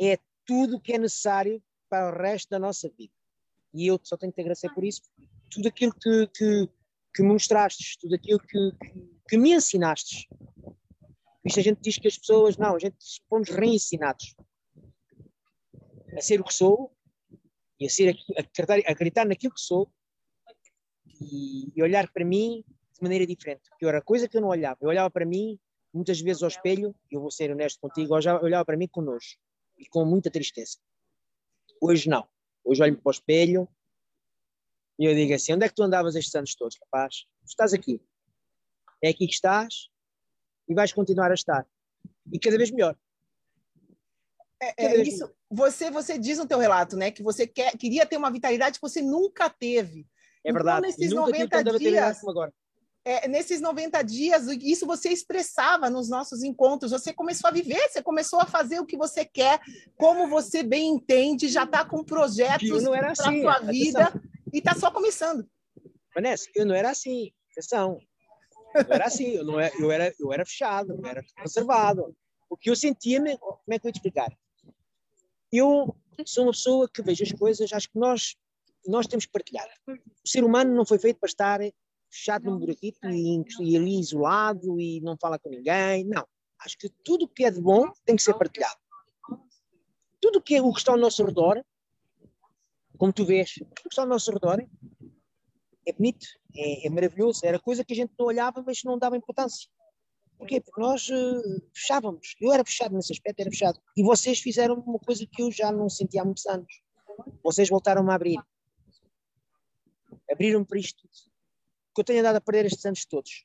é 0.00 0.18
tudo 0.46 0.76
o 0.76 0.80
que 0.80 0.92
é 0.92 0.98
necessário 0.98 1.62
para 1.90 2.14
o 2.14 2.22
resto 2.22 2.48
da 2.50 2.60
nossa 2.60 2.88
vida. 2.88 3.12
E 3.74 3.88
eu 3.88 3.98
só 4.02 4.16
tenho 4.16 4.32
que 4.32 4.36
te 4.36 4.40
agradecer 4.42 4.72
por 4.72 4.84
isso. 4.84 5.02
Tudo 5.50 5.68
aquilo 5.68 5.92
que, 5.92 6.26
que, 6.28 6.68
que 7.14 7.22
mostraste, 7.22 7.98
tudo 8.00 8.14
aquilo 8.14 8.38
que, 8.38 8.72
que, 8.72 9.20
que 9.28 9.36
me 9.36 9.52
ensinaste. 9.52 10.28
Isto 11.44 11.60
a 11.60 11.62
gente 11.62 11.80
diz 11.80 11.98
que 11.98 12.06
as 12.06 12.16
pessoas, 12.16 12.56
não, 12.56 12.76
a 12.76 12.78
gente 12.78 12.96
fomos 13.28 13.48
reensinados 13.48 14.36
a 16.16 16.20
ser 16.20 16.40
o 16.40 16.44
que 16.44 16.54
sou 16.54 16.96
e 17.80 17.86
a, 17.86 17.90
ser, 17.90 18.16
a 18.36 18.90
acreditar, 18.92 19.22
a 19.22 19.24
naquilo 19.24 19.54
que 19.54 19.60
sou 19.60 19.90
e 21.20 21.82
olhar 21.82 22.10
para 22.12 22.24
mim 22.24 22.64
de 22.98 23.02
maneira 23.02 23.26
diferente. 23.26 23.68
Porque 23.70 23.86
era 23.86 24.02
coisa 24.02 24.28
que 24.28 24.36
eu 24.36 24.40
não 24.40 24.48
olhava. 24.48 24.78
Eu 24.80 24.88
olhava 24.88 25.10
para 25.10 25.24
mim, 25.24 25.58
muitas 25.92 26.20
vezes 26.20 26.42
ao 26.42 26.48
espelho, 26.48 26.94
eu 27.10 27.20
vou 27.20 27.30
ser 27.30 27.50
honesto 27.50 27.78
contigo, 27.80 28.14
eu 28.16 28.40
olhava 28.42 28.64
para 28.64 28.76
mim 28.76 28.88
com 28.88 29.00
nojo 29.00 29.36
e 29.76 29.86
com 29.86 30.04
muita 30.04 30.30
tristeza. 30.30 30.78
Hoje 31.80 32.08
não. 32.08 32.28
Hoje 32.64 32.82
olho 32.82 32.98
para 32.98 33.08
o 33.08 33.12
espelho 33.12 33.68
e 34.98 35.04
eu 35.04 35.14
digo 35.14 35.32
assim: 35.32 35.54
onde 35.54 35.64
é 35.64 35.68
que 35.68 35.74
tu 35.74 35.82
andavas 35.82 36.16
estes 36.16 36.34
anos 36.34 36.54
todos, 36.54 36.76
rapaz? 36.82 37.26
Tu 37.40 37.50
estás 37.50 37.72
aqui. 37.72 38.02
É 39.02 39.10
aqui 39.10 39.26
que 39.26 39.34
estás 39.34 39.88
e 40.68 40.74
vais 40.74 40.92
continuar 40.92 41.30
a 41.30 41.34
estar. 41.34 41.66
E 42.32 42.38
cada 42.38 42.58
vez 42.58 42.70
melhor. 42.70 42.96
É, 44.60 44.86
é 44.86 45.02
isso. 45.02 45.32
Você, 45.48 45.88
você 45.90 46.18
diz 46.18 46.36
no 46.38 46.46
teu 46.46 46.58
relato, 46.58 46.96
né, 46.96 47.12
que 47.12 47.22
você 47.22 47.46
quer, 47.46 47.76
queria 47.78 48.04
ter 48.04 48.16
uma 48.16 48.30
vitalidade 48.30 48.74
que 48.78 48.82
você 48.82 49.00
nunca 49.00 49.48
teve. 49.48 50.06
É 50.44 50.52
verdade. 50.52 50.78
Então, 50.78 50.90
nesses 50.90 51.10
nunca 51.10 51.62
90 51.62 51.78
dias, 51.78 52.20
é, 53.08 53.26
nesses 53.26 53.62
90 53.62 54.02
dias, 54.02 54.46
isso 54.60 54.84
você 54.86 55.08
expressava 55.08 55.88
nos 55.88 56.10
nossos 56.10 56.42
encontros. 56.42 56.90
Você 56.90 57.10
começou 57.10 57.48
a 57.48 57.50
viver, 57.50 57.88
você 57.88 58.02
começou 58.02 58.38
a 58.38 58.44
fazer 58.44 58.80
o 58.80 58.84
que 58.84 58.98
você 58.98 59.24
quer, 59.24 59.58
como 59.96 60.28
você 60.28 60.62
bem 60.62 60.90
entende, 60.90 61.48
já 61.48 61.64
está 61.64 61.86
com 61.86 62.04
projetos 62.04 62.84
para 62.84 63.08
a 63.08 63.12
assim, 63.12 63.40
sua 63.40 63.58
vida 63.60 64.04
atenção. 64.04 64.30
e 64.52 64.58
está 64.58 64.74
só 64.74 64.90
começando. 64.90 65.48
Vanessa, 66.14 66.50
eu 66.54 66.66
não 66.66 66.74
era 66.74 66.90
assim. 66.90 67.32
Atenção. 67.52 67.98
Eu 68.74 68.92
era 68.92 69.06
assim, 69.06 69.28
eu, 69.36 69.44
não 69.44 69.58
era, 69.58 69.74
eu, 69.80 69.90
era, 69.90 70.14
eu 70.20 70.30
era 70.30 70.44
fechado, 70.44 70.92
eu 70.92 71.06
era 71.06 71.24
conservado. 71.40 72.14
O 72.50 72.58
que 72.58 72.68
eu 72.68 72.76
sentia, 72.76 73.20
como 73.38 73.58
é 73.70 73.78
que 73.78 73.86
eu 73.86 73.90
vou 73.90 73.92
te 73.92 73.96
explicar? 73.96 74.30
Eu 75.50 75.96
sou 76.26 76.44
uma 76.44 76.52
pessoa 76.52 76.90
que 76.92 77.00
vejo 77.00 77.24
as 77.24 77.32
coisas, 77.32 77.72
acho 77.72 77.90
que 77.90 77.98
nós, 77.98 78.36
nós 78.86 79.06
temos 79.06 79.24
que 79.24 79.32
partilhar. 79.32 79.66
O 79.88 80.28
ser 80.28 80.44
humano 80.44 80.74
não 80.74 80.84
foi 80.84 80.98
feito 80.98 81.18
para 81.18 81.26
estar 81.26 81.60
fechado 82.10 82.50
num 82.50 82.58
buraquito 82.58 82.98
e, 83.08 83.44
e 83.60 83.76
ali 83.76 84.00
isolado 84.00 84.80
e 84.80 85.00
não 85.00 85.16
fala 85.20 85.38
com 85.38 85.50
ninguém. 85.50 86.04
Não. 86.04 86.26
Acho 86.60 86.76
que 86.78 86.88
tudo 87.04 87.28
que 87.28 87.44
é 87.44 87.50
de 87.50 87.60
bom 87.60 87.90
tem 88.04 88.16
que 88.16 88.22
ser 88.22 88.34
partilhado. 88.34 88.78
Tudo 90.20 90.42
que 90.42 90.56
é 90.56 90.62
o 90.62 90.72
que 90.72 90.80
está 90.80 90.92
ao 90.92 90.98
nosso 90.98 91.24
redor, 91.24 91.64
como 92.96 93.12
tu 93.12 93.24
vês, 93.24 93.52
tudo 93.54 93.74
que 93.74 93.88
está 93.88 94.02
ao 94.02 94.08
nosso 94.08 94.32
redor 94.32 94.60
é 95.86 95.92
bonito, 95.92 96.26
é, 96.54 96.86
é 96.86 96.90
maravilhoso. 96.90 97.40
Era 97.44 97.58
coisa 97.58 97.84
que 97.84 97.92
a 97.92 97.96
gente 97.96 98.12
não 98.18 98.26
olhava, 98.26 98.62
mas 98.66 98.82
não 98.84 98.98
dava 98.98 99.16
importância. 99.16 99.68
Porquê? 100.36 100.60
Porque 100.60 100.80
nós 100.80 101.08
uh, 101.08 101.62
fechávamos. 101.74 102.36
Eu 102.40 102.52
era 102.52 102.64
fechado 102.64 102.94
nesse 102.94 103.12
aspecto, 103.12 103.40
era 103.40 103.50
fechado. 103.50 103.80
E 103.96 104.02
vocês 104.02 104.38
fizeram 104.38 104.74
uma 104.74 104.98
coisa 104.98 105.26
que 105.26 105.42
eu 105.42 105.50
já 105.50 105.72
não 105.72 105.88
sentia 105.88 106.22
há 106.22 106.24
muitos 106.24 106.46
anos. 106.46 106.82
Vocês 107.42 107.68
voltaram-me 107.68 108.10
a 108.10 108.14
abrir. 108.14 108.38
Abriram-me 110.30 110.66
para 110.66 110.78
isto 110.78 111.02
tudo. 111.02 111.27
Que 111.98 112.02
eu 112.02 112.04
tenho 112.04 112.20
andado 112.20 112.36
a 112.36 112.40
perder 112.40 112.66
estes 112.66 112.86
anos 112.86 113.04
todos. 113.04 113.44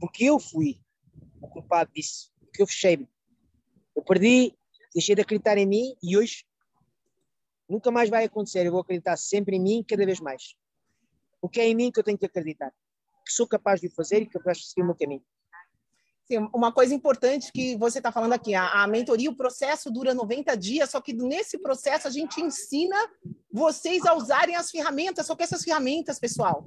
Porque 0.00 0.24
eu 0.24 0.40
fui 0.40 0.80
o 1.40 1.46
culpado 1.46 1.88
disso. 1.94 2.32
Porque 2.40 2.60
eu 2.60 2.66
fechei-me. 2.66 3.08
Eu 3.94 4.02
perdi, 4.02 4.52
deixei 4.92 5.14
de 5.14 5.20
acreditar 5.20 5.56
em 5.56 5.64
mim 5.64 5.94
e 6.02 6.18
hoje 6.18 6.44
nunca 7.68 7.88
mais 7.92 8.10
vai 8.10 8.24
acontecer. 8.24 8.66
Eu 8.66 8.72
vou 8.72 8.80
acreditar 8.80 9.16
sempre 9.16 9.54
em 9.54 9.60
mim, 9.60 9.84
cada 9.88 10.04
vez 10.04 10.18
mais. 10.18 10.56
O 11.40 11.48
que 11.48 11.60
é 11.60 11.68
em 11.68 11.74
mim 11.76 11.92
que 11.92 12.00
eu 12.00 12.02
tenho 12.02 12.18
que 12.18 12.26
acreditar. 12.26 12.72
Que 13.24 13.32
sou 13.32 13.46
capaz 13.46 13.80
de 13.80 13.88
fazer 13.88 14.22
e 14.22 14.26
capaz 14.26 14.58
de 14.58 14.66
seguir 14.66 14.82
o 14.82 14.86
meu 14.86 14.96
caminho. 14.96 15.24
Sim, 16.26 16.48
uma 16.52 16.72
coisa 16.72 16.92
importante 16.92 17.52
que 17.52 17.76
você 17.76 17.98
está 17.98 18.10
falando 18.10 18.32
aqui, 18.32 18.56
a, 18.56 18.82
a 18.82 18.88
mentoria, 18.88 19.30
o 19.30 19.36
processo 19.36 19.88
dura 19.88 20.12
90 20.14 20.56
dias, 20.56 20.90
só 20.90 21.00
que 21.00 21.12
nesse 21.12 21.58
processo 21.58 22.08
a 22.08 22.10
gente 22.10 22.40
ensina 22.40 22.96
vocês 23.52 24.04
a 24.04 24.14
usarem 24.14 24.56
as 24.56 24.68
ferramentas, 24.68 25.26
só 25.26 25.36
que 25.36 25.44
essas 25.44 25.62
ferramentas, 25.62 26.18
pessoal, 26.18 26.64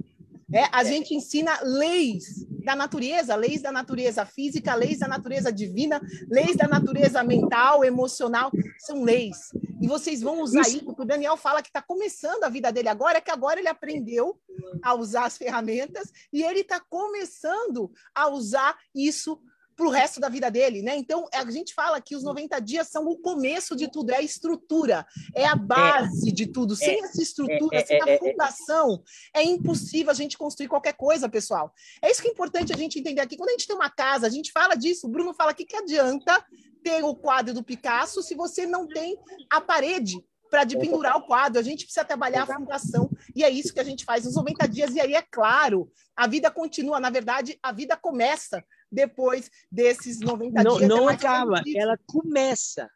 é, 0.54 0.68
a 0.70 0.84
gente 0.84 1.14
ensina 1.14 1.58
leis 1.62 2.46
da 2.64 2.76
natureza, 2.76 3.34
leis 3.34 3.60
da 3.60 3.72
natureza 3.72 4.24
física, 4.24 4.74
leis 4.74 5.00
da 5.00 5.08
natureza 5.08 5.52
divina, 5.52 6.00
leis 6.30 6.56
da 6.56 6.68
natureza 6.68 7.22
mental, 7.24 7.84
emocional, 7.84 8.52
são 8.78 9.02
leis. 9.02 9.50
E 9.80 9.88
vocês 9.88 10.22
vão 10.22 10.40
usar 10.40 10.62
isso, 10.62 10.84
porque 10.84 11.02
o 11.02 11.04
Daniel 11.04 11.36
fala 11.36 11.60
que 11.60 11.68
está 11.68 11.82
começando 11.82 12.44
a 12.44 12.48
vida 12.48 12.70
dele 12.70 12.88
agora, 12.88 13.20
que 13.20 13.32
agora 13.32 13.58
ele 13.58 13.68
aprendeu 13.68 14.38
a 14.80 14.94
usar 14.94 15.26
as 15.26 15.36
ferramentas 15.36 16.12
e 16.32 16.42
ele 16.42 16.60
está 16.60 16.78
começando 16.80 17.90
a 18.14 18.28
usar 18.28 18.78
isso 18.94 19.40
para 19.76 19.86
o 19.86 19.90
resto 19.90 20.20
da 20.20 20.28
vida 20.28 20.50
dele, 20.50 20.82
né? 20.82 20.96
Então, 20.96 21.26
a 21.32 21.50
gente 21.50 21.74
fala 21.74 22.00
que 22.00 22.14
os 22.14 22.22
90 22.22 22.60
dias 22.60 22.88
são 22.88 23.06
o 23.06 23.18
começo 23.18 23.74
de 23.74 23.90
tudo, 23.90 24.10
é 24.10 24.16
a 24.16 24.22
estrutura, 24.22 25.06
é 25.34 25.44
a 25.44 25.56
base 25.56 26.28
é, 26.28 26.32
de 26.32 26.46
tudo. 26.46 26.76
Sem 26.76 27.00
é, 27.00 27.04
essa 27.04 27.22
estrutura, 27.22 27.78
é, 27.78 27.84
sem 27.84 28.00
a 28.00 28.18
fundação, 28.18 29.02
é 29.34 29.42
impossível 29.42 30.10
a 30.10 30.14
gente 30.14 30.38
construir 30.38 30.68
qualquer 30.68 30.94
coisa, 30.94 31.28
pessoal. 31.28 31.72
É 32.00 32.10
isso 32.10 32.22
que 32.22 32.28
é 32.28 32.30
importante 32.30 32.72
a 32.72 32.76
gente 32.76 32.98
entender 32.98 33.20
aqui. 33.20 33.36
Quando 33.36 33.50
a 33.50 33.52
gente 33.52 33.66
tem 33.66 33.76
uma 33.76 33.90
casa, 33.90 34.26
a 34.26 34.30
gente 34.30 34.52
fala 34.52 34.74
disso, 34.74 35.06
o 35.06 35.10
Bruno 35.10 35.34
fala 35.34 35.50
aqui 35.50 35.64
que 35.64 35.76
adianta 35.76 36.44
ter 36.82 37.02
o 37.02 37.14
quadro 37.14 37.54
do 37.54 37.62
Picasso 37.62 38.22
se 38.22 38.34
você 38.34 38.66
não 38.66 38.86
tem 38.86 39.18
a 39.50 39.60
parede 39.60 40.22
para 40.50 40.62
de 40.62 40.78
pendurar 40.78 41.16
o 41.16 41.22
quadro. 41.22 41.58
A 41.58 41.64
gente 41.64 41.84
precisa 41.84 42.04
trabalhar 42.04 42.44
a 42.44 42.46
fundação. 42.46 43.10
E 43.34 43.42
é 43.42 43.50
isso 43.50 43.74
que 43.74 43.80
a 43.80 43.84
gente 43.84 44.04
faz 44.04 44.24
nos 44.24 44.36
90 44.36 44.68
dias. 44.68 44.94
E 44.94 45.00
aí, 45.00 45.14
é 45.14 45.22
claro, 45.22 45.90
a 46.14 46.28
vida 46.28 46.48
continua. 46.50 47.00
Na 47.00 47.10
verdade, 47.10 47.58
a 47.60 47.72
vida 47.72 47.96
começa 47.96 48.64
depois 48.90 49.50
desses 49.70 50.20
90 50.20 50.62
não, 50.62 50.76
dias. 50.76 50.88
Não 50.88 51.10
é 51.10 51.14
acaba, 51.14 51.62
ela 51.74 51.98
começa. 52.06 52.90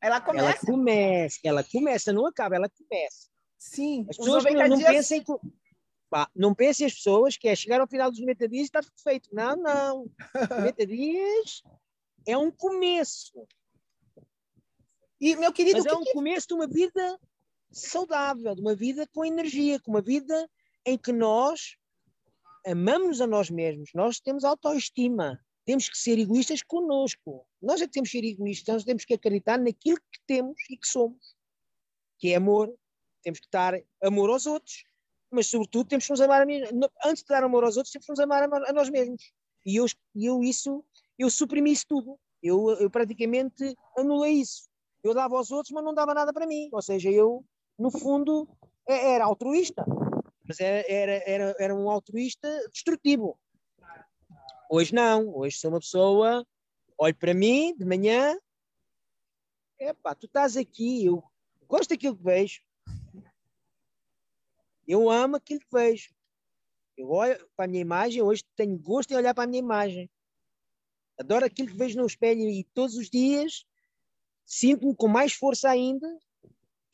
Ela 0.00 0.20
começa. 0.20 0.48
Ela 0.48 0.58
começa, 0.58 1.38
ela 1.44 1.64
começa, 1.64 2.12
não 2.12 2.26
acaba, 2.26 2.56
ela 2.56 2.70
começa. 2.70 3.28
Sim, 3.58 4.06
as 4.08 4.16
pessoas 4.16 4.44
não, 4.44 4.68
não 4.68 4.76
dias... 4.78 4.90
pensem 4.90 5.22
que. 5.22 5.32
não 6.34 6.54
pensem 6.54 6.86
as 6.86 6.94
pessoas 6.94 7.36
que 7.36 7.48
é 7.48 7.54
chegar 7.54 7.80
ao 7.80 7.86
final 7.86 8.10
dos 8.10 8.20
90 8.20 8.48
dias 8.48 8.62
e 8.62 8.64
está 8.64 8.80
tudo 8.80 8.98
feito. 9.02 9.28
Não, 9.32 9.56
não. 9.56 10.10
90 10.50 10.86
dias 10.86 11.62
é 12.26 12.36
um 12.36 12.50
começo. 12.50 13.46
E, 15.20 15.36
meu 15.36 15.52
querido, 15.52 15.78
Mas 15.78 15.86
é 15.86 15.94
um 15.94 16.02
que... 16.02 16.12
começo 16.12 16.48
de 16.48 16.54
uma 16.54 16.66
vida 16.66 17.20
saudável, 17.70 18.54
de 18.54 18.60
uma 18.62 18.74
vida 18.74 19.06
com 19.12 19.24
energia, 19.24 19.78
com 19.80 19.90
uma 19.90 20.00
vida 20.00 20.48
em 20.84 20.96
que 20.96 21.12
nós 21.12 21.76
amamos 22.66 23.20
a 23.20 23.26
nós 23.26 23.50
mesmos, 23.50 23.90
nós 23.94 24.20
temos 24.20 24.44
autoestima, 24.44 25.40
temos 25.64 25.88
que 25.88 25.98
ser 25.98 26.18
egoístas 26.18 26.62
conosco. 26.62 27.46
Nós 27.60 27.80
é 27.80 27.86
que 27.86 27.92
temos 27.92 28.10
que 28.10 28.18
ser 28.18 28.26
egoístas, 28.26 28.74
nós 28.74 28.84
temos 28.84 29.04
que 29.04 29.14
acreditar 29.14 29.58
naquilo 29.58 29.98
que 29.98 30.20
temos 30.26 30.56
e 30.70 30.76
que 30.76 30.86
somos, 30.86 31.34
que 32.18 32.32
é 32.32 32.36
amor. 32.36 32.74
Temos 33.22 33.40
que 33.40 33.48
dar 33.52 33.74
amor 34.02 34.30
aos 34.30 34.46
outros, 34.46 34.84
mas 35.30 35.46
sobretudo 35.46 35.88
temos 35.88 36.06
que 36.06 36.12
nos 36.12 36.20
amar 36.20 36.42
a 36.42 36.46
Antes 37.04 37.22
de 37.22 37.28
dar 37.28 37.44
amor 37.44 37.64
aos 37.64 37.76
outros, 37.76 37.92
temos 37.92 38.06
que 38.06 38.12
nos 38.12 38.20
amar 38.20 38.44
a 38.44 38.72
nós 38.72 38.88
mesmos. 38.88 39.32
E 39.64 39.76
eu, 39.76 39.86
eu 40.16 40.42
isso, 40.42 40.82
eu 41.18 41.28
suprimi 41.28 41.70
isso 41.70 41.84
tudo. 41.86 42.18
Eu, 42.42 42.70
eu 42.80 42.90
praticamente 42.90 43.76
anulei 43.98 44.32
isso. 44.32 44.68
Eu 45.02 45.12
dava 45.12 45.36
aos 45.36 45.50
outros, 45.50 45.72
mas 45.72 45.84
não 45.84 45.92
dava 45.92 46.14
nada 46.14 46.32
para 46.32 46.46
mim. 46.46 46.70
Ou 46.72 46.80
seja, 46.80 47.10
eu, 47.10 47.44
no 47.78 47.90
fundo, 47.90 48.48
é, 48.88 49.14
era 49.14 49.26
altruísta 49.26 49.84
mas 50.50 50.58
era, 50.58 51.22
era, 51.24 51.54
era, 51.60 51.74
um 51.76 51.88
altruísta 51.88 52.48
destrutivo. 52.72 53.38
Hoje 54.68 54.92
não, 54.92 55.32
hoje 55.36 55.56
sou 55.56 55.70
uma 55.70 55.78
pessoa, 55.78 56.44
olho 56.98 57.14
para 57.14 57.32
mim 57.32 57.72
de 57.76 57.84
manhã, 57.84 58.36
epá, 59.78 60.12
tu 60.12 60.26
estás 60.26 60.56
aqui, 60.56 61.06
eu 61.06 61.22
gosto 61.68 61.90
daquilo 61.90 62.16
que 62.16 62.24
vejo, 62.24 62.60
eu 64.88 65.08
amo 65.08 65.36
aquilo 65.36 65.60
que 65.60 65.68
vejo. 65.72 66.12
Eu 66.96 67.10
olho 67.10 67.48
para 67.54 67.66
a 67.66 67.68
minha 67.68 67.80
imagem, 67.80 68.20
hoje 68.20 68.42
tenho 68.56 68.76
gosto 68.76 69.12
em 69.12 69.16
olhar 69.16 69.32
para 69.32 69.44
a 69.44 69.46
minha 69.46 69.60
imagem. 69.60 70.10
Adoro 71.16 71.46
aquilo 71.46 71.68
que 71.68 71.76
vejo 71.76 71.96
no 71.96 72.06
espelho 72.06 72.42
e 72.48 72.64
todos 72.74 72.96
os 72.96 73.08
dias 73.08 73.64
sinto-me 74.44 74.96
com 74.96 75.06
mais 75.06 75.32
força 75.32 75.70
ainda, 75.70 76.08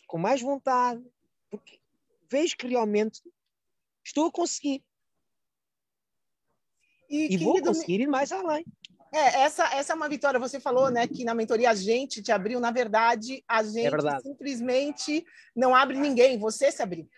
com 0.07 0.19
mais 0.19 0.43
vontade, 0.43 1.03
porque 1.49 1.81
vejo 2.31 2.55
que 2.55 2.67
realmente 2.67 3.23
Estou 4.07 4.27
a 4.29 4.31
conseguir. 4.31 4.85
E, 7.11 7.35
e 7.35 7.37
vou 7.39 7.61
conseguir 7.61 8.01
ir 8.01 8.07
mais 8.07 8.31
além. 8.31 8.65
É, 9.13 9.43
essa, 9.43 9.65
essa 9.75 9.93
é 9.93 9.97
uma 9.97 10.09
vitória. 10.09 10.39
Você 10.39 10.61
falou, 10.61 10.91
né, 10.91 11.09
que 11.09 11.25
na 11.25 11.35
mentoria 11.35 11.71
a 11.71 11.75
gente 11.75 12.23
te 12.23 12.31
abriu. 12.31 12.61
Na 12.61 12.71
verdade, 12.71 13.43
a 13.49 13.63
é 13.63 13.65
gente 13.65 14.07
é 14.07 14.21
simplesmente 14.21 15.25
não 15.57 15.75
abre 15.75 15.99
ninguém. 15.99 16.39
Você 16.39 16.71
se 16.71 16.81
abriu. 16.81 17.09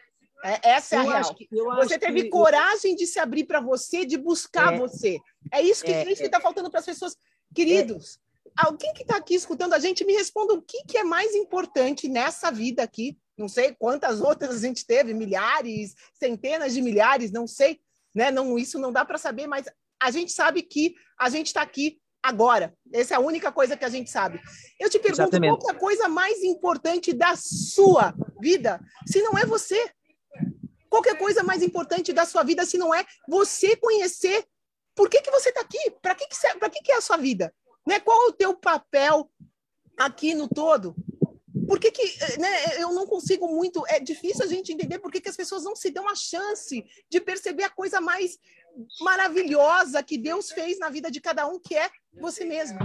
É, 0.42 0.70
essa 0.70 0.96
é 0.96 0.98
eu 0.98 1.10
a 1.10 1.18
real. 1.18 1.34
Que, 1.34 1.46
você 1.76 1.98
teve 1.98 2.22
que... 2.22 2.30
coragem 2.30 2.96
de 2.96 3.06
se 3.06 3.18
abrir 3.18 3.44
para 3.44 3.60
você, 3.60 4.06
de 4.06 4.16
buscar 4.16 4.72
é, 4.72 4.78
você. 4.78 5.18
É 5.52 5.60
isso 5.60 5.84
que 5.84 5.92
é, 5.92 6.10
está 6.10 6.40
faltando 6.40 6.70
para 6.70 6.80
as 6.80 6.86
pessoas. 6.86 7.14
Queridos, 7.54 8.18
alguém 8.56 8.94
que 8.94 9.02
está 9.02 9.16
aqui 9.16 9.34
escutando 9.34 9.74
a 9.74 9.78
gente, 9.78 10.06
me 10.06 10.14
responda 10.14 10.54
o 10.54 10.62
que, 10.62 10.84
que 10.84 10.96
é 10.96 11.04
mais 11.04 11.34
importante 11.34 12.08
nessa 12.08 12.50
vida 12.50 12.82
aqui 12.82 13.18
não 13.38 13.48
sei 13.48 13.74
quantas 13.78 14.20
outras 14.22 14.56
a 14.56 14.66
gente 14.66 14.86
teve, 14.86 15.14
milhares, 15.14 15.94
centenas 16.14 16.74
de 16.74 16.82
milhares, 16.82 17.30
não 17.30 17.46
sei, 17.46 17.80
né? 18.14 18.30
Não, 18.30 18.58
isso 18.58 18.78
não 18.78 18.92
dá 18.92 19.04
para 19.04 19.18
saber, 19.18 19.46
mas 19.46 19.66
a 20.00 20.10
gente 20.10 20.32
sabe 20.32 20.62
que 20.62 20.94
a 21.18 21.28
gente 21.28 21.46
está 21.46 21.62
aqui 21.62 21.98
agora. 22.22 22.74
Essa 22.92 23.14
é 23.14 23.16
a 23.16 23.20
única 23.20 23.50
coisa 23.50 23.76
que 23.76 23.84
a 23.84 23.88
gente 23.88 24.10
sabe. 24.10 24.40
Eu 24.78 24.90
te 24.90 24.98
pergunto, 24.98 25.22
Exatamente. 25.22 25.58
qual 25.58 25.72
é 25.72 25.76
a 25.76 25.78
coisa 25.78 26.08
mais 26.08 26.42
importante 26.42 27.12
da 27.12 27.34
sua 27.36 28.14
vida, 28.40 28.80
se 29.06 29.22
não 29.22 29.38
é 29.38 29.46
você? 29.46 29.90
Qualquer 30.90 31.14
é 31.14 31.18
coisa 31.18 31.42
mais 31.42 31.62
importante 31.62 32.12
da 32.12 32.24
sua 32.24 32.42
vida, 32.42 32.64
se 32.64 32.78
não 32.78 32.94
é 32.94 33.04
você 33.28 33.76
conhecer 33.76 34.44
por 34.98 35.08
que, 35.08 35.22
que 35.22 35.30
você 35.30 35.50
está 35.50 35.60
aqui? 35.60 35.92
Para 36.02 36.12
que, 36.16 36.26
que, 36.26 36.70
que, 36.70 36.82
que 36.82 36.92
é 36.92 36.96
a 36.96 37.00
sua 37.00 37.16
vida? 37.16 37.54
Né? 37.86 38.00
Qual 38.00 38.20
é 38.24 38.30
o 38.30 38.32
teu 38.32 38.52
papel 38.52 39.30
aqui 39.96 40.34
no 40.34 40.48
todo? 40.48 40.96
Por 41.68 41.78
que, 41.78 41.92
que 41.92 42.40
né, 42.40 42.82
eu 42.82 42.92
não 42.94 43.06
consigo 43.06 43.46
muito. 43.46 43.84
É 43.88 44.00
difícil 44.00 44.42
a 44.42 44.48
gente 44.48 44.72
entender 44.72 44.98
por 44.98 45.12
que, 45.12 45.20
que 45.20 45.28
as 45.28 45.36
pessoas 45.36 45.62
não 45.62 45.76
se 45.76 45.90
dão 45.90 46.08
a 46.08 46.14
chance 46.14 46.82
de 47.10 47.20
perceber 47.20 47.64
a 47.64 47.70
coisa 47.70 48.00
mais 48.00 48.38
maravilhosa 49.02 50.02
que 50.02 50.16
Deus 50.16 50.50
fez 50.50 50.78
na 50.78 50.88
vida 50.88 51.10
de 51.10 51.20
cada 51.20 51.46
um, 51.46 51.60
que 51.60 51.76
é 51.76 51.90
você 52.18 52.46
mesmo. 52.46 52.78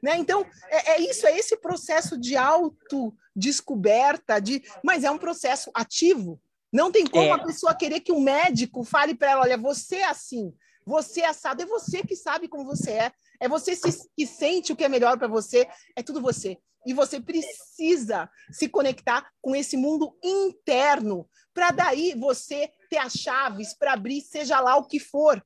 Né? 0.00 0.16
Então, 0.16 0.46
é, 0.68 0.92
é 0.92 1.00
isso, 1.00 1.26
é 1.26 1.36
esse 1.36 1.56
processo 1.56 2.16
de 2.16 2.36
autodescoberta, 2.36 4.40
de, 4.40 4.62
mas 4.84 5.02
é 5.02 5.10
um 5.10 5.18
processo 5.18 5.68
ativo. 5.74 6.40
Não 6.72 6.92
tem 6.92 7.04
como 7.06 7.30
é. 7.30 7.32
a 7.32 7.42
pessoa 7.42 7.74
querer 7.74 7.98
que 8.00 8.12
um 8.12 8.20
médico 8.20 8.84
fale 8.84 9.16
para 9.16 9.32
ela: 9.32 9.40
olha, 9.40 9.58
você 9.58 9.96
é 9.96 10.06
assim, 10.06 10.54
você 10.86 11.22
é 11.22 11.26
assado, 11.26 11.60
é 11.60 11.66
você 11.66 12.02
que 12.02 12.14
sabe 12.14 12.46
como 12.46 12.64
você 12.64 12.92
é, 12.92 13.12
é 13.40 13.48
você 13.48 13.72
que 14.16 14.26
sente 14.26 14.72
o 14.72 14.76
que 14.76 14.84
é 14.84 14.88
melhor 14.88 15.18
para 15.18 15.26
você, 15.26 15.66
é 15.96 16.04
tudo 16.04 16.20
você. 16.20 16.56
E 16.86 16.94
você 16.94 17.20
precisa 17.20 18.30
se 18.50 18.68
conectar 18.68 19.30
com 19.40 19.54
esse 19.54 19.76
mundo 19.76 20.16
interno, 20.22 21.28
para 21.52 21.70
daí 21.70 22.14
você 22.14 22.70
ter 22.88 22.98
as 22.98 23.12
chaves 23.12 23.74
para 23.74 23.92
abrir, 23.92 24.20
seja 24.20 24.60
lá 24.60 24.76
o 24.76 24.86
que 24.86 24.98
for, 24.98 25.44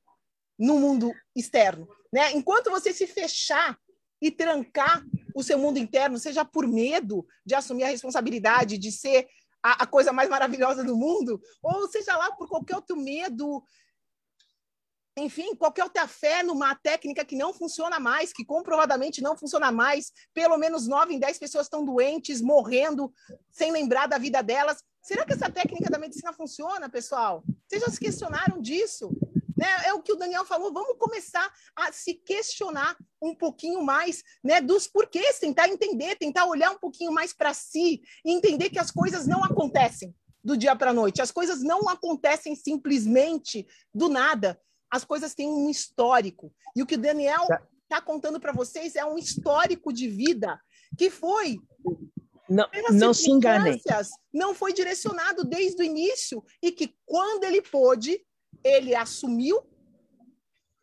no 0.57 0.79
mundo 0.79 1.11
externo. 1.35 1.87
Né? 2.11 2.31
Enquanto 2.33 2.69
você 2.69 2.93
se 2.93 3.07
fechar 3.07 3.77
e 4.21 4.31
trancar 4.31 5.03
o 5.35 5.43
seu 5.43 5.57
mundo 5.57 5.79
interno, 5.79 6.17
seja 6.17 6.45
por 6.45 6.67
medo 6.67 7.25
de 7.45 7.55
assumir 7.55 7.83
a 7.83 7.89
responsabilidade 7.89 8.77
de 8.77 8.91
ser 8.91 9.27
a, 9.61 9.83
a 9.83 9.87
coisa 9.87 10.13
mais 10.13 10.29
maravilhosa 10.29 10.83
do 10.83 10.95
mundo, 10.95 11.41
ou 11.61 11.87
seja 11.87 12.15
lá 12.15 12.31
por 12.33 12.47
qualquer 12.47 12.75
outro 12.75 12.95
medo 12.95 13.63
enfim, 15.17 15.55
qualquer 15.55 15.83
outra 15.83 16.07
fé 16.07 16.41
numa 16.41 16.73
técnica 16.73 17.23
que 17.23 17.35
não 17.35 17.53
funciona 17.53 17.99
mais, 17.99 18.33
que 18.33 18.43
comprovadamente 18.43 19.21
não 19.21 19.37
funciona 19.37 19.71
mais, 19.71 20.11
pelo 20.33 20.57
menos 20.57 20.87
nove 20.87 21.13
em 21.13 21.19
dez 21.19 21.37
pessoas 21.37 21.67
estão 21.67 21.85
doentes, 21.85 22.41
morrendo, 22.41 23.13
sem 23.51 23.71
lembrar 23.71 24.07
da 24.07 24.17
vida 24.17 24.41
delas. 24.41 24.83
Será 25.01 25.25
que 25.25 25.33
essa 25.33 25.51
técnica 25.51 25.89
da 25.89 25.99
medicina 25.99 26.33
funciona, 26.33 26.89
pessoal? 26.89 27.43
Vocês 27.67 27.81
já 27.81 27.89
se 27.89 27.99
questionaram 27.99 28.59
disso? 28.59 29.11
Né? 29.55 29.67
É 29.85 29.93
o 29.93 30.01
que 30.01 30.13
o 30.13 30.15
Daniel 30.15 30.45
falou, 30.45 30.73
vamos 30.73 30.97
começar 30.97 31.51
a 31.75 31.91
se 31.91 32.15
questionar 32.15 32.97
um 33.21 33.35
pouquinho 33.35 33.83
mais 33.83 34.23
né, 34.43 34.61
dos 34.61 34.87
porquês, 34.87 35.37
tentar 35.37 35.69
entender, 35.69 36.15
tentar 36.15 36.45
olhar 36.45 36.71
um 36.71 36.79
pouquinho 36.79 37.11
mais 37.11 37.33
para 37.33 37.53
si 37.53 38.01
e 38.25 38.31
entender 38.31 38.69
que 38.69 38.79
as 38.79 38.89
coisas 38.89 39.27
não 39.27 39.43
acontecem 39.43 40.15
do 40.43 40.57
dia 40.57 40.75
para 40.75 40.89
a 40.89 40.93
noite, 40.93 41.21
as 41.21 41.31
coisas 41.31 41.61
não 41.61 41.87
acontecem 41.87 42.55
simplesmente 42.55 43.65
do 43.93 44.09
nada 44.09 44.59
as 44.93 45.03
coisas 45.03 45.33
têm 45.33 45.49
um 45.49 45.71
histórico. 45.71 46.53
E 46.75 46.83
o 46.83 46.85
que 46.85 46.93
o 46.93 46.99
Daniel 46.99 47.47
está 47.81 47.99
contando 47.99 48.39
para 48.39 48.53
vocês 48.53 48.95
é 48.95 49.03
um 49.03 49.17
histórico 49.17 49.91
de 49.91 50.07
vida 50.07 50.61
que 50.95 51.09
foi. 51.09 51.57
Não, 52.47 52.69
não 52.91 53.11
se 53.11 53.31
enganem. 53.31 53.81
Não 54.31 54.53
foi 54.53 54.71
direcionado 54.71 55.43
desde 55.43 55.81
o 55.81 55.83
início 55.83 56.45
e 56.61 56.71
que 56.71 56.95
quando 57.07 57.43
ele 57.43 57.59
pôde, 57.59 58.23
ele 58.63 58.93
assumiu 58.93 59.67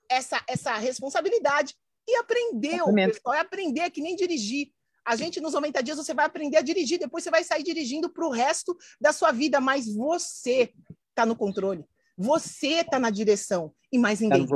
essa, 0.09 0.43
essa 0.49 0.75
responsabilidade 0.75 1.77
e 2.09 2.17
aprendeu. 2.17 2.93
Pessoal, 2.93 3.37
é 3.37 3.39
aprender, 3.39 3.83
é 3.83 3.91
que 3.91 4.01
nem 4.01 4.17
dirigir. 4.17 4.73
A 5.07 5.15
gente, 5.15 5.41
nos 5.41 5.53
90 5.53 5.85
dias, 5.85 5.99
você 5.99 6.13
vai 6.13 6.27
aprender 6.27 6.57
a 6.57 6.63
dirigir, 6.63 6.99
depois 6.99 7.23
você 7.23 7.31
vai 7.31 7.45
sair 7.45 7.63
dirigindo 7.63 8.11
para 8.11 8.27
o 8.27 8.31
resto 8.31 8.77
da 9.01 9.13
sua 9.13 9.31
vida, 9.31 9.61
mas 9.61 9.87
você 9.87 10.73
está 11.11 11.25
no 11.25 11.37
controle. 11.37 11.85
Você 12.21 12.81
está 12.81 12.99
na 12.99 13.09
direção 13.09 13.73
e 13.91 13.99
mais 13.99 14.18
tá 14.18 14.27
ninguém. 14.27 14.47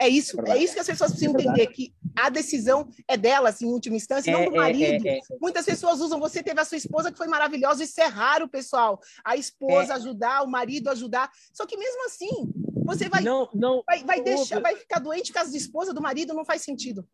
É 0.00 0.08
isso, 0.08 0.36
é, 0.40 0.50
é, 0.50 0.58
isso 0.58 0.74
que 0.74 0.80
as 0.80 0.86
pessoas 0.88 1.12
precisam 1.12 1.36
é 1.38 1.42
entender, 1.42 1.68
que 1.68 1.94
a 2.18 2.28
decisão 2.28 2.88
é 3.06 3.16
delas, 3.16 3.62
em 3.62 3.66
última 3.66 3.94
instância, 3.94 4.32
não 4.32 4.46
do 4.46 4.56
é, 4.56 4.58
marido. 4.58 5.06
É, 5.06 5.20
Muitas 5.40 5.64
pessoas 5.64 6.00
usam, 6.00 6.18
você 6.18 6.42
teve 6.42 6.60
a 6.60 6.64
sua 6.64 6.76
esposa 6.76 7.12
que 7.12 7.16
foi 7.16 7.28
maravilhosa, 7.28 7.84
isso 7.84 8.00
é 8.00 8.06
raro, 8.06 8.48
pessoal. 8.48 8.98
A 9.24 9.36
esposa 9.36 9.94
ajudar, 9.94 10.42
o 10.42 10.50
marido 10.50 10.88
ajudar. 10.90 11.30
Só 11.52 11.64
que 11.66 11.76
mesmo 11.76 12.04
assim, 12.06 12.52
você 12.84 13.08
vai, 13.08 13.22
não, 13.22 13.48
não, 13.54 13.84
vai, 13.86 14.02
vai, 14.02 14.20
deixar, 14.20 14.60
vai 14.60 14.74
ficar 14.74 14.98
doente 14.98 15.28
por 15.28 15.34
causa 15.34 15.52
da 15.52 15.56
esposa, 15.56 15.94
do 15.94 16.02
marido, 16.02 16.34
não 16.34 16.44
faz 16.44 16.62
sentido. 16.62 17.06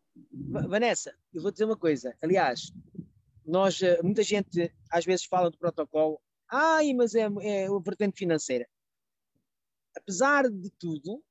Vanessa, 0.67 1.13
eu 1.31 1.43
vou 1.43 1.51
dizer 1.51 1.65
uma 1.65 1.77
coisa. 1.77 2.15
Aliás, 2.23 2.73
nós, 3.45 3.79
eh, 3.83 4.01
muita 4.01 4.23
gente 4.23 4.73
às 4.89 5.05
vezes 5.05 5.25
fala 5.25 5.51
do 5.51 5.59
protocolo, 5.59 6.19
ai, 6.51 6.91
mas 6.93 7.13
é, 7.13 7.29
é 7.41 7.67
a 7.67 7.79
vertente 7.79 8.17
financeira 8.17 8.67
apesar 9.95 10.49
de 10.49 10.69
tudo, 10.71 11.23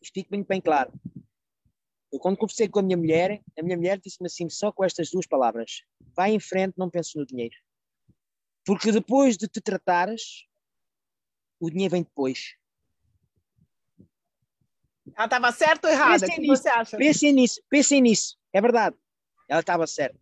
isto 0.00 0.14
fica 0.14 0.30
bem, 0.30 0.42
bem 0.42 0.60
claro. 0.60 0.92
Eu, 2.12 2.20
quando 2.20 2.36
conversei 2.36 2.68
com 2.68 2.78
a 2.78 2.82
minha 2.82 2.96
mulher, 2.96 3.42
a 3.58 3.62
minha 3.62 3.76
mulher 3.76 3.98
disse-me 3.98 4.26
assim, 4.26 4.48
só 4.48 4.70
com 4.70 4.84
estas 4.84 5.10
duas 5.10 5.26
palavras: 5.26 5.82
vai 6.14 6.32
em 6.32 6.40
frente, 6.40 6.78
não 6.78 6.90
penses 6.90 7.14
no 7.14 7.26
dinheiro. 7.26 7.56
Porque 8.64 8.90
depois 8.90 9.36
de 9.36 9.48
te 9.48 9.60
tratares, 9.60 10.46
o 11.60 11.70
dinheiro 11.70 11.92
vem 11.92 12.02
depois. 12.02 12.56
Ela 15.14 15.24
estava 15.24 15.52
certa 15.52 15.88
ou 15.88 15.94
errada? 15.94 16.26
Pensem 16.26 16.40
nisso? 16.40 16.64
Pensem 16.96 17.32
nisso, 17.32 17.62
pensem 17.68 18.00
nisso. 18.00 18.38
É 18.52 18.60
verdade. 18.60 18.96
Ela 19.48 19.60
estava 19.60 19.86
certa. 19.86 20.18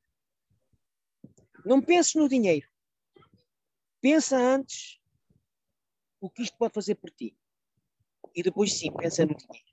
Não 1.64 1.80
penses 1.80 2.14
no 2.14 2.28
dinheiro. 2.28 2.68
Pensa 4.01 4.37
antes 4.37 5.01
o 6.25 6.31
que 6.31 6.43
isto 6.43 6.57
pode 6.57 6.72
fazer 6.72 6.95
por 6.95 7.11
ti. 7.11 7.37
E 8.35 8.43
depois 8.43 8.72
sim, 8.72 8.91
pensa 8.93 9.27
no 9.27 9.35
dinheiro. 9.35 9.66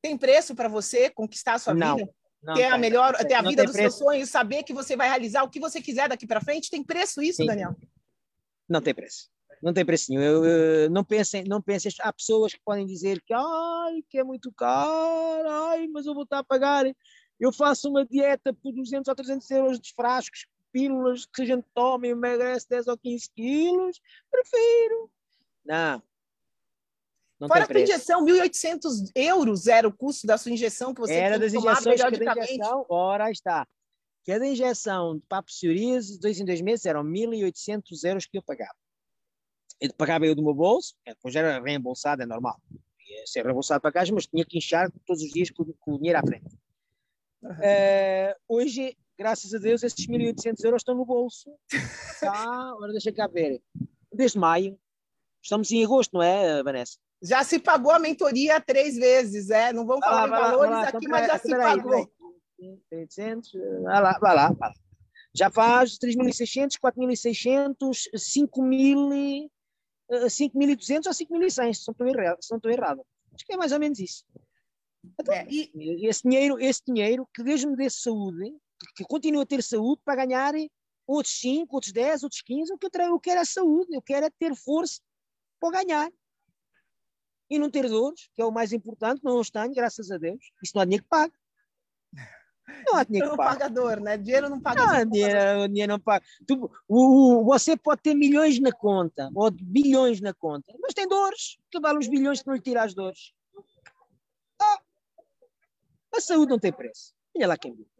Tem 0.00 0.16
preço 0.16 0.54
para 0.54 0.68
você 0.68 1.10
conquistar 1.10 1.54
a 1.54 1.58
sua 1.58 1.74
não, 1.74 1.96
vida? 1.96 2.14
Não 2.42 2.54
ter 2.54 2.64
a 2.64 2.78
melhor, 2.78 3.14
ter 3.16 3.34
a 3.34 3.42
vida 3.42 3.64
dos 3.64 3.72
preço. 3.72 3.98
seus 3.98 4.08
sonhos, 4.08 4.30
saber 4.30 4.62
que 4.62 4.72
você 4.72 4.96
vai 4.96 5.08
realizar 5.08 5.42
o 5.42 5.50
que 5.50 5.60
você 5.60 5.80
quiser 5.80 6.08
daqui 6.08 6.26
para 6.26 6.40
frente? 6.40 6.70
Tem 6.70 6.82
preço 6.82 7.22
isso, 7.22 7.42
sim. 7.42 7.46
Daniel? 7.46 7.74
Não 8.68 8.80
tem 8.80 8.94
preço. 8.94 9.30
Não 9.62 9.72
tem 9.72 9.84
preço 9.84 10.10
nenhum. 10.10 10.22
Eu, 10.22 10.44
eu, 10.44 10.90
não 10.90 11.04
pensem, 11.04 11.44
não 11.44 11.60
pensem. 11.60 11.92
Há 12.00 12.12
pessoas 12.12 12.52
que 12.52 12.60
podem 12.64 12.86
dizer 12.86 13.22
que, 13.22 13.32
ai, 13.34 14.02
que 14.08 14.18
é 14.18 14.24
muito 14.24 14.52
caro, 14.52 15.48
ai, 15.48 15.86
mas 15.88 16.06
eu 16.06 16.14
vou 16.14 16.24
estar 16.24 16.38
a 16.38 16.44
pagar. 16.44 16.84
Eu 17.38 17.52
faço 17.52 17.90
uma 17.90 18.04
dieta 18.04 18.52
por 18.54 18.72
200 18.72 19.08
ou 19.08 19.14
300 19.14 19.50
euros 19.50 19.80
de 19.80 19.92
frascos 19.94 20.46
pílulas 20.74 21.24
que 21.24 21.42
a 21.42 21.44
gente 21.44 21.64
toma 21.72 22.08
e 22.08 22.10
emagrece 22.10 22.68
10 22.68 22.88
ou 22.88 22.98
15 22.98 23.30
quilos, 23.30 24.00
prefiro. 24.28 25.08
Não. 25.64 26.02
não 27.38 27.46
Fora 27.46 27.62
a 27.62 27.66
tua 27.68 27.80
injeção, 27.80 28.24
1.800 28.24 29.12
euros 29.14 29.68
era 29.68 29.86
o 29.86 29.96
custo 29.96 30.26
da 30.26 30.36
sua 30.36 30.50
injeção 30.50 30.92
que 30.92 31.00
você 31.00 31.14
Era 31.14 31.38
das 31.38 31.54
injeções, 31.54 32.02
cada 32.02 32.44
injeção, 32.44 32.84
ora 32.88 33.30
está. 33.30 33.64
Cada 34.26 34.44
injeção 34.44 35.16
de 35.16 35.26
papo 35.26 35.46
psoríase, 35.46 36.18
dois 36.18 36.40
em 36.40 36.44
dois 36.44 36.60
meses, 36.60 36.84
eram 36.86 37.04
1.800 37.04 38.04
euros 38.04 38.26
que 38.26 38.36
eu 38.36 38.42
pagava. 38.42 38.74
Eu 39.80 39.94
pagava 39.94 40.26
eu 40.26 40.34
do 40.34 40.42
meu 40.42 40.54
bolso, 40.54 40.96
é, 41.06 41.14
depois 41.14 41.36
era 41.36 41.62
reembolsado, 41.62 42.22
é 42.22 42.26
normal. 42.26 42.60
Ia 43.06 43.26
ser 43.26 43.44
reembolsado 43.44 43.80
para 43.80 43.92
casa, 43.92 44.12
mas 44.12 44.26
tinha 44.26 44.44
que 44.44 44.58
inchar 44.58 44.90
todos 45.06 45.22
os 45.22 45.30
dias 45.30 45.50
com, 45.50 45.64
com 45.78 45.92
o 45.92 45.98
dinheiro 45.98 46.18
à 46.18 46.22
frente. 46.22 46.58
Uhum. 47.42 47.50
Uh, 47.50 48.34
hoje 48.48 48.96
graças 49.18 49.54
a 49.54 49.58
Deus, 49.58 49.82
esses 49.82 50.06
1.800 50.06 50.64
euros 50.64 50.80
estão 50.80 50.94
no 50.94 51.04
bolso. 51.04 51.50
Tá, 52.20 52.70
agora 52.70 52.92
deixa 52.92 53.12
cá 53.12 53.26
ver. 53.26 53.60
Desde 54.10 54.38
maio. 54.38 54.78
Estamos 55.42 55.70
em 55.70 55.84
agosto, 55.84 56.14
não 56.14 56.22
é, 56.22 56.62
Vanessa? 56.62 56.96
Já 57.22 57.44
se 57.44 57.58
pagou 57.58 57.92
a 57.92 57.98
mentoria 57.98 58.58
três 58.60 58.96
vezes, 58.96 59.50
é? 59.50 59.74
Não 59.74 59.84
vamos 59.84 60.02
falar 60.02 60.26
em 60.26 60.30
valores 60.30 60.70
lá, 60.70 60.88
aqui, 60.88 60.96
então, 60.96 61.10
mas 61.10 61.26
já 61.26 61.38
se 61.38 61.50
pagou. 61.50 62.10
800, 62.90 63.52
vai 63.82 64.02
lá, 64.02 64.18
vai 64.18 64.34
lá, 64.34 64.52
vai 64.52 64.68
lá. 64.70 64.74
Já 65.34 65.50
faz 65.50 65.98
3.600, 65.98 66.78
4.600, 66.80 68.08
5.000, 68.14 69.50
5.200 70.10 71.06
ou 71.06 71.12
5.100, 71.12 71.74
se 71.74 72.50
não 72.50 72.56
estou 72.56 72.70
errado. 72.70 73.04
Acho 73.34 73.44
que 73.44 73.52
é 73.52 73.56
mais 73.56 73.72
ou 73.72 73.80
menos 73.80 73.98
isso. 73.98 74.24
Então, 75.20 75.34
é, 75.34 75.46
e... 75.50 76.06
esse, 76.06 76.22
dinheiro, 76.22 76.58
esse 76.58 76.82
dinheiro 76.86 77.28
que 77.34 77.42
Deus 77.42 77.64
me 77.64 77.76
dê 77.76 77.90
saúde, 77.90 78.54
que 78.96 79.04
continue 79.04 79.42
a 79.42 79.46
ter 79.46 79.62
saúde 79.62 80.00
para 80.04 80.24
ganhar 80.24 80.54
outros 81.06 81.38
5, 81.40 81.74
outros 81.74 81.92
10, 81.92 82.22
outros 82.22 82.42
15. 82.42 82.72
O 82.72 82.78
que 82.78 82.86
eu, 82.86 83.20
quero 83.20 83.40
é 83.40 83.44
saúde, 83.44 83.94
eu 83.94 84.02
quero 84.02 84.26
é 84.26 84.30
ter 84.30 84.54
força 84.54 85.00
para 85.60 85.82
ganhar. 85.82 86.10
E 87.50 87.58
não 87.58 87.70
ter 87.70 87.88
dores, 87.88 88.28
que 88.34 88.42
é 88.42 88.44
o 88.44 88.50
mais 88.50 88.72
importante, 88.72 89.22
não 89.22 89.38
os 89.38 89.50
tenho, 89.50 89.74
graças 89.74 90.10
a 90.10 90.16
Deus. 90.16 90.52
Isso 90.62 90.72
não 90.74 90.82
há 90.82 90.84
dinheiro 90.84 91.04
que 91.04 91.10
paga. 91.10 91.34
Não 92.86 92.96
há 92.96 93.04
dinheiro 93.04 93.30
que 93.30 93.36
paga. 93.36 93.50
pagador, 93.50 94.00
né? 94.00 94.16
Dinheiro 94.16 94.48
não 94.48 94.60
paga. 94.60 94.86
Não, 94.86 95.10
dinheiro, 95.10 95.68
dinheiro 95.68 95.92
não 95.92 96.00
paga. 96.00 96.24
Tu, 96.46 96.70
o, 96.88 97.40
o, 97.40 97.44
você 97.44 97.76
pode 97.76 98.02
ter 98.02 98.14
milhões 98.14 98.58
na 98.58 98.72
conta, 98.72 99.30
ou 99.34 99.50
bilhões 99.50 100.20
na 100.20 100.32
conta, 100.32 100.74
mas 100.80 100.94
tem 100.94 101.06
dores. 101.06 101.58
Que 101.70 101.78
vale 101.78 101.98
os 101.98 102.08
bilhões 102.08 102.40
que 102.40 102.46
não 102.46 102.54
lhe 102.54 102.62
tira 102.62 102.82
as 102.82 102.94
dores. 102.94 103.32
Ah, 104.60 104.80
a 106.16 106.20
saúde 106.20 106.50
não 106.50 106.58
tem 106.58 106.72
preço. 106.72 107.14
Olha 107.36 107.48
lá 107.48 107.58
quem 107.58 107.74
viu. 107.74 107.93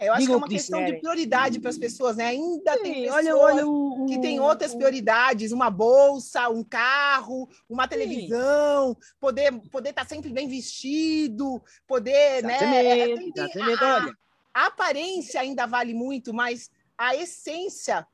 Eu 0.00 0.12
acho 0.12 0.26
que 0.26 0.32
é 0.32 0.36
uma 0.36 0.48
questão 0.48 0.84
de 0.84 0.94
prioridade 0.94 1.58
para 1.58 1.70
as 1.70 1.78
pessoas, 1.78 2.16
né? 2.16 2.26
Ainda 2.26 2.74
Sim, 2.74 2.82
tem 2.82 3.02
pessoas 3.02 3.16
olha, 3.16 3.36
olha 3.36 3.66
o, 3.66 4.06
que 4.06 4.20
têm 4.20 4.38
outras 4.38 4.72
prioridades, 4.72 5.50
uma 5.50 5.70
bolsa, 5.70 6.48
um 6.48 6.62
carro, 6.62 7.48
uma 7.68 7.88
televisão, 7.88 8.90
Sim. 8.90 9.10
poder 9.18 9.52
poder 9.70 9.90
estar 9.90 10.04
tá 10.04 10.08
sempre 10.08 10.30
bem 10.30 10.48
vestido, 10.48 11.60
poder, 11.86 12.44
exatamente, 12.44 13.34
né? 13.34 13.42
Exatamente, 13.44 13.84
a. 13.84 14.28
A 14.54 14.66
aparência 14.66 15.40
ainda 15.40 15.66
vale 15.66 15.94
muito, 15.94 16.34
mas 16.34 16.70
a 16.96 17.14
essência 17.14 18.06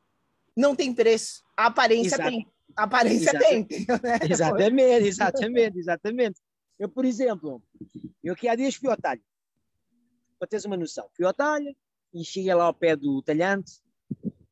não 0.56 0.74
tem 0.74 0.92
preço, 0.92 1.42
a 1.56 1.66
aparência 1.66 2.16
Exato. 2.16 2.30
tem. 2.30 2.46
A 2.76 2.82
aparência 2.82 3.30
Exato. 3.30 3.44
tem. 3.44 3.66
né? 4.02 4.18
Exatamente, 4.28 5.06
exatamente, 5.06 5.78
exatamente. 5.78 6.40
Eu, 6.78 6.88
por 6.88 7.04
exemplo, 7.04 7.62
eu 8.22 8.34
que 8.36 8.48
há 8.48 8.54
dias 8.54 8.74
fui 8.74 8.90
para 10.38 10.48
teres 10.48 10.64
uma 10.64 10.76
noção, 10.76 11.08
fui 11.16 11.24
ao 11.24 11.32
talho 11.34 11.74
e 12.12 12.24
cheguei 12.24 12.54
lá 12.54 12.64
ao 12.64 12.74
pé 12.74 12.94
do 12.96 13.22
talhante 13.22 13.80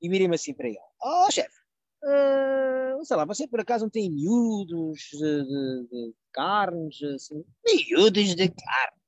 e 0.01 0.09
mirei-me 0.09 0.35
assim 0.35 0.55
para 0.55 0.69
ele: 0.69 0.79
Oh, 1.03 1.31
chefe, 1.31 1.55
eh, 2.05 2.97
sei 3.05 3.17
lá, 3.17 3.25
você 3.25 3.47
por 3.49 3.61
acaso 3.61 3.85
não 3.85 3.91
tem 3.91 4.11
miúdos 4.11 5.01
de, 5.13 5.19
de- 5.19 5.89
de 5.91 6.15
carnes, 6.33 7.03
assim? 7.03 7.45
Miúdos 7.65 8.35
de 8.35 8.49
carnes? 8.49 9.03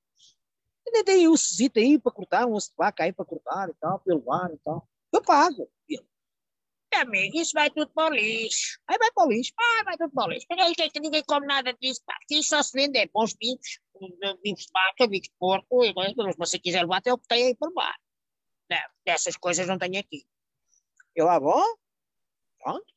Ainda 0.86 1.04
tem 1.04 1.26
um 1.28 1.32
ossito 1.32 1.78
aí 1.78 1.98
para 1.98 2.12
cortar, 2.12 2.46
um 2.46 2.52
osso 2.52 2.70
de 2.70 2.76
vaca 2.76 3.04
aí 3.04 3.12
para 3.12 3.24
cortar 3.24 3.68
e 3.70 3.74
tal, 3.74 4.02
eu 4.06 4.16
levar 4.16 4.50
e 4.52 4.58
tal. 4.58 4.86
Eu 5.12 5.22
pago. 5.22 5.68
Amigo, 6.94 7.36
isso 7.36 7.50
vai 7.54 7.68
tudo 7.70 7.90
para 7.92 8.12
o 8.12 8.14
lixo. 8.14 8.78
Aí 8.86 8.96
vai 8.98 9.10
para 9.10 9.26
o 9.26 9.28
lixo. 9.28 9.52
Ah, 9.58 9.82
vai 9.84 9.96
tudo 9.96 10.12
para 10.12 10.28
o 10.28 10.30
lixo. 10.30 10.46
Ninguém, 10.48 10.72
ninguém, 11.02 11.24
come 11.26 11.44
nada 11.46 11.72
disso. 11.72 12.00
Aqui 12.08 12.40
só 12.40 12.62
se 12.62 12.70
vende 12.72 12.98
é 12.98 13.08
bons 13.08 13.34
bicos, 13.34 13.80
de 14.08 14.66
vaca, 14.72 15.08
de 15.08 15.30
porco. 15.38 15.78
Mas 15.94 16.14
se 16.14 16.38
você 16.38 16.58
quiser 16.58 16.82
levar, 16.82 16.98
até 16.98 17.12
o 17.12 17.18
que 17.18 17.28
tem 17.28 17.46
aí 17.46 17.56
por 17.56 17.72
baixo. 17.72 17.98
Não, 18.70 18.78
dessas 19.04 19.36
coisas 19.36 19.66
não 19.66 19.78
tenho 19.78 19.98
aqui. 19.98 20.24
Eu, 21.14 21.28
ah, 21.28 21.38
bom? 21.38 21.62
Pronto. 22.58 22.94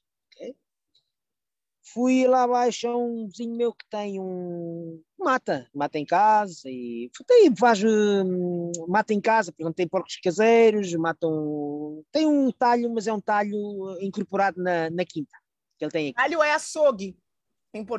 Fui 1.93 2.27
lá 2.27 2.43
abaixo 2.43 2.87
a 2.87 2.97
um 2.97 3.27
vizinho 3.27 3.55
meu 3.55 3.73
que 3.73 3.85
tem 3.89 4.19
um 4.19 5.01
mata, 5.17 5.69
mata 5.73 5.97
em 5.97 6.05
casa 6.05 6.63
e 6.65 7.09
tem, 7.25 7.55
faz 7.55 7.81
hum, 7.81 8.71
mata 8.89 9.13
em 9.13 9.21
casa, 9.21 9.51
porque 9.51 9.63
não 9.63 9.71
tem 9.71 9.87
porcos 9.87 10.17
caseiros, 10.21 10.93
matam, 10.95 12.03
tem 12.11 12.25
um 12.25 12.51
talho, 12.51 12.93
mas 12.93 13.07
é 13.07 13.13
um 13.13 13.21
talho 13.21 13.57
incorporado 14.01 14.61
na, 14.61 14.89
na 14.89 15.05
quinta 15.05 15.31
que 15.77 15.85
ele 15.85 15.91
tem 15.91 16.09
aqui. 16.09 16.19
Alho 16.19 16.43
é 16.43 16.51
açougue. 16.51 17.17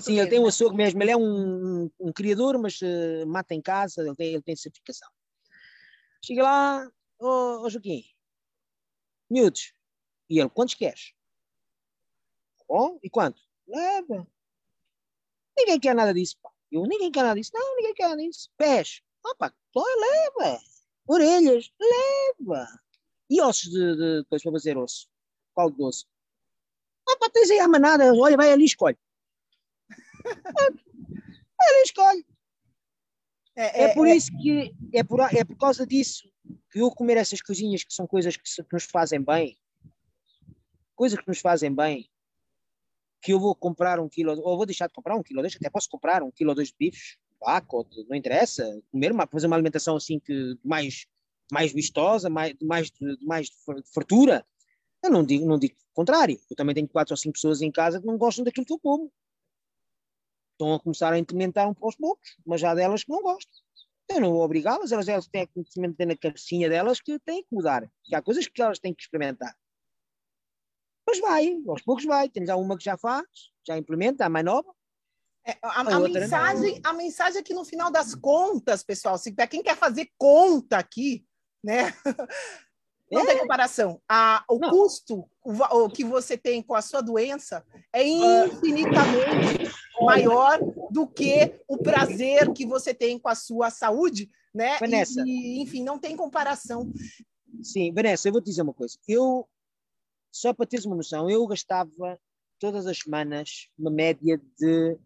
Sim, 0.01 0.19
ele 0.19 0.29
tem 0.29 0.39
um 0.41 0.45
né? 0.45 0.49
açougue 0.49 0.77
mesmo, 0.77 1.03
ele 1.03 1.11
é 1.11 1.17
um, 1.17 1.91
um, 2.01 2.13
criador, 2.13 2.59
mas 2.59 2.81
eh, 2.83 3.25
mata 3.27 3.55
em 3.55 3.61
casa, 3.61 4.03
ele 4.03 4.15
tem, 4.17 4.35
ele 4.35 4.43
tem 4.43 4.57
certificação. 4.57 5.09
Chega 6.25 6.43
lá, 6.43 6.91
ô 7.19 7.63
oh, 7.63 7.71
Joaquim, 7.71 8.03
miúdos, 9.31 9.73
e 10.29 10.41
ele, 10.41 10.49
quantos 10.49 10.75
queres? 10.75 11.13
Bom, 12.67 12.99
e 13.03 13.09
quanto? 13.09 13.41
Leva. 13.67 14.27
Ninguém 15.57 15.81
quer 15.81 15.95
nada 15.95 16.13
disso, 16.13 16.37
pá. 16.43 16.51
Eu, 16.71 16.83
ninguém 16.83 17.11
quer 17.11 17.23
nada 17.23 17.35
disso. 17.35 17.51
Não, 17.55 17.77
ninguém 17.77 17.95
quer 17.95 18.09
nada 18.09 18.23
disso. 18.23 18.51
Pés. 18.57 19.03
Opa, 19.25 19.53
tó, 19.73 19.83
leva. 19.83 20.61
Orelhas, 21.07 21.71
leva. 21.81 22.67
E 23.31 23.41
ossos 23.41 23.71
de, 23.71 23.97
de 23.97 24.25
coisa 24.29 24.43
para 24.43 24.53
fazer 24.53 24.77
osso? 24.77 25.09
Qual 25.55 25.71
de 25.71 25.83
osso? 25.83 26.07
Opa, 27.09 27.31
tens 27.31 27.51
aí 27.51 27.59
a 27.59 27.69
manada, 27.69 28.13
olha, 28.15 28.37
vai 28.37 28.53
ali 28.53 28.63
e 28.63 28.67
escolhe. 28.67 28.99
Vai 30.35 31.69
ali 31.69 31.79
e 31.79 31.83
escolhe. 31.85 32.27
É, 33.57 33.85
É, 33.85 33.95
por 33.95 34.07
isso 34.07 34.31
que, 34.41 34.73
é 34.93 35.03
por, 35.03 35.21
é 35.21 35.45
por 35.45 35.57
causa 35.57 35.87
disso 35.87 36.31
que 36.71 36.81
eu 36.81 36.91
comer 36.91 37.17
essas 37.17 37.43
coisinhas 37.43 37.83
que 37.83 37.93
são 37.93 38.07
coisas 38.07 38.37
que, 38.37 38.49
se- 38.49 38.63
que 38.63 38.73
nos 38.73 38.85
fazem 38.85 39.21
bem, 39.21 39.59
coisas 40.95 41.19
que 41.19 41.27
nos 41.29 41.41
fazem 41.41 41.75
bem, 41.75 42.09
que 43.21 43.33
eu 43.33 43.41
vou 43.41 43.55
comprar 43.55 43.99
um 43.99 44.09
quilo, 44.09 44.33
ou 44.43 44.57
vou 44.57 44.65
deixar 44.67 44.87
de 44.87 44.93
comprar 44.95 45.17
um 45.17 45.23
quilo, 45.23 45.43
deixa, 45.43 45.59
até 45.59 45.69
posso 45.69 45.89
comprar 45.89 46.23
um 46.23 46.31
quilo 46.31 46.51
ou 46.51 46.55
dois 46.55 46.69
de 46.69 46.75
bifes, 46.79 47.17
vaca, 47.41 47.77
ou 47.77 47.89
não 48.09 48.17
interessa, 48.17 48.81
comer, 48.93 49.11
uma, 49.13 49.27
fazer 49.27 49.47
uma 49.49 49.57
alimentação 49.57 49.97
assim 49.97 50.21
que 50.21 50.57
mais, 50.65 51.07
mais 51.51 51.73
vistosa, 51.73 52.31
mais, 52.31 52.55
mais, 52.63 52.91
mais 53.23 53.49
fartura. 53.93 54.47
Eu 55.03 55.11
não 55.11 55.25
digo, 55.25 55.47
não 55.47 55.59
digo 55.59 55.75
o 55.75 55.95
contrário. 55.95 56.39
Eu 56.51 56.57
também 56.57 56.75
tenho 56.75 56.89
quatro 56.89 57.13
ou 57.13 57.17
cinco 57.17 57.35
pessoas 57.35 57.61
em 57.61 57.71
casa 57.73 58.01
que 58.01 58.07
não 58.07 58.17
gostam 58.19 58.45
daquilo 58.45 58.67
que 58.67 58.73
eu 58.73 58.79
como. 58.79 59.13
Estão 60.59 60.75
a 60.75 60.81
começar 60.81 61.13
a 61.13 61.19
implementar 61.19 61.69
um 61.69 61.73
para 61.73 61.89
os 61.89 61.95
poucos, 61.95 62.37
mas 62.45 62.65
há 62.65 62.75
delas 62.75 63.05
que 63.05 63.13
não 63.13 63.23
gostam. 63.23 63.53
Eu 64.09 64.21
não 64.21 64.33
vou 64.33 64.43
obrigá-las, 64.43 64.91
elas, 64.91 65.07
elas 65.07 65.29
têm 65.29 65.47
conhecimento 65.47 66.05
na 66.05 66.17
cabecinha 66.17 66.69
delas 66.69 67.01
que 67.01 67.17
têm 67.21 67.45
que 67.45 67.55
mudar. 67.55 67.89
Que 68.03 68.17
há 68.17 68.21
coisas 68.21 68.49
que 68.49 68.61
elas 68.61 68.81
têm 68.81 68.93
que 68.93 69.03
experimentar. 69.03 69.57
Mas 71.07 71.21
vai, 71.21 71.57
aos 71.69 71.83
poucos 71.83 72.05
vai. 72.05 72.29
Temos 72.29 72.49
já 72.49 72.57
uma 72.57 72.77
que 72.77 72.85
já 72.85 72.99
faz, 72.99 73.25
já 73.65 73.79
implementa, 73.79 74.27
a 74.27 74.29
mais 74.29 74.45
nova. 74.45 74.75
É, 75.47 75.57
a, 75.63 75.81
A 75.81 75.97
a 75.97 76.01
mensagem, 76.01 76.81
a 76.83 76.93
mensagem 76.93 77.39
é 77.39 77.43
que 77.43 77.55
no 77.55 77.65
final 77.65 77.93
das 77.93 78.17
contas, 78.17 78.83
pessoal, 78.83 79.17
se 79.17 79.33
para 79.33 79.47
quem 79.47 79.63
quer 79.63 79.77
fazer 79.77 80.11
conta 80.19 80.77
aqui, 80.77 81.25
né? 81.63 81.95
Não 83.11 83.25
tem 83.25 83.39
comparação. 83.39 84.03
A, 84.09 84.45
o 84.51 84.57
É. 84.57 84.59
Não. 84.59 84.71
custo 84.71 85.31
o, 85.49 85.85
o 85.85 85.91
que 85.91 86.05
você 86.05 86.37
tem 86.37 86.63
com 86.63 86.75
a 86.75 86.83
sua 86.83 87.01
doença 87.01 87.65
é 87.91 88.07
infinitamente 88.07 89.73
maior 89.99 90.61
do 90.91 91.07
que 91.07 91.59
o 91.67 91.79
prazer 91.79 92.53
que 92.53 92.67
você 92.67 92.93
tem 92.93 93.19
com 93.19 93.31
a 93.31 93.35
sua 93.35 93.71
saúde, 93.71 94.31
né? 94.55 94.77
Vanessa. 94.79 95.25
E, 95.27 95.63
enfim, 95.63 95.83
não 95.83 95.99
tem 95.99 96.15
comparação. 96.15 96.93
Sim, 97.63 97.95
Vanessa, 97.95 98.29
eu 98.29 98.33
vou 98.33 98.43
te 98.43 98.51
dizer 98.51 98.61
uma 98.61 98.75
coisa. 98.75 98.99
Eu, 99.09 99.49
só 100.31 100.53
para 100.53 100.67
teres 100.67 100.85
uma 100.85 100.97
noção, 100.97 101.31
eu 101.31 101.47
gastava 101.47 102.21
todas 102.59 102.87
as 102.87 102.99
semanas 102.99 103.71
uma 103.79 103.91
média 103.91 104.39
de 104.59 104.99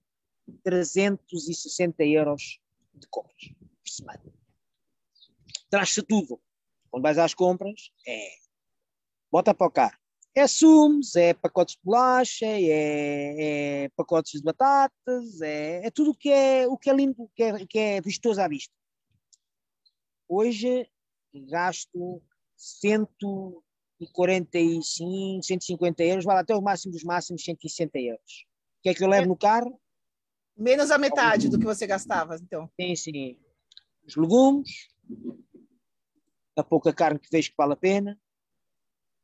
360 0.65 2.05
euros 2.05 2.59
de 2.93 3.07
compras 3.07 3.49
por 3.85 3.91
semana. 3.91 4.23
Traz-se 5.71 6.03
tudo. 6.03 6.41
Quando 6.91 7.05
vais 7.05 7.17
às 7.17 7.33
compras, 7.33 7.93
é 8.05 8.43
bota 9.31 9.55
para 9.55 9.67
o 9.67 9.71
carro. 9.71 10.02
É 10.35 10.47
sumos, 10.47 11.15
é 11.15 11.35
pacotes 11.35 11.75
de 11.75 11.83
bolacha, 11.85 12.47
é, 12.47 13.85
é 13.85 13.89
pacotes 13.91 14.41
de 14.41 14.43
batatas, 14.43 15.43
é, 15.43 15.87
é 15.87 15.91
tudo 15.91 16.13
o 16.13 16.15
que 16.15 16.31
é, 16.31 16.67
o 16.67 16.79
que 16.79 16.89
é 16.89 16.95
lindo, 16.95 17.31
que 17.35 17.43
é, 17.43 17.67
que 17.67 17.79
é 17.79 18.01
vistoso 18.01 18.41
à 18.41 18.49
vista. 18.49 18.73
Hoje 20.27 20.89
gasto 21.51 22.23
145, 22.57 25.43
150 25.43 26.03
euros, 26.03 26.25
vale 26.25 26.41
até 26.41 26.57
o 26.57 26.63
máximo 26.63 26.93
dos 26.93 27.05
máximos 27.05 27.45
160 27.45 27.99
euros. 27.99 28.47
O 28.79 28.83
que 28.83 28.89
é 28.89 28.95
que 28.95 29.05
eu 29.05 29.09
levo 29.09 29.29
no 29.29 29.37
carro? 29.37 29.79
Menos 30.57 30.91
a 30.91 30.97
metade 30.97 31.51
do 31.51 31.59
que 31.59 31.65
você 31.65 31.87
gastava, 31.87 32.37
então. 32.37 32.71
Tem 32.77 32.97
sim 32.97 33.39
os 34.07 34.17
legumes, 34.17 34.89
a 36.57 36.65
pouca 36.65 36.91
carne 36.93 37.19
que 37.19 37.29
vejo 37.31 37.51
que 37.51 37.57
vale 37.57 37.75
a 37.75 37.77
pena, 37.77 38.19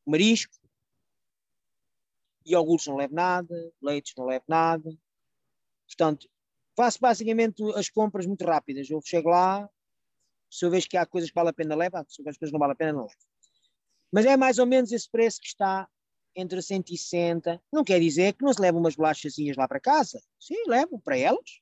o 0.05 0.11
marisco, 0.11 0.58
iogurtes 2.45 2.87
não 2.87 2.95
levo 2.95 3.13
nada, 3.13 3.73
leites 3.81 4.13
não 4.17 4.25
levo 4.25 4.45
nada. 4.47 4.97
Portanto, 5.85 6.29
faço 6.75 6.99
basicamente 6.99 7.63
as 7.75 7.89
compras 7.89 8.25
muito 8.25 8.45
rápidas. 8.45 8.89
Eu 8.89 9.01
chego 9.01 9.29
lá, 9.29 9.69
se 10.49 10.65
eu 10.65 10.69
vejo 10.69 10.87
que 10.87 10.97
há 10.97 11.05
coisas 11.05 11.29
que 11.29 11.35
vale 11.35 11.49
a 11.49 11.53
pena, 11.53 11.75
levo, 11.75 11.97
se 12.07 12.21
eu 12.21 12.25
vejo 12.25 12.39
coisas 12.39 12.51
que 12.51 12.53
não 12.53 12.59
vale 12.59 12.73
a 12.73 12.75
pena, 12.75 12.93
não 12.93 13.01
levo. 13.03 13.15
Mas 14.11 14.25
é 14.25 14.35
mais 14.35 14.57
ou 14.57 14.65
menos 14.65 14.91
esse 14.91 15.09
preço 15.09 15.39
que 15.39 15.47
está 15.47 15.87
entre 16.35 16.61
160. 16.61 17.61
Não 17.71 17.83
quer 17.83 17.99
dizer 17.99 18.33
que 18.33 18.43
não 18.43 18.53
se 18.53 18.61
levam 18.61 18.79
umas 18.79 18.95
bolachazinhas 18.95 19.57
lá 19.57 19.67
para 19.67 19.79
casa. 19.79 20.21
Sim, 20.39 20.55
levo 20.67 20.99
para 20.99 21.17
elas. 21.17 21.61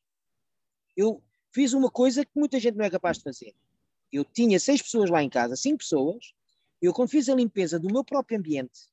Eu 0.96 1.22
fiz 1.52 1.74
uma 1.74 1.90
coisa 1.90 2.26
que 2.26 2.32
muita 2.36 2.60
gente 2.60 2.76
não 2.76 2.86
é 2.86 2.90
capaz 2.90 3.18
de 3.18 3.24
fazer. 3.24 3.54
Eu 4.12 4.24
tinha 4.24 4.60
seis 4.60 4.82
pessoas 4.82 5.10
lá 5.10 5.22
em 5.22 5.30
casa, 5.30 5.56
cinco 5.56 5.80
pessoas. 5.80 6.34
Eu, 6.82 6.94
quando 6.94 7.10
fiz 7.10 7.28
a 7.28 7.36
limpeza 7.36 7.80
do 7.80 7.92
meu 7.92 8.04
próprio 8.04 8.38
ambiente, 8.38 8.88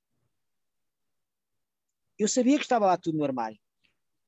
eu 2.24 2.28
sabia 2.28 2.56
que 2.56 2.64
estava 2.64 2.86
lá 2.86 2.96
tudo 2.96 3.18
no 3.18 3.24
armário. 3.24 3.58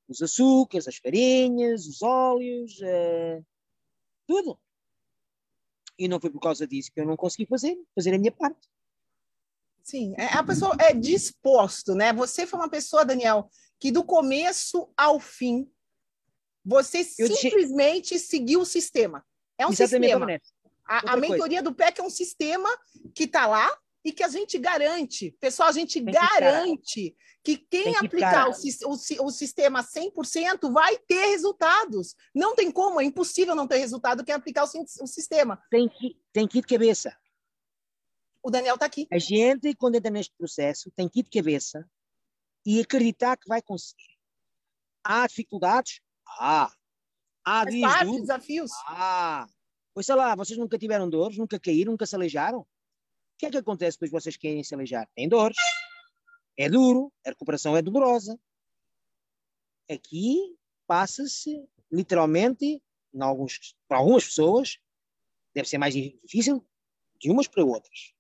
Os 0.09 0.22
açúcares, 0.22 0.86
as 0.86 0.97
farinhas, 0.97 1.86
os 1.86 2.03
óleos, 2.03 2.80
eh, 2.82 3.42
tudo. 4.26 4.61
E 5.99 6.07
não 6.07 6.20
foi 6.20 6.30
por 6.30 6.40
causa 6.40 6.66
disso 6.66 6.92
que 6.92 7.01
eu 7.01 7.07
não 7.07 7.16
consegui 7.16 7.47
fazer, 7.47 7.76
fazer 7.94 8.14
a 8.14 8.18
minha 8.18 8.30
parte. 8.30 8.68
Sim, 9.82 10.14
é, 10.18 10.26
a 10.26 10.42
pessoa 10.44 10.76
é 10.80 10.92
disposto, 10.92 11.94
né? 11.94 12.12
Você 12.12 12.47
foi 12.47 12.59
uma 12.59 12.68
pessoa, 12.68 13.05
Daniel, 13.05 13.49
que 13.78 13.90
do 13.90 14.05
começo 14.05 14.92
ao 14.97 15.18
fim, 15.18 15.70
você 16.64 16.99
Eu 17.18 17.34
simplesmente 17.34 18.18
seguiu 18.18 18.61
o 18.61 18.66
sistema. 18.66 19.24
É 19.57 19.66
um 19.66 19.70
Exatamente, 19.70 20.11
sistema. 20.11 20.26
Vanessa. 20.26 20.53
A, 20.84 21.12
a 21.12 21.16
mentoria 21.16 21.62
do 21.62 21.74
PEC 21.74 22.01
é 22.01 22.05
um 22.05 22.11
sistema 22.11 22.68
que 23.14 23.24
está 23.24 23.47
lá 23.47 23.76
e 24.07 24.13
que 24.13 24.23
a 24.23 24.29
gente 24.29 24.57
garante. 24.57 25.33
Pessoal, 25.41 25.69
a 25.69 25.73
gente 25.73 25.95
Tem 26.01 26.05
que 26.05 26.13
garante 26.13 27.17
que 27.43 27.57
quem 27.57 27.83
Tem 27.83 27.93
que 27.93 28.07
aplicar 28.07 28.49
o, 28.49 28.53
o 28.53 29.27
o 29.27 29.31
sistema 29.33 29.83
100% 29.83 30.73
vai 30.73 30.97
ter 30.97 31.27
resultados. 31.27 32.15
Não 32.33 32.55
tem 32.55 32.71
como, 32.71 33.01
é 33.01 33.05
impossível 33.05 33.57
não 33.57 33.67
ter 33.67 33.79
resultado 33.79 34.25
quem 34.25 34.33
aplicar 34.33 34.63
o, 34.65 35.03
o 35.03 35.07
sistema. 35.09 35.61
Tem 35.69 35.89
que, 35.89 36.17
tem 36.33 36.47
que 36.47 36.59
ir 36.59 36.61
de 36.61 36.69
cabeça. 36.69 37.17
O 38.41 38.49
Daniel 38.49 38.75
está 38.75 38.87
aqui. 38.87 39.09
A 39.11 39.19
gente, 39.19 39.75
quando 39.75 39.97
entra 39.97 40.11
neste 40.11 40.33
processo, 40.39 40.89
tem 40.95 41.09
que 41.09 41.19
ir 41.19 41.23
de 41.25 41.31
cabeça 41.31 41.85
e 42.65 42.81
acreditar 42.81 43.37
que 43.37 43.49
vai 43.49 43.61
conseguir. 43.61 44.17
Há 45.03 45.27
dificuldades? 45.27 46.01
Há. 46.39 46.73
Há 47.45 47.65
dias 47.65 48.21
desafios. 48.21 48.71
Ah, 48.87 49.49
pois 49.93 50.07
sei 50.07 50.15
lá, 50.15 50.37
vocês 50.37 50.57
nunca 50.57 50.79
tiveram 50.79 51.11
dores, 51.11 51.37
nunca 51.37 51.59
caíram, 51.59 51.91
nunca 51.91 52.07
se 52.07 52.15
aleijaram? 52.15 52.65
O 53.37 53.39
que 53.39 53.47
é 53.47 53.51
que 53.51 53.59
acontece 53.59 53.99
depois 53.99 54.11
vocês 54.11 54.34
querem 54.34 54.64
se 54.64 54.74
aleijar? 54.74 55.07
Tem 55.14 55.28
dores, 55.28 55.59
é 56.57 56.70
duro, 56.70 57.12
a 57.22 57.28
recuperação 57.28 57.76
é 57.76 57.82
dolorosa. 57.82 58.41
Aqui 59.91 60.57
passa-se 60.87 61.68
literalmente, 61.93 62.82
em 63.12 63.22
alguns, 63.22 63.76
para 63.87 63.99
algumas 63.99 64.24
pessoas, 64.24 64.78
deve 65.55 65.68
ser 65.68 65.76
mais 65.76 65.93
difícil 65.93 66.66
de 67.20 67.30
umas 67.30 67.47
para 67.47 67.62
outras. 67.62 68.14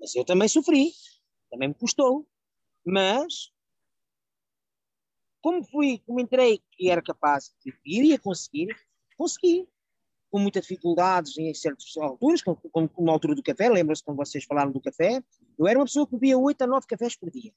Mas 0.00 0.14
eu 0.14 0.24
também 0.24 0.48
sofri, 0.48 0.90
também 1.50 1.68
me 1.68 1.74
custou. 1.74 2.26
Mas, 2.82 3.52
como 5.42 5.62
fui, 5.62 5.98
como 6.06 6.18
entrei 6.18 6.62
que 6.72 6.88
era 6.88 7.02
capaz 7.02 7.54
de 7.62 7.74
iria 7.84 8.18
conseguir, 8.18 8.74
consegui. 9.18 9.68
Com 10.30 10.38
muitas 10.38 10.62
dificuldades 10.62 11.36
em 11.38 11.52
certas 11.52 11.96
alturas, 11.96 12.42
como, 12.42 12.56
como, 12.70 12.90
na 12.98 13.12
altura 13.12 13.34
do 13.34 13.42
café, 13.42 13.68
lembra-se 13.68 14.04
quando 14.04 14.16
vocês 14.16 14.44
falaram 14.44 14.70
do 14.70 14.80
café, 14.80 15.22
eu 15.58 15.66
era 15.66 15.78
uma 15.78 15.84
pessoa 15.84 16.06
que 16.06 16.12
bebia 16.12 16.38
8 16.38 16.62
a 16.62 16.66
9 16.66 16.86
cafés 16.86 17.16
por 17.16 17.30
dia. 17.30 17.52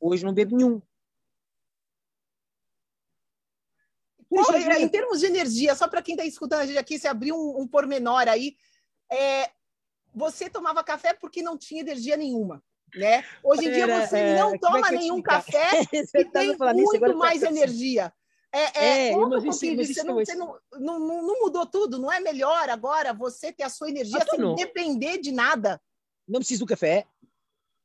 Hoje 0.00 0.24
não 0.24 0.32
bebo 0.32 0.56
nenhum. 0.56 0.80
Qual, 4.28 4.54
é, 4.54 4.80
em 4.80 4.88
termos 4.88 5.20
de 5.20 5.26
energia, 5.26 5.74
só 5.74 5.88
para 5.88 6.02
quem 6.02 6.14
está 6.14 6.24
escutando 6.24 6.60
a 6.60 6.66
gente 6.66 6.78
aqui, 6.78 6.98
se 6.98 7.08
abrir 7.08 7.32
um, 7.32 7.60
um 7.60 7.66
pormenor 7.66 8.28
aí, 8.28 8.56
é, 9.10 9.50
você 10.14 10.50
tomava 10.50 10.84
café 10.84 11.14
porque 11.14 11.42
não 11.42 11.56
tinha 11.56 11.80
energia 11.80 12.16
nenhuma. 12.16 12.62
Né? 12.94 13.24
Hoje 13.42 13.66
em 13.66 13.72
dia 13.72 13.86
você 13.86 14.18
é, 14.18 14.38
não 14.38 14.54
é 14.54 14.58
toma 14.58 14.88
é 14.88 14.92
nenhum 14.92 15.20
café 15.20 15.70
e 15.92 16.24
tem 16.26 16.56
muito 16.56 17.16
mais 17.16 17.42
energia. 17.42 18.12
É, 18.52 18.60
é, 18.60 19.08
é 19.10 19.16
mas 19.16 19.44
isso, 19.44 19.76
mas 19.76 19.88
você, 19.88 20.02
não, 20.02 20.14
você 20.14 20.34
não, 20.34 20.58
não, 20.72 20.98
não, 20.98 21.40
mudou 21.40 21.66
tudo, 21.66 21.98
não 21.98 22.10
é 22.10 22.18
melhor 22.18 22.68
agora 22.70 23.12
você 23.12 23.52
ter 23.52 23.62
a 23.62 23.68
sua 23.68 23.90
energia 23.90 24.24
sem 24.28 24.38
não. 24.38 24.54
depender 24.54 25.18
de 25.18 25.30
nada. 25.30 25.80
Não 26.26 26.40
preciso 26.40 26.64
do 26.64 26.68
café, 26.68 27.06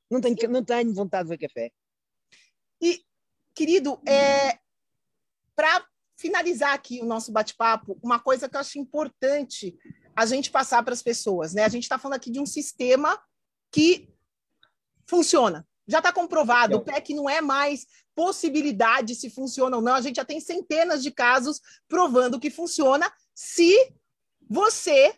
não 0.09 0.22
tenho, 0.22 0.36
não 0.49 0.64
tenho 0.64 0.93
vontade 0.93 1.30
de 1.30 1.36
ver 1.36 1.47
café. 1.47 1.72
E, 2.82 3.03
querido, 3.53 3.99
é, 4.07 4.59
para 5.55 5.86
finalizar 6.18 6.74
aqui 6.74 7.01
o 7.01 7.05
nosso 7.05 7.32
bate-papo, 7.32 7.99
uma 8.01 8.20
coisa 8.20 8.47
que 8.47 8.55
eu 8.55 8.59
acho 8.59 8.80
importante 8.80 9.78
a 10.16 10.26
gente 10.26 10.51
passar 10.51 10.84
para 10.84 10.93
as 10.93 11.01
pessoas, 11.01 11.53
né? 11.53 11.64
A 11.64 11.70
gente 11.70 11.84
está 11.84 11.97
falando 11.97 12.18
aqui 12.18 12.32
de 12.32 12.39
um 12.39 12.45
sistema 12.45 13.22
que 13.72 14.09
funciona. 15.07 15.68
Já 15.88 15.97
está 15.99 16.13
comprovado, 16.13 16.77
o 16.77 16.81
PEC 16.81 17.13
não 17.13 17.29
é 17.29 17.41
mais 17.41 17.86
possibilidade 18.15 19.15
se 19.15 19.29
funciona 19.29 19.77
ou 19.77 19.81
não. 19.81 19.93
A 19.93 20.01
gente 20.01 20.15
já 20.15 20.25
tem 20.25 20.39
centenas 20.39 21.03
de 21.03 21.11
casos 21.11 21.59
provando 21.88 22.39
que 22.39 22.49
funciona 22.49 23.11
se 23.34 23.75
você 24.49 25.13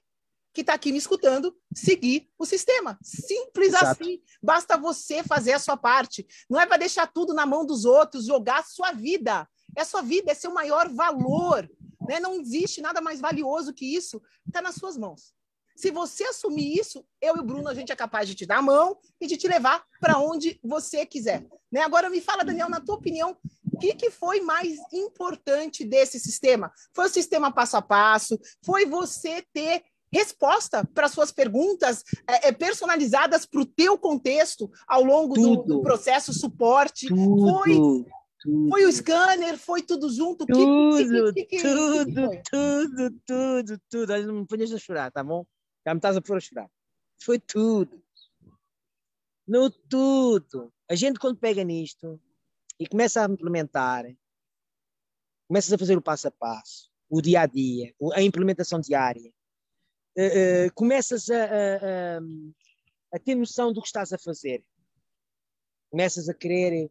que 0.55 0.61
está 0.61 0.73
aqui 0.73 0.91
me 0.91 0.97
escutando 0.97 1.53
seguir 1.75 2.29
o 2.39 2.45
sistema. 2.45 2.97
Simples 3.03 3.69
Exato. 3.69 4.01
assim. 4.01 4.21
Basta 4.41 4.77
você 4.77 5.21
fazer 5.21 5.51
a 5.51 5.59
sua 5.59 5.75
parte. 5.75 6.25
Não 6.49 6.59
é 6.59 6.65
para 6.65 6.77
deixar 6.77 7.07
tudo 7.07 7.33
na 7.33 7.45
mão 7.45 7.65
dos 7.65 7.83
outros, 7.83 8.25
jogar 8.25 8.59
a 8.59 8.63
sua 8.63 8.93
vida. 8.93 9.47
É 9.75 9.81
a 9.81 9.85
sua 9.85 10.01
vida, 10.01 10.31
é 10.31 10.33
seu 10.33 10.53
maior 10.53 10.87
valor. 10.87 11.69
Né? 12.07 12.21
Não 12.21 12.39
existe 12.39 12.81
nada 12.81 13.01
mais 13.01 13.19
valioso 13.19 13.73
que 13.73 13.85
isso. 13.85 14.21
Está 14.47 14.61
nas 14.61 14.75
suas 14.75 14.95
mãos. 14.95 15.34
Se 15.75 15.91
você 15.91 16.23
assumir 16.23 16.79
isso, 16.79 17.05
eu 17.21 17.35
e 17.35 17.39
o 17.39 17.43
Bruno, 17.43 17.67
a 17.67 17.73
gente 17.73 17.91
é 17.91 17.95
capaz 17.95 18.27
de 18.27 18.35
te 18.35 18.45
dar 18.45 18.59
a 18.59 18.61
mão 18.61 18.97
e 19.19 19.27
de 19.27 19.35
te 19.35 19.47
levar 19.47 19.83
para 19.99 20.17
onde 20.17 20.59
você 20.63 21.05
quiser. 21.05 21.45
Né? 21.71 21.81
Agora 21.81 22.09
me 22.09 22.21
fala, 22.21 22.45
Daniel, 22.45 22.69
na 22.69 22.79
tua 22.79 22.95
opinião, 22.95 23.37
o 23.71 23.77
que, 23.77 23.93
que 23.93 24.09
foi 24.09 24.39
mais 24.39 24.79
importante 24.93 25.83
desse 25.83 26.17
sistema? 26.17 26.71
Foi 26.93 27.07
o 27.07 27.09
sistema 27.09 27.51
passo 27.51 27.75
a 27.75 27.81
passo? 27.81 28.39
Foi 28.63 28.85
você 28.85 29.43
ter 29.53 29.83
resposta 30.13 30.87
para 30.93 31.09
suas 31.09 31.31
perguntas 31.33 32.03
é, 32.25 32.51
personalizadas 32.53 33.45
para 33.45 33.59
o 33.59 33.65
teu 33.65 33.97
contexto 33.97 34.71
ao 34.87 35.03
longo 35.03 35.33
do, 35.33 35.55
do, 35.63 35.81
processo 35.81 36.31
suporte? 36.31 37.07
Tudo. 37.07 37.49
Foi 37.49 37.73
tudo. 37.73 38.69
Foi 38.69 38.85
o 38.85 38.91
scanner, 38.91 39.57
foi 39.57 39.81
tudo 39.81 40.07
junto? 40.09 40.45
Tudo, 40.45 41.33
que, 41.33 41.45
que, 41.45 41.57
que, 41.57 41.61
tudo, 41.63 42.29
tudo, 42.49 43.21
tudo, 43.25 43.81
tudo. 43.89 44.13
Olha, 44.13 44.27
não 44.27 44.35
me 44.35 44.45
ponhas 44.45 44.71
a 44.71 44.77
chorar, 44.77 45.11
tá 45.11 45.23
bom? 45.23 45.43
Já 45.85 45.93
me 45.93 45.99
estás 45.99 46.17
a 46.17 46.21
pôr 46.21 46.37
a 46.37 46.39
chorar. 46.39 46.71
Foi 47.21 47.39
tudo. 47.39 48.03
No 49.47 49.69
tudo. 49.69 50.73
A 50.89 50.95
gente, 50.95 51.19
quando 51.19 51.37
pega 51.37 51.63
nisto 51.63 52.19
e 52.79 52.87
começa 52.87 53.23
a 53.23 53.29
implementar, 53.29 54.05
começas 55.47 55.71
a 55.71 55.77
fazer 55.77 55.95
o 55.95 56.01
passo 56.01 56.27
a 56.27 56.31
passo, 56.31 56.91
o 57.07 57.21
dia 57.21 57.41
a 57.41 57.45
dia, 57.45 57.93
a 58.13 58.21
implementação 58.21 58.79
diária, 58.79 59.31
uh, 60.17 60.67
uh, 60.67 60.73
começas 60.73 61.29
a, 61.29 61.43
a, 61.43 62.17
a, 62.17 62.19
a 63.13 63.19
ter 63.19 63.35
noção 63.35 63.71
do 63.71 63.81
que 63.81 63.87
estás 63.87 64.11
a 64.11 64.17
fazer. 64.17 64.65
Começas 65.91 66.27
a 66.27 66.33
querer 66.33 66.89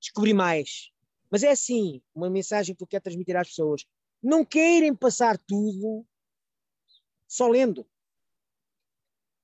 descobrir 0.00 0.34
mais. 0.34 0.90
Mas 1.30 1.44
é 1.44 1.50
assim, 1.52 2.02
uma 2.12 2.28
mensagem 2.28 2.74
que 2.74 2.82
eu 2.82 2.88
quero 2.88 3.04
transmitir 3.04 3.36
às 3.36 3.48
pessoas. 3.48 3.86
Não 4.20 4.44
querem 4.44 4.94
passar 4.94 5.38
tudo 5.38 6.04
só 7.28 7.46
lendo 7.48 7.86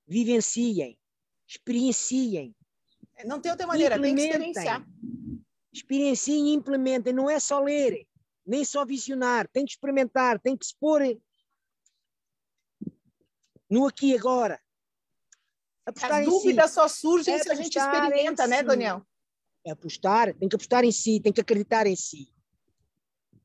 vivenciem, 0.07 0.99
experienciem. 1.47 2.55
Não 3.25 3.41
tem 3.41 3.51
outra 3.51 3.67
maneira, 3.67 4.01
tem 4.01 4.15
que 4.15 4.23
experienciar. 4.23 4.87
Experienciem 5.73 6.49
e 6.49 6.55
implementem, 6.55 7.13
não 7.13 7.29
é 7.29 7.41
só 7.41 7.61
ler, 7.61 8.07
nem 8.47 8.65
só 8.65 8.85
visionar, 8.85 9.49
tem 9.49 9.65
que 9.65 9.73
experimentar, 9.73 10.39
tem 10.39 10.57
que 10.57 10.67
se 10.67 10.75
pôr 10.79 11.03
no 13.69 13.87
aqui 13.87 14.13
e 14.13 14.17
agora. 14.17 14.61
Apostar 15.85 16.21
As 16.21 16.27
dúvidas 16.27 16.71
si. 16.71 16.75
só 16.75 16.89
surgem 16.89 17.35
é 17.35 17.39
se 17.39 17.51
a 17.51 17.55
gente 17.55 17.79
experimenta, 17.79 18.47
né, 18.47 18.59
si. 18.59 18.65
Daniel? 18.65 19.07
É 19.65 19.71
apostar, 19.73 20.35
tem 20.35 20.49
que 20.49 20.57
apostar 20.57 20.85
em 20.85 20.93
si, 20.93 21.21
tem 21.21 21.33
que 21.33 21.41
acreditar 21.41 21.87
em 21.87 21.97
si. 21.97 22.33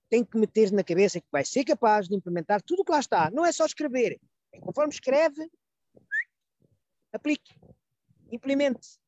Tem 0.09 0.23
que 0.23 0.37
meter 0.37 0.71
na 0.71 0.83
cabeça 0.83 1.19
que 1.19 1.27
vai 1.31 1.45
ser 1.45 1.63
capaz 1.63 2.07
de 2.07 2.15
implementar 2.15 2.61
tudo 2.61 2.81
o 2.81 2.85
que 2.85 2.91
lá 2.91 2.99
está. 2.99 3.31
Não 3.31 3.45
é 3.45 3.51
só 3.51 3.65
escrever. 3.65 4.19
É 4.51 4.59
conforme 4.59 4.93
escreve, 4.93 5.49
aplique, 7.13 7.53
implemente. 8.31 8.99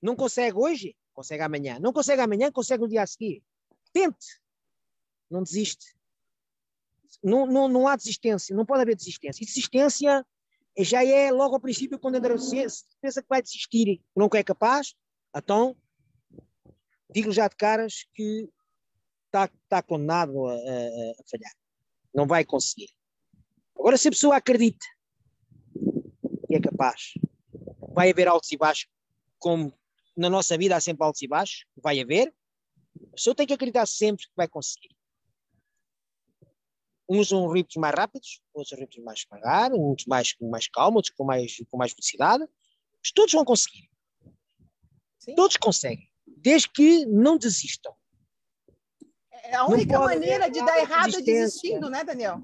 Não 0.00 0.16
consegue 0.16 0.56
hoje? 0.56 0.96
Consegue 1.12 1.42
amanhã. 1.42 1.78
Não 1.78 1.92
consegue 1.92 2.22
amanhã? 2.22 2.50
Consegue 2.50 2.82
no 2.82 2.88
dia 2.88 3.02
a 3.02 3.06
seguir. 3.06 3.42
Tente. 3.92 4.40
Não 5.30 5.42
desiste. 5.42 5.94
Não, 7.22 7.46
não, 7.46 7.68
não 7.68 7.88
há 7.88 7.96
desistência. 7.96 8.56
Não 8.56 8.64
pode 8.64 8.82
haver 8.82 8.96
desistência. 8.96 9.42
E 9.42 9.46
desistência 9.46 10.26
já 10.78 11.04
é 11.04 11.30
logo 11.30 11.54
ao 11.54 11.60
princípio 11.60 11.98
quando 11.98 12.16
ainda 12.16 12.28
pensa 13.00 13.22
que 13.22 13.28
vai 13.28 13.42
desistir, 13.42 14.02
não 14.14 14.28
é 14.32 14.42
capaz, 14.42 14.94
então 15.36 15.76
digo 17.10 17.32
já 17.32 17.48
de 17.48 17.56
caras 17.56 18.06
que 18.14 18.48
está 19.26 19.50
tá 19.68 19.82
condenado 19.82 20.46
a, 20.46 20.52
a, 20.52 20.56
a 20.56 21.24
falhar. 21.28 21.52
Não 22.14 22.26
vai 22.26 22.44
conseguir. 22.44 22.90
Agora, 23.78 23.96
se 23.96 24.08
a 24.08 24.10
pessoa 24.10 24.36
acredita 24.36 24.84
e 26.50 26.56
é 26.56 26.60
capaz. 26.60 27.14
Vai 27.94 28.10
haver 28.10 28.28
altos 28.28 28.50
e 28.50 28.56
baixos, 28.56 28.88
como 29.38 29.72
na 30.16 30.28
nossa 30.28 30.58
vida 30.58 30.76
há 30.76 30.80
sempre 30.80 31.04
altos 31.04 31.22
e 31.22 31.28
baixos, 31.28 31.64
vai 31.76 32.00
haver. 32.00 32.34
A 33.12 33.14
pessoa 33.14 33.34
tem 33.34 33.46
que 33.46 33.54
acreditar 33.54 33.86
sempre 33.86 34.26
que 34.26 34.32
vai 34.36 34.48
conseguir. 34.48 34.90
Uns 37.08 37.28
são 37.28 37.48
ritmos 37.48 37.80
mais 37.80 37.94
rápidos, 37.94 38.40
outros 38.52 38.78
ritmos 38.78 39.04
mais 39.04 39.20
devagar, 39.20 39.72
uns 39.72 40.04
mais 40.06 40.32
com 40.32 40.48
mais 40.48 40.68
calma, 40.68 40.98
outros 40.98 41.14
com 41.14 41.24
mais, 41.24 41.56
com 41.70 41.76
mais 41.76 41.92
velocidade. 41.92 42.44
Mas 43.02 43.12
todos 43.12 43.32
vão 43.32 43.44
conseguir. 43.44 43.88
Sim. 45.18 45.34
Todos 45.34 45.56
conseguem, 45.56 46.10
desde 46.26 46.68
que 46.68 47.06
não 47.06 47.36
desistam. 47.36 47.94
É 49.30 49.56
a 49.56 49.66
única 49.66 49.98
maneira 49.98 50.48
de 50.48 50.64
dar 50.64 50.78
errado 50.78 51.16
é 51.16 51.20
desistindo, 51.20 51.90
né, 51.90 52.04
Daniel? 52.04 52.40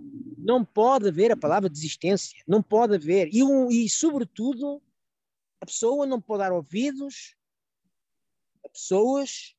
Não 0.47 0.65
pode 0.65 1.09
haver 1.09 1.33
a 1.33 1.37
palavra 1.37 1.69
desistência. 1.69 2.41
Não 2.47 2.63
pode 2.63 2.95
haver. 2.95 3.29
E, 3.35 3.43
um, 3.43 3.69
e, 3.69 3.89
sobretudo, 3.89 4.81
a 5.61 5.67
pessoa 5.67 6.07
não 6.07 6.21
pode 6.21 6.45
dar 6.45 6.53
ouvidos 6.53 7.35
a 8.65 8.69
pessoas 8.69 9.57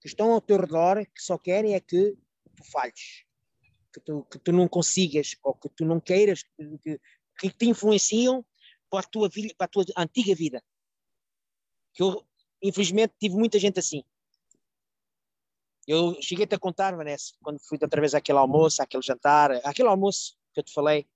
que 0.00 0.06
estão 0.06 0.30
ao 0.30 0.40
teu 0.40 0.60
redor 0.60 1.04
que 1.04 1.20
só 1.20 1.36
querem 1.36 1.74
é 1.74 1.80
que 1.80 2.16
tu 2.54 2.64
falhes. 2.70 3.24
Que 3.92 4.00
tu, 4.00 4.24
que 4.30 4.38
tu 4.38 4.52
não 4.52 4.68
consigas 4.68 5.34
ou 5.42 5.54
que 5.54 5.68
tu 5.68 5.84
não 5.84 5.98
queiras, 6.00 6.44
que, 6.80 7.00
que 7.40 7.50
te 7.50 7.66
influenciam 7.66 8.46
para 8.88 9.00
a, 9.00 9.02
tua, 9.02 9.28
para 9.58 9.64
a 9.64 9.68
tua 9.68 9.84
antiga 9.96 10.36
vida. 10.36 10.62
Que 11.92 12.04
eu, 12.04 12.24
infelizmente, 12.62 13.12
tive 13.18 13.34
muita 13.34 13.58
gente 13.58 13.80
assim 13.80 14.04
eu 15.86 16.16
cheguei-te 16.20 16.54
a 16.54 16.58
contar, 16.58 16.96
Vanessa, 16.96 17.32
quando 17.42 17.58
fui 17.60 17.78
outra 17.80 18.00
vez 18.00 18.14
àquele 18.14 18.38
almoço, 18.38 18.82
àquele 18.82 19.02
jantar, 19.02 19.52
aquele 19.64 19.88
almoço 19.88 20.36
que 20.52 20.60
eu 20.60 20.64
te 20.64 20.72
falei. 20.72 21.06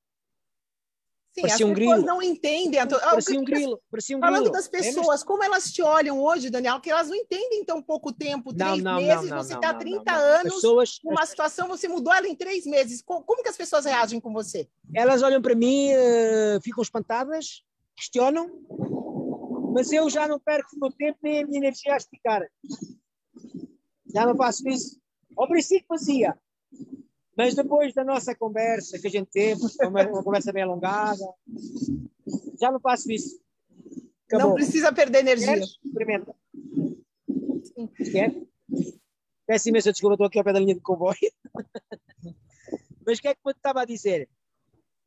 Sim, 1.34 1.42
Parecia 1.42 1.66
as 1.66 1.70
um 1.70 1.74
pessoas 1.74 1.96
grilo. 1.98 2.06
não 2.06 2.22
entendem. 2.22 2.86
To... 2.88 2.96
Ah, 2.96 3.10
Parecia 3.10 3.34
que 3.34 3.38
um 3.40 3.44
grilo. 3.44 3.80
Parecia 3.90 4.16
um 4.16 4.20
Falando 4.20 4.38
grilo. 4.40 4.52
das 4.52 4.64
Lembras-te? 4.68 4.94
pessoas, 4.96 5.22
como 5.22 5.44
elas 5.44 5.70
te 5.72 5.82
olham 5.82 6.20
hoje, 6.20 6.50
Daniel, 6.50 6.80
que 6.80 6.90
elas 6.90 7.08
não 7.08 7.14
entendem 7.14 7.60
em 7.60 7.64
tão 7.64 7.80
pouco 7.80 8.12
tempo, 8.12 8.52
Não, 8.52 8.66
três 8.66 8.82
não, 8.82 8.96
meses, 8.96 9.30
não, 9.30 9.36
você 9.36 9.54
está 9.54 9.68
há 9.68 9.72
não, 9.72 9.78
30 9.78 9.96
não, 9.98 10.04
não. 10.04 10.12
As 10.34 10.40
anos 10.40 10.54
pessoas, 10.54 10.98
numa 11.04 11.24
situação, 11.26 11.68
você 11.68 11.86
mudou 11.86 12.12
ela 12.12 12.26
em 12.26 12.34
três 12.34 12.66
meses. 12.66 13.00
Co- 13.02 13.22
Como 13.22 13.42
que 13.42 13.48
as 13.48 13.56
pessoas 13.56 13.84
reagem 13.84 14.18
com 14.20 14.32
você? 14.32 14.68
elas 14.94 15.22
olham 15.22 15.40
para 15.40 15.54
mim, 15.54 15.90
eh, 15.90 16.58
ficam 16.62 16.82
espantadas, 16.82 17.62
questionam, 17.94 18.50
mas 19.72 19.92
eu 19.92 20.08
já 20.10 20.26
não 20.26 20.40
perco 20.40 20.70
o 20.74 20.80
meu 20.80 20.90
tempo 20.90 21.18
nem 21.22 21.42
a 21.42 21.46
minha 21.46 21.58
energia 21.58 21.94
a 21.94 21.96
explicar. 21.98 22.42
Já 24.18 24.26
não 24.26 24.36
faço 24.36 24.68
isso. 24.68 25.00
Ao 25.36 25.46
princípio 25.46 25.86
fazia, 25.86 26.36
mas 27.36 27.54
depois 27.54 27.94
da 27.94 28.02
nossa 28.02 28.34
conversa 28.34 28.98
que 28.98 29.06
a 29.06 29.10
gente 29.10 29.30
teve, 29.30 29.60
uma, 29.82 30.02
uma 30.08 30.24
conversa 30.24 30.52
bem 30.52 30.64
alongada, 30.64 31.24
já 32.60 32.72
não 32.72 32.80
faço 32.80 33.12
isso. 33.12 33.40
Não 34.32 34.38
Acabou. 34.40 34.54
precisa 34.56 34.92
perder 34.92 35.20
energia. 35.20 35.54
Queres? 35.54 35.78
Experimenta. 35.84 36.34
Quer? 38.10 38.34
Peço 39.46 39.68
imensa 39.68 39.92
desculpa, 39.92 40.14
estou 40.14 40.26
aqui 40.26 40.38
ao 40.38 40.44
pé 40.44 40.52
da 40.52 40.58
linha 40.58 40.74
de 40.74 40.80
comboio. 40.80 41.16
Mas 43.06 43.18
o 43.18 43.22
que 43.22 43.28
é 43.28 43.34
que 43.34 43.40
eu 43.42 43.52
estava 43.52 43.82
a 43.82 43.84
dizer? 43.84 44.28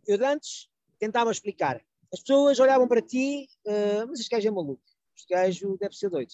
Eu 0.08 0.26
antes 0.26 0.70
tentava 0.98 1.32
explicar. 1.32 1.84
As 2.14 2.22
pessoas 2.22 2.60
olhavam 2.60 2.88
para 2.88 3.02
ti, 3.02 3.48
ah, 3.68 4.06
mas 4.08 4.20
este 4.20 4.30
gajo 4.30 4.48
é 4.48 4.52
maluco, 4.52 4.82
este 5.16 5.34
gajo 5.34 5.78
deve 5.78 5.96
ser 5.96 6.10
doido. 6.10 6.34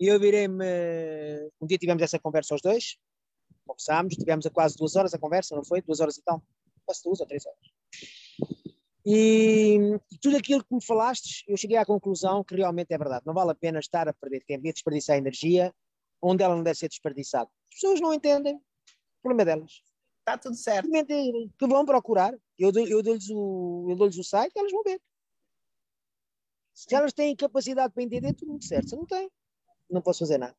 E 0.00 0.06
eu 0.06 0.18
virei-me. 0.18 0.64
Um 1.60 1.66
dia 1.66 1.76
tivemos 1.76 2.02
essa 2.02 2.18
conversa 2.18 2.54
aos 2.54 2.62
dois, 2.62 2.96
conversámos, 3.66 4.14
tivemos 4.16 4.46
a 4.46 4.50
quase 4.50 4.74
duas 4.76 4.96
horas 4.96 5.12
a 5.12 5.18
conversa, 5.18 5.54
não 5.54 5.64
foi? 5.64 5.82
Duas 5.82 6.00
horas 6.00 6.16
e 6.16 6.22
tal, 6.22 6.42
quase 6.86 7.02
duas 7.04 7.20
ou 7.20 7.26
três 7.26 7.44
horas. 7.44 7.58
E, 9.04 9.76
e 10.10 10.18
tudo 10.20 10.36
aquilo 10.36 10.64
que 10.64 10.74
me 10.74 10.84
falaste, 10.84 11.44
eu 11.46 11.56
cheguei 11.56 11.76
à 11.76 11.84
conclusão 11.84 12.42
que 12.42 12.54
realmente 12.54 12.92
é 12.92 12.98
verdade. 12.98 13.24
Não 13.26 13.34
vale 13.34 13.50
a 13.50 13.54
pena 13.54 13.78
estar 13.78 14.08
a 14.08 14.12
perder 14.14 14.42
tempo 14.44 14.66
e 14.66 14.70
a 14.70 14.72
desperdiçar 14.72 15.16
energia 15.16 15.74
onde 16.22 16.42
ela 16.42 16.56
não 16.56 16.62
deve 16.62 16.78
ser 16.78 16.88
desperdiçada. 16.88 17.50
As 17.68 17.74
pessoas 17.74 18.00
não 18.00 18.12
entendem, 18.12 18.56
o 18.56 19.22
problema 19.22 19.42
é 19.42 19.54
delas. 19.54 19.82
Tá 20.24 20.36
tudo 20.38 20.54
certo. 20.54 20.88
Que 21.58 21.66
vão 21.66 21.84
procurar, 21.84 22.34
eu 22.58 22.70
dou- 22.72 22.86
eu 22.86 23.02
dou-lhes 23.02 23.28
o, 23.30 23.86
eu 23.90 23.96
dou-lhes 23.96 24.18
o 24.18 24.24
site, 24.24 24.52
elas 24.56 24.72
vão 24.72 24.82
ver. 24.82 25.00
Se 26.74 26.94
elas 26.94 27.12
têm 27.12 27.34
capacidade 27.36 27.92
para 27.92 28.02
entender, 28.02 28.32
tudo 28.34 28.50
muito 28.50 28.64
certo. 28.64 28.90
Se 28.90 28.96
não 28.96 29.06
têm, 29.06 29.30
não 29.90 30.00
posso 30.00 30.20
fazer 30.20 30.38
nada. 30.38 30.56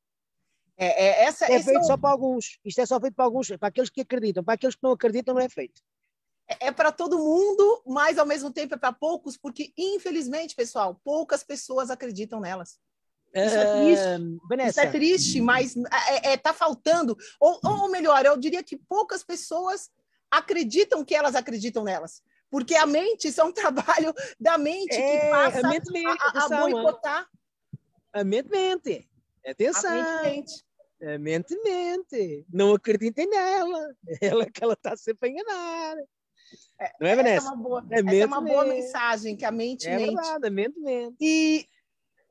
É, 0.78 1.06
é, 1.06 1.24
essa, 1.26 1.46
É 1.46 1.56
esse 1.56 1.66
feito 1.66 1.80
é, 1.80 1.84
só 1.84 1.98
para 1.98 2.10
alguns. 2.10 2.60
Isto 2.66 2.82
é 2.82 2.86
só 2.86 3.00
feito 3.00 3.14
para 3.14 3.26
alguns, 3.26 3.48
para 3.48 3.68
aqueles 3.68 3.90
que 3.90 4.02
acreditam. 4.02 4.44
Para 4.44 4.56
aqueles 4.56 4.76
que 4.76 4.84
não 4.84 4.92
acreditam, 4.92 5.34
não 5.34 5.42
é 5.42 5.50
feito. 5.50 5.82
para 6.76 6.92
todo 6.92 7.20
mundo, 7.20 7.84
mas 7.86 8.18
ao 8.18 8.26
mesmo 8.26 8.52
tempo 8.52 8.76
é 8.76 8.78
para 8.78 8.92
poucos, 8.92 9.38
porque 9.38 9.72
infelizmente, 9.78 10.56
pessoal, 10.56 11.00
poucas 11.04 11.44
pessoas 11.44 11.90
acreditam 11.90 12.40
nelas. 12.40 12.80
Isso 13.34 13.56
é 13.56 13.78
triste. 13.78 14.06
Ah, 14.06 14.68
Isso 14.68 14.80
é 14.82 14.88
triste, 14.88 15.42
mas 15.42 15.76
é, 15.78 16.34
é, 16.34 16.38
tá 16.38 16.54
faltando. 16.54 17.18
Ou, 17.40 17.60
ou 17.64 17.90
melhor, 17.90 18.26
eu 18.26 18.36
diria 18.38 18.64
que 18.64 18.76
poucas 18.76 19.24
pessoas 19.24 19.90
acreditam 20.30 21.06
que 21.06 21.16
elas 21.16 21.36
acreditam 21.36 21.84
nelas. 21.84 22.22
Porque 22.50 22.76
a 22.76 22.86
mente, 22.86 23.30
isso 23.30 23.40
é 23.40 23.44
um 23.44 23.54
trabalho 23.54 24.14
da 24.40 24.58
mente 24.58 24.96
que 24.96 25.02
é, 25.02 25.30
passa 25.30 25.66
a 25.66 25.70
mente 25.70 25.92
mente. 25.92 26.06
a, 26.08 26.40
a, 26.40 26.44
a 26.44 26.68
hein? 26.68 26.74
boicotar 26.74 27.30
a 28.14 28.24
mente 28.24 28.50
mente. 28.50 29.10
Atenção. 29.46 29.90
a 29.92 30.24
mente 30.24 30.24
mente. 30.24 30.66
A 31.14 31.18
mente 31.18 31.56
mente. 31.64 32.46
Não 32.52 32.74
acreditem 32.76 33.28
nela. 33.28 33.96
Ela 34.22 34.46
que 34.50 34.64
ela 34.64 34.74
está 34.74 34.96
sempre 34.96 35.30
a 35.30 35.32
enganar. 35.32 35.96
não 37.00 37.08
é, 37.08 37.12
Essa 37.12 37.14
é 37.14 37.16
Vanessa? 37.16 37.48
uma 37.54 37.56
boa, 37.64 37.88
É 37.90 38.00
essa 38.00 38.10
é 38.16 38.26
uma 38.26 38.42
mente 38.42 38.52
boa 38.54 38.66
mente. 38.66 38.82
mensagem, 38.84 39.38
que 39.38 39.46
a 39.46 39.52
mente 39.52 39.88
É 39.88 39.96
mente. 39.98 40.14
verdade, 40.16 40.48
a 40.48 40.52
mente 40.52 40.80
mente. 40.80 41.16
E, 41.20 41.66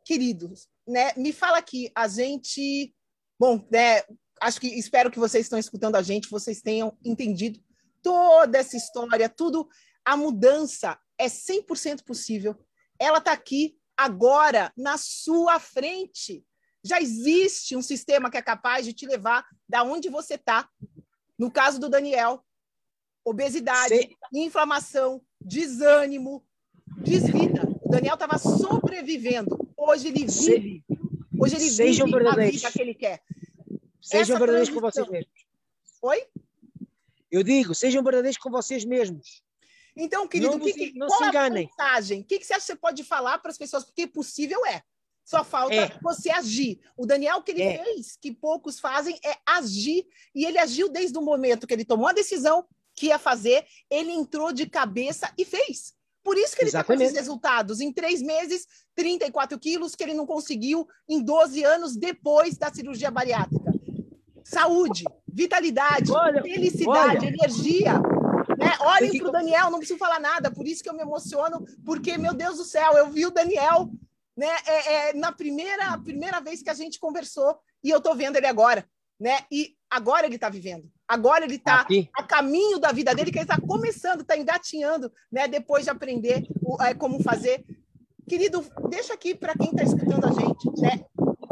queridos, 0.05 0.69
né, 0.87 1.13
me 1.17 1.33
fala 1.33 1.59
aqui, 1.59 1.91
a 1.95 2.07
gente. 2.07 2.95
Bom, 3.39 3.67
né, 3.73 4.03
acho 4.41 4.61
que 4.61 4.69
espero 4.69 5.11
que 5.11 5.19
vocês 5.19 5.47
estão 5.47 5.59
escutando 5.59 5.97
a 5.97 6.03
gente, 6.03 6.31
vocês 6.31 6.61
tenham 6.63 6.97
entendido 7.05 7.59
toda 8.03 8.59
essa 8.59 8.77
história, 8.77 9.29
tudo. 9.29 9.69
A 10.05 10.17
mudança 10.17 10.99
é 11.19 11.27
100% 11.27 12.05
possível. 12.05 12.55
Ela 12.99 13.19
está 13.19 13.33
aqui 13.33 13.77
agora, 13.97 14.73
na 14.77 14.97
sua 14.97 15.59
frente. 15.59 16.45
Já 16.83 17.01
existe 17.01 17.77
um 17.77 17.83
sistema 17.83 18.31
que 18.31 18.37
é 18.39 18.43
capaz 18.43 18.85
de 18.85 18.93
te 18.93 19.07
levar 19.07 19.47
da 19.69 19.83
onde 19.83 20.09
você 20.09 20.35
está. 20.35 20.69
No 21.39 21.51
caso 21.51 21.79
do 21.79 21.89
Daniel, 21.89 22.45
obesidade, 23.25 24.17
inflamação, 24.33 25.23
desânimo, 25.41 26.45
desvida. 27.03 27.69
O 27.83 27.89
Daniel 27.89 28.15
estava 28.15 28.39
sobrevivendo. 28.39 29.71
Hoje 29.77 30.09
ele 30.09 30.27
vive. 30.27 30.85
Hoje 31.39 31.57
ele 31.57 31.71
Sejam 31.71 32.07
vive 32.07 32.27
a 32.27 32.35
vida 32.35 32.71
que 32.71 32.81
ele 32.83 32.95
quer. 32.95 33.23
Sejam 34.01 34.37
Essa 34.37 34.39
verdadeiros 34.39 34.71
com 34.71 34.81
vocês 34.81 35.09
mesmos. 35.09 35.47
Oi? 36.03 36.27
Eu 37.31 37.43
digo, 37.43 37.75
sejam 37.75 38.03
verdadeiros 38.03 38.39
com 38.39 38.51
vocês 38.51 38.85
mesmos. 38.85 39.43
Então, 39.97 40.27
querido, 40.27 40.59
Não 40.59 40.65
que, 40.65 40.93
não 40.95 41.07
qual 41.07 41.19
se 41.19 41.25
é 41.25 41.27
a 41.27 41.31
enganem. 41.31 41.67
mensagem? 41.67 42.21
O 42.21 42.25
que, 42.25 42.39
que 42.39 42.47
você 42.47 42.55
acha 42.55 42.61
que 42.63 42.67
você 42.73 42.77
pode 42.77 43.05
falar 43.05 43.39
para 43.39 43.51
as 43.51 43.59
pessoas? 43.59 43.85
Porque 43.85 44.07
possível 44.07 44.65
é. 44.67 44.83
Só 45.31 45.45
falta 45.45 45.73
É. 45.77 45.93
você 46.03 46.29
agir. 46.29 46.81
O 46.97 47.07
Daniel, 47.07 47.37
o 47.37 47.43
que 47.45 47.53
ele 47.53 47.63
É. 47.63 47.85
fez, 47.85 48.17
que 48.21 48.33
poucos 48.33 48.81
fazem, 48.81 49.17
é 49.25 49.37
agir. 49.47 50.05
E 50.35 50.45
ele 50.45 50.59
agiu 50.59 50.89
desde 50.89 51.17
o 51.17 51.23
momento 51.23 51.69
que 51.69 51.73
ele 51.73 51.85
tomou 51.85 52.09
a 52.09 52.13
decisão 52.13 52.67
que 52.97 53.07
ia 53.07 53.19
fazer, 53.19 53.65
ele 53.89 54.11
entrou 54.11 54.53
de 54.53 54.67
cabeça 54.67 55.33
e 55.39 55.45
fez. 55.45 55.95
Por 56.25 56.37
isso 56.37 56.57
que 56.57 56.63
ele 56.63 56.71
está 56.71 56.83
com 56.83 56.93
esses 56.95 57.15
resultados. 57.15 57.81
Em 57.81 57.93
três 57.93 58.21
meses, 58.21 58.67
34 58.97 59.57
quilos, 59.57 59.95
que 59.95 60.03
ele 60.03 60.15
não 60.15 60.27
conseguiu 60.27 60.89
em 61.09 61.23
12 61.23 61.63
anos 61.63 61.97
depois 61.97 62.59
da 62.59 62.75
cirurgia 62.75 63.11
bariátrica. 63.11 63.73
Saúde, 64.43 65.05
vitalidade, 65.33 66.11
Olha, 66.11 66.43
felicidade, 66.43 67.19
olha. 67.25 67.29
energia. 67.29 67.93
Né? 68.59 68.73
Olhem 68.81 69.17
para 69.17 69.29
o 69.29 69.33
Daniel, 69.33 69.71
não 69.71 69.79
preciso 69.79 69.99
falar 69.99 70.19
nada, 70.19 70.51
por 70.51 70.67
isso 70.67 70.83
que 70.83 70.91
eu 70.91 70.95
me 70.95 71.03
emociono, 71.03 71.65
porque, 71.85 72.19
meu 72.19 72.35
Deus 72.35 72.57
do 72.57 72.65
céu, 72.65 72.95
eu 72.95 73.09
vi 73.11 73.25
o 73.27 73.31
Daniel 73.31 73.89
né, 74.37 74.49
é, 74.67 75.11
é, 75.11 75.13
na 75.15 75.33
primeira, 75.33 75.97
primeira 75.99 76.41
vez 76.41 76.63
que 76.63 76.71
a 76.71 76.75
gente 76.75 76.99
conversou, 76.99 77.59
e 77.83 77.91
eu 77.91 77.99
estou 77.99 78.15
vendo 78.15 78.37
ele 78.37 78.47
agora. 78.47 78.87
Né? 79.19 79.39
E 79.53 79.77
agora 79.91 80.27
ele 80.27 80.37
está 80.37 80.49
vivendo. 80.49 80.91
Agora 81.07 81.45
ele 81.45 81.57
está 81.57 81.87
a 82.15 82.23
caminho 82.23 82.79
da 82.79 82.91
vida 82.91 83.15
dele, 83.15 83.31
que 83.31 83.37
ele 83.39 83.45
está 83.45 83.61
começando, 83.61 84.23
está 84.23 84.35
engatinhando, 84.35 85.13
né? 85.31 85.47
Depois 85.47 85.85
de 85.85 85.91
aprender 85.91 86.47
o- 86.63 86.81
é, 86.83 86.95
como 86.95 87.23
fazer. 87.23 87.63
Querido, 88.27 88.65
deixa 88.89 89.13
aqui 89.13 89.35
para 89.35 89.53
quem 89.55 89.71
está 89.71 89.83
escutando 89.83 90.25
a 90.25 90.31
gente, 90.31 90.81
né? 90.81 91.05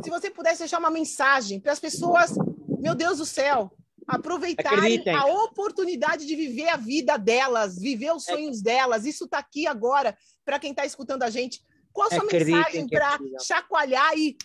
Se 0.03 0.09
você 0.09 0.31
pudesse 0.31 0.61
deixar 0.61 0.79
uma 0.79 0.91
mensagem 0.91 1.61
para 1.61 1.73
as 1.73 1.81
pessoas, 1.81 2.33
meu 2.79 2.95
Deus 2.95 3.19
do 3.19 3.27
céu, 3.27 3.71
aproveitarem 4.07 4.79
Acreditem. 4.79 5.15
a 5.15 5.27
oportunidade 5.27 6.25
de 6.25 6.35
viver 6.35 6.69
a 6.71 6.77
vida 6.77 7.19
delas, 7.19 7.77
viver 7.79 8.13
os 8.13 8.25
sonhos 8.25 8.63
delas. 8.63 9.05
Isso 9.05 9.25
está 9.27 9.39
aqui 9.39 9.67
agora 9.67 10.17
para 10.45 10.59
quem 10.59 10.71
está 10.71 10.87
escutando 10.87 11.23
a 11.25 11.29
gente. 11.31 11.61
Qual 11.99 12.07
a 12.07 12.11
sua 12.15 12.23
Acreditem 12.23 12.55
mensagem 12.55 12.85
é 12.85 12.89
para 12.89 13.19
possível. 13.19 13.41
chacoalhar 13.41 14.17
e 14.17 14.39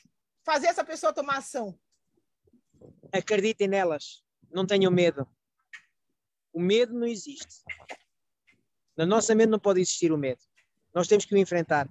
fazer 0.43 0.65
essa 0.65 0.83
pessoa 0.83 1.13
tomar 1.13 1.37
ação? 1.37 1.77
Acreditem 3.11 3.67
nelas. 3.67 4.23
Não 4.49 4.65
tenham 4.65 4.91
medo. 4.91 5.27
O 6.51 6.59
medo 6.59 6.95
não 6.95 7.05
existe. 7.05 7.61
Na 8.97 9.05
nossa 9.05 9.35
mente 9.35 9.51
não 9.51 9.59
pode 9.59 9.79
existir 9.79 10.11
o 10.11 10.17
medo. 10.17 10.41
Nós 10.95 11.07
temos 11.07 11.25
que 11.25 11.35
o 11.35 11.37
enfrentar. 11.37 11.87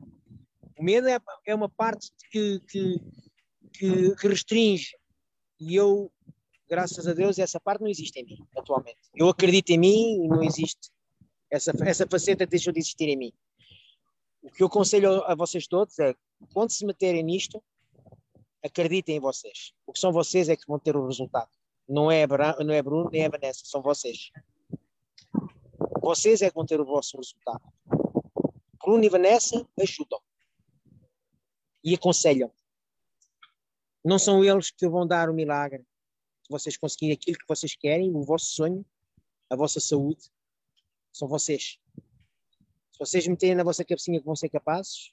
O 0.76 0.82
medo 0.82 1.06
é, 1.08 1.20
é 1.46 1.54
uma 1.54 1.68
parte 1.68 2.10
que, 2.28 2.58
que, 2.66 3.00
que, 3.72 4.16
que 4.16 4.26
restringe. 4.26 4.96
E 5.60 5.76
eu, 5.76 6.12
graças 6.68 7.06
a 7.06 7.14
Deus, 7.14 7.38
essa 7.38 7.60
parte 7.60 7.82
não 7.82 7.88
existe 7.88 8.18
em 8.18 8.24
mim 8.24 8.44
atualmente. 8.58 8.98
Eu 9.14 9.28
acredito 9.28 9.70
em 9.70 9.78
mim 9.78 10.24
e 10.24 10.26
não 10.26 10.42
existe. 10.42 10.90
Essa, 11.48 11.70
essa 11.86 12.04
faceta 12.10 12.44
deixou 12.46 12.72
de 12.72 12.80
existir 12.80 13.08
em 13.08 13.16
mim. 13.16 13.32
O 14.42 14.50
que 14.50 14.62
eu 14.62 14.66
aconselho 14.66 15.24
a 15.24 15.34
vocês 15.34 15.66
todos 15.66 15.98
é, 15.98 16.14
quando 16.52 16.70
se 16.70 16.84
meterem 16.84 17.22
nisto, 17.22 17.62
acreditem 18.62 19.16
em 19.16 19.20
vocês. 19.20 19.72
Porque 19.86 20.00
são 20.00 20.12
vocês 20.12 20.48
é 20.48 20.56
que 20.56 20.66
vão 20.66 20.78
ter 20.78 20.96
o 20.96 21.06
resultado. 21.06 21.50
Não 21.88 22.10
é, 22.10 22.26
não 22.64 22.74
é 22.74 22.82
Bruno 22.82 23.08
nem 23.10 23.22
é 23.22 23.28
Vanessa, 23.28 23.62
são 23.64 23.80
vocês. 23.82 24.30
Vocês 26.00 26.42
é 26.42 26.48
que 26.48 26.54
vão 26.54 26.66
ter 26.66 26.80
o 26.80 26.84
vosso 26.84 27.16
resultado. 27.16 27.62
Bruno 28.82 29.04
e 29.04 29.08
Vanessa 29.08 29.66
ajudam. 29.80 30.20
E 31.84 31.94
aconselham. 31.94 32.50
Não 34.04 34.18
são 34.18 34.44
eles 34.44 34.70
que 34.70 34.88
vão 34.88 35.06
dar 35.06 35.30
o 35.30 35.34
milagre. 35.34 35.86
Vocês 36.50 36.76
conseguirem 36.76 37.14
aquilo 37.14 37.38
que 37.38 37.48
vocês 37.48 37.76
querem, 37.76 38.14
o 38.14 38.22
vosso 38.22 38.46
sonho, 38.46 38.84
a 39.48 39.54
vossa 39.54 39.78
saúde, 39.78 40.30
são 41.12 41.28
vocês. 41.28 41.78
Se 42.92 42.98
vocês 42.98 43.26
meterem 43.26 43.54
na 43.54 43.64
vossa 43.64 43.84
cabecinha 43.84 44.20
que 44.20 44.26
vão 44.26 44.36
ser 44.36 44.48
capazes, 44.48 45.12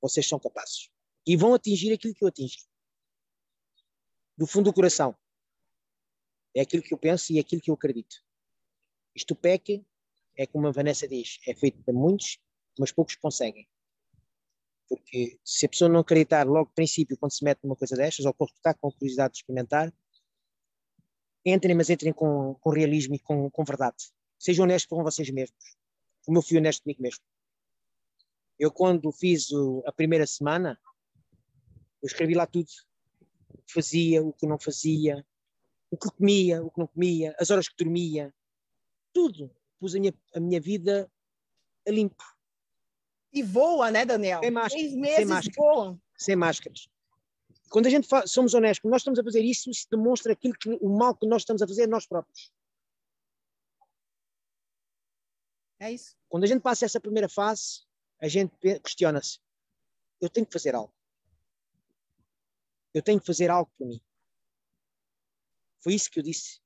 vocês 0.00 0.26
são 0.28 0.38
capazes. 0.38 0.90
E 1.26 1.36
vão 1.36 1.54
atingir 1.54 1.92
aquilo 1.92 2.14
que 2.14 2.24
eu 2.24 2.28
atingi. 2.28 2.58
Do 4.36 4.46
fundo 4.46 4.70
do 4.70 4.74
coração. 4.74 5.16
É 6.54 6.60
aquilo 6.60 6.82
que 6.82 6.94
eu 6.94 6.98
penso 6.98 7.32
e 7.32 7.38
é 7.38 7.40
aquilo 7.40 7.60
que 7.60 7.70
eu 7.70 7.74
acredito. 7.74 8.16
Isto 9.14 9.34
peque, 9.34 9.84
é 10.36 10.46
como 10.46 10.68
a 10.68 10.70
Vanessa 10.70 11.08
diz, 11.08 11.38
é 11.46 11.54
feito 11.54 11.82
para 11.82 11.92
muitos, 11.92 12.38
mas 12.78 12.92
poucos 12.92 13.16
conseguem. 13.16 13.68
Porque 14.88 15.40
se 15.44 15.66
a 15.66 15.68
pessoa 15.68 15.88
não 15.88 16.00
acreditar 16.00 16.46
logo 16.46 16.68
no 16.68 16.74
princípio, 16.74 17.16
quando 17.18 17.32
se 17.32 17.44
mete 17.44 17.64
numa 17.64 17.74
coisa 17.74 17.96
destas, 17.96 18.24
ou 18.24 18.32
quando 18.32 18.50
está 18.50 18.72
com 18.72 18.92
curiosidade 18.92 19.32
de 19.32 19.38
experimentar, 19.38 19.92
entrem, 21.44 21.74
mas 21.74 21.90
entrem 21.90 22.12
com, 22.12 22.54
com 22.54 22.70
realismo 22.70 23.14
e 23.14 23.18
com, 23.18 23.50
com 23.50 23.64
verdade. 23.64 23.96
Sejam 24.38 24.64
honestos 24.64 24.88
com 24.88 25.02
vocês 25.02 25.28
mesmos, 25.30 25.76
como 26.26 26.38
eu 26.38 26.42
fui 26.42 26.58
honesto 26.58 26.82
comigo 26.82 27.00
mesmo. 27.00 27.24
Eu, 28.58 28.70
quando 28.70 29.10
fiz 29.12 29.50
o, 29.52 29.82
a 29.86 29.92
primeira 29.92 30.26
semana, 30.26 30.78
eu 32.02 32.06
escrevi 32.06 32.34
lá 32.34 32.46
tudo. 32.46 32.68
O 33.50 33.62
que 33.62 33.72
fazia, 33.72 34.22
o 34.22 34.32
que 34.32 34.46
não 34.46 34.58
fazia, 34.58 35.24
o 35.90 35.96
que 35.96 36.08
comia, 36.10 36.62
o 36.64 36.70
que 36.70 36.78
não 36.78 36.86
comia, 36.86 37.34
as 37.38 37.50
horas 37.50 37.68
que 37.68 37.76
dormia, 37.76 38.34
tudo. 39.12 39.50
Pus 39.78 39.94
a 39.94 40.00
minha, 40.00 40.14
a 40.34 40.40
minha 40.40 40.60
vida 40.60 41.10
a 41.86 41.90
limpo. 41.90 42.24
E 43.32 43.42
voa, 43.42 43.90
né, 43.90 44.04
Daniel? 44.04 44.40
Sem 44.40 44.50
máscara, 44.50 44.80
Seis 44.80 44.92
sem 44.92 45.00
meses 45.00 45.28
máscara. 45.28 45.54
voam. 45.56 46.00
sem 46.16 46.36
máscaras. 46.36 46.88
Quando 47.68 47.86
a 47.86 47.90
gente 47.90 48.08
fa- 48.08 48.26
somos 48.26 48.54
honestos, 48.54 48.90
nós 48.90 49.02
estamos 49.02 49.18
a 49.18 49.24
fazer 49.24 49.42
isso, 49.42 49.68
isso 49.70 49.86
demonstra 49.90 50.32
aquilo 50.32 50.54
que, 50.54 50.70
o 50.80 50.88
mal 50.88 51.14
que 51.14 51.26
nós 51.26 51.42
estamos 51.42 51.60
a 51.60 51.68
fazer 51.68 51.82
a 51.84 51.86
nós 51.88 52.06
próprios. 52.06 52.50
É 55.78 55.92
isso. 55.92 56.16
Quando 56.28 56.44
a 56.44 56.46
gente 56.46 56.62
passa 56.62 56.84
essa 56.84 57.00
primeira 57.00 57.28
fase, 57.28 57.86
a 58.20 58.28
gente 58.28 58.56
questiona-se: 58.80 59.38
eu 60.20 60.30
tenho 60.30 60.46
que 60.46 60.52
fazer 60.52 60.74
algo. 60.74 60.94
Eu 62.94 63.02
tenho 63.02 63.20
que 63.20 63.26
fazer 63.26 63.50
algo 63.50 63.70
por 63.76 63.86
mim. 63.86 64.00
Foi 65.80 65.94
isso 65.94 66.10
que 66.10 66.18
eu 66.18 66.22
disse. 66.22 66.60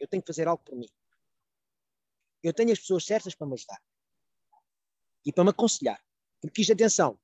Eu 0.00 0.08
tenho 0.08 0.22
que 0.22 0.26
fazer 0.26 0.48
algo 0.48 0.62
por 0.64 0.76
mim. 0.76 0.88
Eu 2.42 2.52
tenho 2.52 2.72
as 2.72 2.78
pessoas 2.78 3.04
certas 3.04 3.34
para 3.34 3.46
me 3.46 3.54
ajudar 3.54 3.80
e 5.24 5.32
para 5.32 5.44
me 5.44 5.50
aconselhar. 5.50 6.02
Porque 6.40 6.62
isto, 6.62 6.72
atenção, 6.72 7.18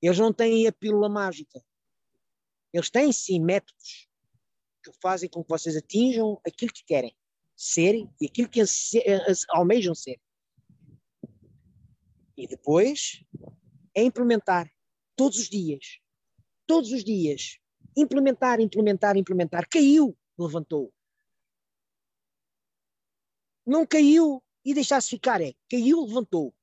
eles 0.00 0.18
não 0.18 0.32
têm 0.32 0.66
a 0.66 0.72
pílula 0.72 1.08
mágica. 1.08 1.64
Eles 2.72 2.90
têm 2.90 3.12
sim 3.12 3.40
métodos 3.40 4.08
que 4.82 4.92
fazem 5.00 5.28
com 5.28 5.42
que 5.42 5.48
vocês 5.48 5.76
atinjam 5.76 6.40
aquilo 6.44 6.72
que 6.72 6.84
querem 6.84 7.16
ser 7.56 8.08
e 8.20 8.26
aquilo 8.26 8.48
que 8.48 8.60
anse- 8.60 9.02
anse- 9.28 9.46
almejam 9.50 9.94
ser. 9.94 10.20
E 12.36 12.46
depois 12.46 13.24
é 13.94 14.02
implementar 14.02 14.70
todos 15.16 15.38
os 15.38 15.48
dias. 15.48 16.00
Todos 16.66 16.90
os 16.90 17.04
dias. 17.04 17.58
Implementar, 17.96 18.60
implementar, 18.60 19.16
implementar. 19.16 19.68
Caiu, 19.68 20.16
levantou. 20.38 20.92
Não 23.66 23.86
caiu 23.86 24.42
e 24.64 24.74
deixar-se 24.74 25.08
ficar, 25.10 25.40
é. 25.40 25.54
Caiu, 25.70 26.04
levantou. 26.04 26.54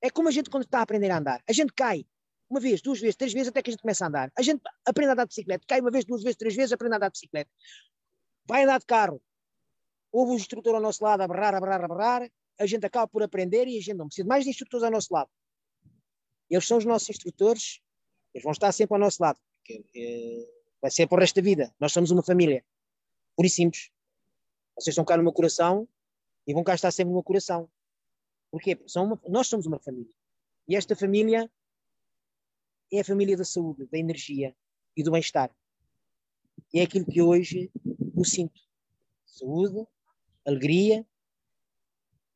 É 0.00 0.10
como 0.10 0.28
a 0.28 0.30
gente 0.30 0.48
quando 0.48 0.64
está 0.64 0.78
a 0.78 0.82
aprender 0.82 1.10
a 1.10 1.18
andar. 1.18 1.42
A 1.48 1.52
gente 1.52 1.72
cai 1.72 2.06
uma 2.48 2.60
vez, 2.60 2.80
duas 2.80 3.00
vezes, 3.00 3.16
três 3.16 3.32
vezes, 3.32 3.48
até 3.48 3.60
que 3.60 3.70
a 3.70 3.72
gente 3.72 3.80
começa 3.80 4.04
a 4.04 4.08
andar. 4.08 4.32
A 4.38 4.42
gente 4.42 4.60
aprende 4.84 5.10
a 5.10 5.12
andar 5.14 5.24
de 5.24 5.28
bicicleta. 5.30 5.64
Cai 5.66 5.80
uma 5.80 5.90
vez, 5.90 6.04
duas 6.04 6.22
vezes, 6.22 6.36
três 6.36 6.54
vezes, 6.54 6.72
aprende 6.72 6.94
a 6.94 6.96
andar 6.96 7.08
de 7.08 7.12
bicicleta. 7.12 7.50
Vai 8.46 8.62
andar 8.62 8.78
de 8.78 8.86
carro. 8.86 9.20
Houve 10.16 10.32
um 10.32 10.34
instrutor 10.36 10.74
ao 10.74 10.80
nosso 10.80 11.04
lado 11.04 11.20
a 11.20 11.28
berrar, 11.28 11.54
a 11.54 11.60
berrar, 11.60 11.84
a 11.84 11.88
berrar. 11.88 12.32
A 12.58 12.64
gente 12.64 12.86
acaba 12.86 13.06
por 13.06 13.22
aprender 13.22 13.68
e 13.68 13.76
a 13.76 13.82
gente 13.82 13.98
não 13.98 14.06
precisa 14.06 14.26
mais 14.26 14.44
de 14.44 14.50
instrutores 14.50 14.82
ao 14.82 14.90
nosso 14.90 15.12
lado. 15.12 15.28
Eles 16.48 16.66
são 16.66 16.78
os 16.78 16.86
nossos 16.86 17.10
instrutores. 17.10 17.82
Eles 18.32 18.42
vão 18.42 18.52
estar 18.52 18.72
sempre 18.72 18.94
ao 18.94 18.98
nosso 18.98 19.22
lado. 19.22 19.38
Porque, 19.58 19.84
eh, 19.94 20.48
vai 20.80 20.90
ser 20.90 21.06
para 21.06 21.18
o 21.18 21.20
resto 21.20 21.36
da 21.36 21.42
vida. 21.42 21.74
Nós 21.78 21.92
somos 21.92 22.10
uma 22.10 22.22
família. 22.22 22.64
Por 23.36 23.44
e 23.44 23.50
simples. 23.50 23.90
Vocês 24.74 24.94
estão 24.94 25.04
cá 25.04 25.18
no 25.18 25.22
meu 25.22 25.34
coração 25.34 25.86
e 26.46 26.54
vão 26.54 26.64
cá 26.64 26.74
estar 26.74 26.90
sempre 26.90 27.08
no 27.08 27.16
meu 27.16 27.22
coração. 27.22 27.68
Porquê? 28.50 28.74
Porque 28.74 28.90
São 28.90 29.04
uma- 29.04 29.20
nós 29.28 29.48
somos 29.48 29.66
uma 29.66 29.78
família. 29.78 30.14
E 30.66 30.76
esta 30.76 30.96
família 30.96 31.50
é 32.90 33.00
a 33.00 33.04
família 33.04 33.36
da 33.36 33.44
saúde, 33.44 33.84
da 33.84 33.98
energia 33.98 34.56
e 34.96 35.02
do 35.02 35.10
bem-estar. 35.10 35.54
E 36.72 36.80
é 36.80 36.84
aquilo 36.84 37.04
que 37.04 37.20
hoje 37.20 37.70
eu 38.16 38.24
sinto. 38.24 38.58
Saúde, 39.26 39.86
alegria 40.46 41.04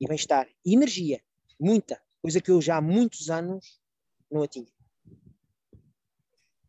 e 0.01 0.07
bem-estar. 0.07 0.49
E 0.65 0.75
energia. 0.75 1.23
Muita. 1.59 2.03
Coisa 2.21 2.41
que 2.41 2.51
eu 2.51 2.61
já 2.61 2.77
há 2.77 2.81
muitos 2.81 3.31
anos 3.31 3.81
não 4.31 4.43
a 4.43 4.49
tinha. 4.49 4.71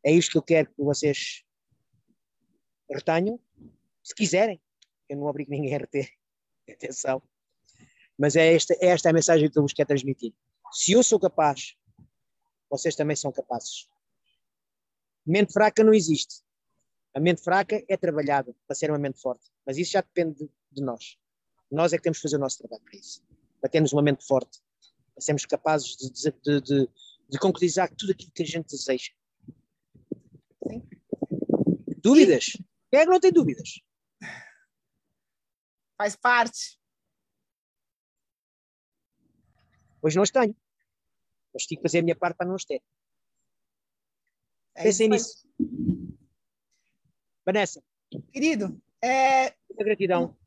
É 0.04 0.12
isto 0.12 0.32
que 0.32 0.38
eu 0.38 0.44
quero 0.44 0.70
que 0.74 0.84
vocês 0.84 1.44
retenham. 2.90 3.40
Se 4.04 4.14
quiserem. 4.14 4.62
Eu 5.10 5.18
não 5.18 5.26
obrigo 5.26 5.52
ninguém 5.52 5.76
a 5.76 5.80
reter. 5.80 6.10
Atenção. 6.70 7.22
Mas 8.18 8.36
é 8.36 8.54
esta, 8.54 8.74
é 8.76 8.88
esta 8.88 9.10
a 9.10 9.14
mensagem 9.14 9.50
que 9.50 9.58
eu 9.58 9.64
vos 9.64 9.74
quero 9.74 9.88
transmitir. 9.88 10.34
Se 10.72 10.94
eu 10.94 11.04
sou 11.04 11.20
capaz, 11.20 11.76
vocês 12.70 12.96
também 12.96 13.16
são 13.16 13.32
capazes. 13.32 13.90
Mente 15.26 15.52
fraca 15.52 15.84
não 15.84 15.94
existe. 15.94 16.44
A 17.14 17.20
mente 17.20 17.42
fraca 17.42 17.84
é 17.90 17.98
trabalhada 17.98 18.56
para 18.66 18.76
ser 18.76 18.90
uma 18.90 19.00
mente 19.00 19.20
forte. 19.20 19.50
Mas 19.66 19.78
isso 19.78 19.92
já 19.92 20.02
depende 20.02 20.36
de, 20.46 20.50
de 20.72 20.82
nós. 20.82 21.18
Nós 21.72 21.94
é 21.94 21.98
que 21.98 22.04
temos 22.04 22.18
que 22.18 22.24
fazer 22.24 22.36
o 22.36 22.40
nosso 22.40 22.58
trabalho 22.58 22.84
para 22.84 23.00
isso. 23.00 23.24
Para 23.60 23.70
termos 23.70 23.94
uma 23.94 24.02
mente 24.02 24.26
forte. 24.26 24.60
Para 25.14 25.22
sermos 25.22 25.46
capazes 25.46 25.96
de, 25.96 26.10
de, 26.10 26.62
de, 26.62 26.90
de, 27.30 27.40
concretizar 27.40 27.90
tudo 27.96 28.12
aquilo 28.12 28.32
que 28.32 28.44
a 28.44 28.46
gente 28.46 28.70
deseja. 28.70 29.12
Sim. 30.68 30.90
Dúvidas? 32.04 32.58
Quem 32.90 33.00
é 33.00 33.06
que 33.06 33.12
não 33.12 33.20
tem 33.20 33.32
dúvidas? 33.32 33.82
Faz 35.98 36.16
parte. 36.16 36.78
Hoje 40.02 40.16
não 40.16 40.24
as 40.24 40.32
tenho. 40.32 40.56
Mas 41.54 41.64
tive 41.64 41.78
que 41.78 41.88
fazer 41.88 42.00
a 42.00 42.04
minha 42.04 42.16
parte 42.16 42.36
para 42.36 42.48
não 42.48 42.56
as 42.56 42.66
ter. 42.66 42.82
É 44.76 44.84
Pensem 44.84 45.10
nisso. 45.10 45.48
Vanessa, 47.46 47.84
Querido, 48.34 48.82
é, 49.02 49.56
muita 49.70 49.84
gratidão. 49.84 50.38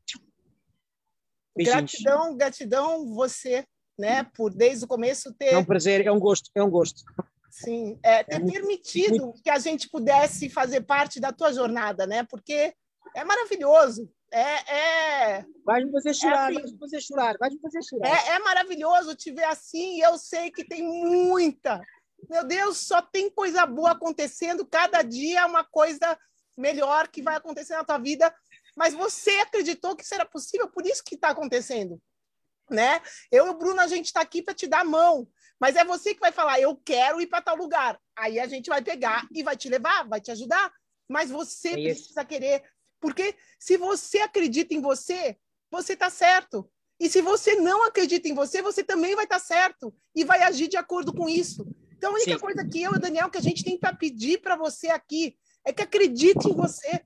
Beijinhos. 1.55 1.91
gratidão, 1.91 2.37
gratidão 2.37 3.13
você, 3.13 3.65
né, 3.97 4.23
por 4.35 4.53
desde 4.53 4.85
o 4.85 4.87
começo 4.87 5.33
ter 5.33 5.53
É 5.53 5.57
um 5.57 5.63
prazer, 5.65 6.05
é 6.05 6.11
um 6.11 6.19
gosto, 6.19 6.49
é 6.55 6.61
um 6.63 6.69
gosto. 6.69 7.03
Sim, 7.49 7.97
é, 8.03 8.23
ter 8.23 8.35
É 8.35 8.39
muito- 8.39 8.51
permitido 8.53 9.33
que 9.41 9.49
a 9.49 9.57
gente 9.59 9.89
pudesse 9.89 10.49
fazer 10.49 10.81
parte 10.81 11.19
da 11.21 11.31
tua 11.31 11.53
jornada, 11.53 12.05
né? 12.05 12.23
Porque 12.23 12.73
é 13.15 13.23
maravilhoso, 13.23 14.11
é, 14.33 14.75
é, 15.37 15.45
Vai 15.65 15.81
me 15.85 15.91
fazer 15.93 16.13
chorar, 16.13 16.47
assim. 16.49 16.55
vai 16.55 16.63
me 16.71 16.77
fazer 16.77 17.01
chorar, 17.01 17.37
vai 17.39 17.49
me 17.49 17.59
fazer 17.61 17.81
chorar. 17.83 18.09
é, 18.09 18.31
é 18.31 18.39
maravilhoso 18.39 19.15
te 19.15 19.31
ver 19.31 19.45
assim, 19.45 19.95
e 19.97 20.01
eu 20.01 20.17
sei 20.17 20.51
que 20.51 20.65
tem 20.65 20.83
muita. 20.83 21.79
Meu 22.29 22.43
Deus, 22.43 22.77
só 22.79 23.01
tem 23.01 23.29
coisa 23.29 23.65
boa 23.65 23.91
acontecendo, 23.91 24.65
cada 24.65 25.01
dia 25.01 25.41
é 25.41 25.45
uma 25.45 25.63
coisa 25.63 26.17
melhor 26.57 27.07
que 27.07 27.21
vai 27.21 27.35
acontecer 27.37 27.75
na 27.75 27.83
tua 27.85 27.97
vida, 27.99 28.33
mas 28.75 28.93
você 28.93 29.31
acreditou 29.39 29.95
que 29.95 30.03
isso 30.03 30.13
era 30.13 30.25
possível, 30.25 30.67
por 30.67 30.85
isso 30.85 31.03
que 31.03 31.15
está 31.15 31.29
acontecendo. 31.29 32.01
Né? 32.69 33.01
Eu 33.31 33.45
e 33.45 33.49
o 33.49 33.53
Bruno, 33.53 33.79
a 33.79 33.87
gente 33.87 34.07
está 34.07 34.21
aqui 34.21 34.41
para 34.41 34.53
te 34.53 34.67
dar 34.67 34.81
a 34.81 34.85
mão, 34.85 35.27
mas 35.59 35.75
é 35.75 35.85
você 35.85 36.13
que 36.13 36.19
vai 36.19 36.31
falar, 36.31 36.59
eu 36.59 36.75
quero 36.75 37.21
ir 37.21 37.27
para 37.27 37.41
tal 37.41 37.55
lugar. 37.55 37.99
Aí 38.15 38.39
a 38.39 38.47
gente 38.47 38.69
vai 38.69 38.81
pegar 38.81 39.27
e 39.31 39.43
vai 39.43 39.55
te 39.55 39.69
levar, 39.69 40.07
vai 40.07 40.19
te 40.19 40.31
ajudar, 40.31 40.71
mas 41.07 41.29
você 41.29 41.69
É 41.69 41.73
precisa 41.73 42.25
querer, 42.25 42.63
porque 42.99 43.35
se 43.59 43.77
você 43.77 44.19
acredita 44.19 44.73
em 44.73 44.81
você, 44.81 45.37
você 45.69 45.93
está 45.93 46.09
certo. 46.09 46.69
E 46.99 47.09
se 47.09 47.21
você 47.21 47.55
não 47.55 47.83
acredita 47.83 48.27
em 48.27 48.33
você, 48.33 48.61
você 48.61 48.83
também 48.83 49.15
vai 49.15 49.25
estar 49.25 49.39
certo 49.39 49.93
e 50.15 50.23
vai 50.23 50.41
agir 50.41 50.67
de 50.67 50.77
acordo 50.77 51.13
com 51.13 51.27
isso. 51.27 51.67
Então, 51.91 52.11
a 52.11 52.15
única 52.15 52.33
Sim. 52.33 52.39
coisa 52.39 52.65
que 52.65 52.81
eu 52.81 52.93
e 52.93 52.95
o 52.95 52.99
Daniel 52.99 53.29
que 53.29 53.37
a 53.37 53.41
gente 53.41 53.63
tem 53.63 53.77
para 53.77 53.93
pedir 53.93 54.41
para 54.41 54.55
você 54.55 54.89
aqui 54.89 55.37
é 55.65 55.73
que 55.73 55.81
acredite 55.81 56.47
em 56.47 56.55
você. 56.55 57.03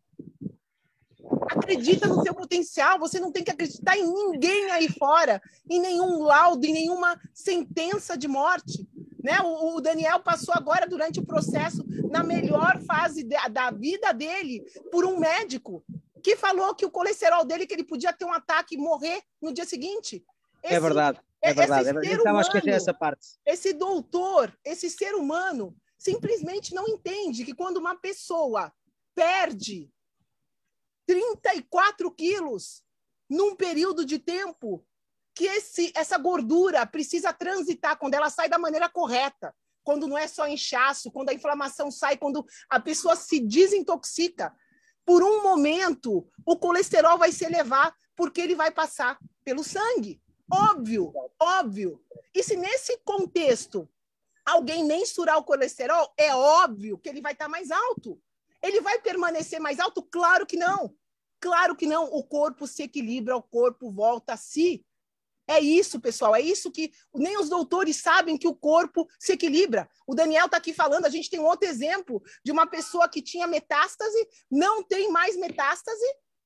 Acredita 1.52 2.08
no 2.08 2.22
seu 2.24 2.34
potencial. 2.34 3.00
Você 3.00 3.20
não 3.20 3.32
tem 3.32 3.44
que 3.44 3.52
acreditar 3.52 3.98
em 3.98 4.06
ninguém 4.06 4.70
aí 4.72 4.88
fora, 4.90 5.42
em 5.70 5.80
nenhum 5.80 6.24
laudo, 6.24 6.66
em 6.66 6.74
nenhuma 6.74 7.20
sentença 7.34 8.18
de 8.18 8.28
morte. 8.28 8.88
Né? 9.24 9.38
O, 9.44 9.76
o 9.78 9.82
Daniel 9.82 10.20
passou 10.22 10.54
agora, 10.54 10.88
durante 10.88 11.20
o 11.20 11.26
processo, 11.26 11.84
na 12.10 12.24
melhor 12.24 12.80
fase 12.84 13.24
da, 13.24 13.48
da 13.48 13.72
vida 13.72 14.12
dele, 14.14 14.64
por 14.92 15.06
um 15.06 15.18
médico 15.20 15.84
que 16.24 16.36
falou 16.36 16.74
que 16.76 16.86
o 16.86 16.92
colesterol 16.92 17.46
dele, 17.46 17.66
que 17.66 17.74
ele 17.74 17.84
podia 17.84 18.12
ter 18.14 18.26
um 18.26 18.34
ataque 18.34 18.76
e 18.76 18.78
morrer 18.78 19.22
no 19.42 19.54
dia 19.54 19.66
seguinte. 19.66 20.24
É 20.64 20.72
Esse- 20.74 20.80
verdade, 20.82 21.20
é 21.42 21.50
esse 21.50 21.58
verdade. 21.58 21.82
É 21.82 21.84
verdade. 21.94 22.08
ser 22.08 22.14
Eu 22.14 22.18
estava 22.18 22.38
a 22.38 22.42
esquecer 22.42 22.64
humano- 22.64 22.76
essa 22.78 22.94
parte. 22.94 23.28
esse 23.46 23.74
doutor, 23.74 24.54
esse 24.66 24.90
ser 24.90 25.16
humano, 25.16 25.76
simplesmente 25.98 26.74
não 26.74 26.88
entende 26.88 27.44
que 27.46 27.54
quando 27.54 27.78
uma 27.78 27.96
pessoa 27.96 28.72
perde 29.16 29.90
34 31.10 32.12
quilos 32.12 32.84
num 33.28 33.56
período 33.56 34.06
de 34.06 34.20
tempo, 34.20 34.86
que 35.34 35.46
esse, 35.46 35.92
essa 35.96 36.20
gordura 36.20 36.86
precisa 36.86 37.34
transitar 37.34 37.98
quando 37.98 38.14
ela 38.14 38.30
sai 38.30 38.48
da 38.48 38.60
maneira 38.60 38.88
correta, 38.88 39.52
quando 39.84 40.08
não 40.08 40.16
é 40.16 40.28
só 40.28 40.48
inchaço, 40.48 41.12
quando 41.12 41.30
a 41.30 41.34
inflamação 41.34 41.90
sai, 41.90 42.16
quando 42.16 42.46
a 42.70 42.80
pessoa 42.80 43.16
se 43.16 43.40
desintoxica. 43.40 44.56
Por 45.04 45.24
um 45.24 45.42
momento, 45.42 46.30
o 46.46 46.56
colesterol 46.56 47.18
vai 47.18 47.32
se 47.32 47.44
elevar 47.44 47.92
porque 48.16 48.40
ele 48.40 48.54
vai 48.54 48.70
passar 48.70 49.18
pelo 49.44 49.64
sangue. 49.64 50.22
Óbvio, 50.52 51.12
óbvio. 51.42 52.04
E 52.36 52.44
se 52.44 52.56
nesse 52.56 53.00
contexto 53.00 53.90
alguém 54.46 54.84
mensurar 54.84 55.40
o 55.40 55.44
colesterol, 55.44 56.14
é 56.16 56.36
óbvio 56.36 57.00
que 57.00 57.10
ele 57.10 57.20
vai 57.20 57.34
estar 57.34 57.48
mais 57.48 57.72
alto. 57.72 58.22
Ele 58.62 58.82
vai 58.82 59.00
permanecer 59.00 59.60
mais 59.60 59.80
alto? 59.80 60.04
Claro 60.04 60.46
que 60.46 60.58
não. 60.58 60.94
Claro 61.40 61.76
que 61.76 61.86
não. 61.86 62.06
O 62.06 62.24
corpo 62.24 62.68
se 62.68 62.84
equilibra, 62.84 63.36
o 63.36 63.44
corpo 63.44 63.92
volta 63.92 64.34
a 64.34 64.38
si. 64.38 64.86
É 65.48 65.60
isso, 65.60 66.00
pessoal. 66.00 66.36
É 66.36 66.42
isso 66.42 66.72
que 66.72 66.92
nem 67.16 67.40
os 67.40 67.50
doutores 67.50 67.98
sabem 67.98 68.38
que 68.38 68.48
o 68.48 68.56
corpo 68.56 69.08
se 69.20 69.34
equilibra. 69.34 69.90
O 70.06 70.14
Daniel 70.14 70.46
está 70.46 70.58
aqui 70.58 70.74
falando. 70.74 71.06
A 71.06 71.10
gente 71.10 71.30
tem 71.30 71.40
um 71.40 71.46
outro 71.46 71.68
exemplo 71.68 72.22
de 72.46 72.52
uma 72.52 72.68
pessoa 72.68 73.10
que 73.10 73.22
tinha 73.22 73.48
metástase, 73.48 74.28
não 74.52 74.84
tem 74.84 75.12
mais 75.12 75.36
metástase. 75.36 76.06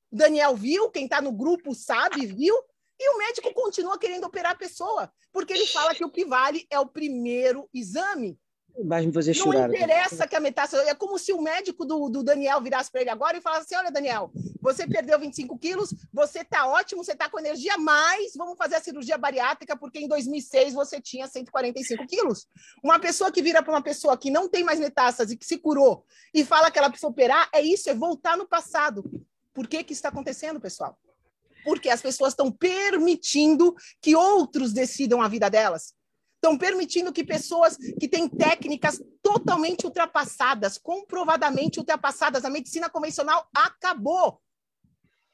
O 0.10 0.16
Daniel 0.16 0.56
viu, 0.56 0.90
quem 0.90 1.04
está 1.04 1.22
no 1.22 1.34
grupo 1.34 1.76
sabe, 1.76 2.26
viu. 2.28 2.56
E 2.98 3.10
o 3.10 3.18
médico 3.18 3.54
continua 3.54 4.00
querendo 4.00 4.24
operar 4.24 4.54
a 4.54 4.56
pessoa, 4.56 5.12
porque 5.34 5.52
ele 5.52 5.68
fala 5.68 5.94
que 5.94 6.06
o 6.06 6.12
que 6.12 6.24
vale 6.24 6.66
é 6.70 6.80
o 6.80 6.88
primeiro 6.88 7.68
exame. 7.74 8.40
Vai 8.76 9.06
me 9.06 9.14
fazer 9.14 9.34
chorar. 9.36 9.68
Não 9.68 9.76
interessa 9.76 10.28
que 10.28 10.36
a 10.36 10.40
metástase. 10.40 10.90
É 10.90 10.96
como 10.96 11.20
se 11.20 11.32
o 11.32 11.40
médico 11.42 11.86
do, 11.86 12.10
do 12.10 12.24
Daniel 12.24 12.60
virasse 12.60 12.92
para 12.92 13.02
ele 13.02 13.10
agora 13.10 13.38
e 13.38 13.42
falasse 13.42 13.66
assim: 13.66 13.76
Olha, 13.76 13.92
Daniel, 13.92 14.32
você 14.60 14.88
perdeu 14.88 15.20
25 15.20 15.58
quilos, 15.60 15.94
você 16.12 16.40
está 16.40 16.66
ótimo, 16.66 17.04
você 17.04 17.12
está 17.12 17.30
com 17.30 17.40
energia, 17.40 17.78
mas 17.78 18.34
vamos 18.36 18.58
fazer 18.58 18.76
a 18.76 18.82
cirurgia 18.82 19.18
bariátrica, 19.18 19.78
porque 19.78 20.00
em 20.00 20.08
2006 20.08 20.74
você 20.74 21.00
tinha 21.00 21.28
145 21.28 22.08
quilos. 22.08 22.48
Uma 22.84 23.00
pessoa 23.00 23.32
que 23.32 23.44
vira 23.44 23.62
para 23.62 23.74
uma 23.74 23.84
pessoa 23.84 24.18
que 24.18 24.32
não 24.32 24.50
tem 24.50 24.64
mais 24.64 24.80
metástase, 24.80 25.38
que 25.38 25.46
se 25.46 25.60
curou, 25.60 26.04
e 26.34 26.44
fala 26.44 26.72
que 26.72 26.80
ela 26.80 26.90
precisa 26.90 27.08
operar, 27.08 27.50
é 27.54 27.62
isso, 27.62 27.90
é 27.90 27.94
voltar 27.94 28.36
no 28.36 28.48
passado. 28.48 29.04
Por 29.54 29.68
que, 29.68 29.84
que 29.84 29.94
isso 29.94 30.00
está 30.00 30.10
acontecendo, 30.10 30.60
pessoal? 30.60 30.98
Porque 31.64 31.90
as 31.90 32.02
pessoas 32.02 32.34
estão 32.34 32.52
permitindo 32.52 33.76
que 34.02 34.16
outros 34.16 34.74
decidam 34.74 35.22
a 35.22 35.28
vida 35.28 35.48
delas 35.48 35.94
estão 36.44 36.58
permitindo 36.58 37.14
que 37.14 37.24
pessoas 37.24 37.78
que 37.78 38.06
têm 38.06 38.28
técnicas 38.28 39.02
totalmente 39.22 39.86
ultrapassadas, 39.86 40.78
comprovadamente 40.78 41.80
ultrapassadas, 41.80 42.44
a 42.44 42.50
medicina 42.50 42.90
convencional 42.90 43.48
acabou 43.56 44.42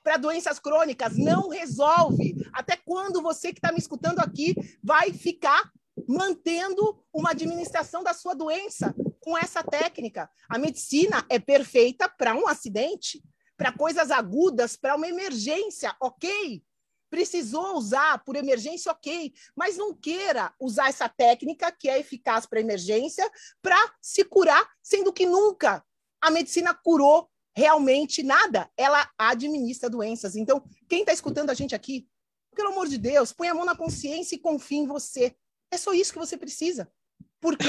para 0.03 0.17
doenças 0.17 0.59
crônicas, 0.59 1.17
não 1.17 1.49
resolve. 1.49 2.35
Até 2.53 2.77
quando 2.77 3.23
você 3.23 3.51
que 3.51 3.57
está 3.57 3.71
me 3.71 3.79
escutando 3.79 4.19
aqui 4.19 4.55
vai 4.83 5.11
ficar 5.11 5.71
mantendo 6.07 7.03
uma 7.11 7.31
administração 7.31 8.03
da 8.03 8.13
sua 8.13 8.35
doença 8.35 8.93
com 9.19 9.35
essa 9.35 9.63
técnica? 9.63 10.29
A 10.47 10.59
medicina 10.59 11.25
é 11.27 11.39
perfeita 11.39 12.07
para 12.07 12.35
um 12.35 12.47
acidente, 12.47 13.23
para 13.57 13.71
coisas 13.71 14.11
agudas, 14.11 14.77
para 14.77 14.95
uma 14.95 15.07
emergência, 15.07 15.95
ok? 15.99 16.63
Precisou 17.09 17.75
usar 17.75 18.23
por 18.23 18.35
emergência, 18.35 18.91
ok, 18.91 19.33
mas 19.55 19.77
não 19.77 19.93
queira 19.93 20.53
usar 20.59 20.89
essa 20.89 21.09
técnica 21.09 21.71
que 21.71 21.89
é 21.89 21.99
eficaz 21.99 22.45
para 22.45 22.59
emergência 22.59 23.29
para 23.61 23.77
se 24.01 24.23
curar, 24.23 24.69
sendo 24.81 25.11
que 25.11 25.25
nunca 25.25 25.83
a 26.21 26.29
medicina 26.29 26.73
curou 26.73 27.29
realmente 27.55 28.23
nada. 28.23 28.69
Ela 28.77 29.09
administra 29.17 29.89
doenças. 29.89 30.35
Então, 30.35 30.63
quem 30.87 31.01
está 31.01 31.11
escutando 31.11 31.49
a 31.49 31.53
gente 31.53 31.75
aqui, 31.75 32.07
pelo 32.55 32.69
amor 32.69 32.87
de 32.87 32.97
Deus, 32.97 33.33
põe 33.33 33.47
a 33.47 33.53
mão 33.53 33.65
na 33.65 33.75
consciência 33.75 34.35
e 34.35 34.39
confie 34.39 34.77
em 34.77 34.87
você. 34.87 35.35
É 35.71 35.77
só 35.77 35.93
isso 35.93 36.13
que 36.13 36.19
você 36.19 36.37
precisa. 36.37 36.91
Porque 37.39 37.67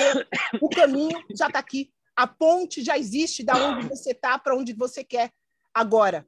o 0.61 0.69
caminho 0.69 1.19
já 1.35 1.47
está 1.47 1.59
aqui. 1.59 1.93
A 2.17 2.27
ponte 2.27 2.83
já 2.83 2.99
existe 2.99 3.43
da 3.43 3.55
onde 3.57 3.89
você 3.89 4.11
está 4.11 4.39
para 4.39 4.57
onde 4.57 4.73
você 4.73 5.03
quer. 5.03 5.33
Agora, 5.73 6.27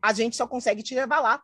a 0.00 0.12
gente 0.12 0.36
só 0.36 0.46
consegue 0.46 0.82
te 0.82 0.94
levar 0.94 1.20
lá 1.20 1.42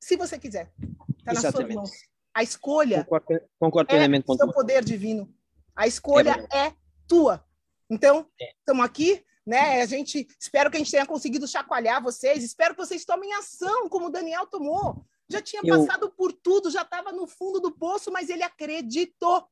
se 0.00 0.16
você 0.16 0.38
quiser. 0.38 0.72
Está 1.18 1.32
nas 1.32 1.52
suas 1.52 1.74
mãos. 1.74 1.90
A 2.34 2.42
escolha 2.42 3.04
concordo, 3.04 3.40
concordo 3.58 3.94
é 3.94 4.22
o 4.26 4.36
seu 4.36 4.52
poder 4.52 4.84
divino. 4.84 5.32
A 5.74 5.86
escolha 5.86 6.46
é, 6.52 6.66
é 6.66 6.74
tua. 7.08 7.44
Então, 7.88 8.28
estamos 8.58 8.82
é. 8.82 8.86
aqui, 8.86 9.24
né? 9.46 9.80
A 9.80 9.86
gente 9.86 10.26
espero 10.38 10.70
que 10.70 10.76
a 10.76 10.78
gente 10.78 10.90
tenha 10.90 11.06
conseguido 11.06 11.48
chacoalhar 11.48 12.02
vocês. 12.02 12.44
Espero 12.44 12.74
que 12.74 12.84
vocês 12.84 13.04
tomem 13.04 13.32
ação, 13.34 13.88
como 13.88 14.06
o 14.06 14.10
Daniel 14.10 14.46
tomou. 14.46 15.04
Já 15.30 15.40
tinha 15.40 15.62
Eu... 15.64 15.78
passado 15.78 16.10
por 16.10 16.32
tudo, 16.32 16.70
já 16.70 16.82
estava 16.82 17.12
no 17.12 17.26
fundo 17.26 17.60
do 17.60 17.72
poço, 17.72 18.12
mas 18.12 18.28
ele 18.28 18.42
acreditou. 18.42 19.46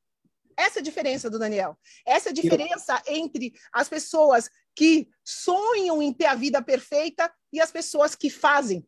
Essa 0.57 0.79
é 0.79 0.81
a 0.81 0.83
diferença 0.83 1.29
do 1.29 1.39
Daniel. 1.39 1.77
Essa 2.05 2.29
é 2.29 2.31
a 2.31 2.35
diferença 2.35 3.01
Eu... 3.07 3.15
entre 3.15 3.53
as 3.73 3.89
pessoas 3.89 4.49
que 4.75 5.09
sonham 5.23 6.01
em 6.01 6.13
ter 6.13 6.25
a 6.25 6.35
vida 6.35 6.61
perfeita 6.61 7.33
e 7.51 7.59
as 7.59 7.71
pessoas 7.71 8.15
que 8.15 8.29
fazem 8.29 8.85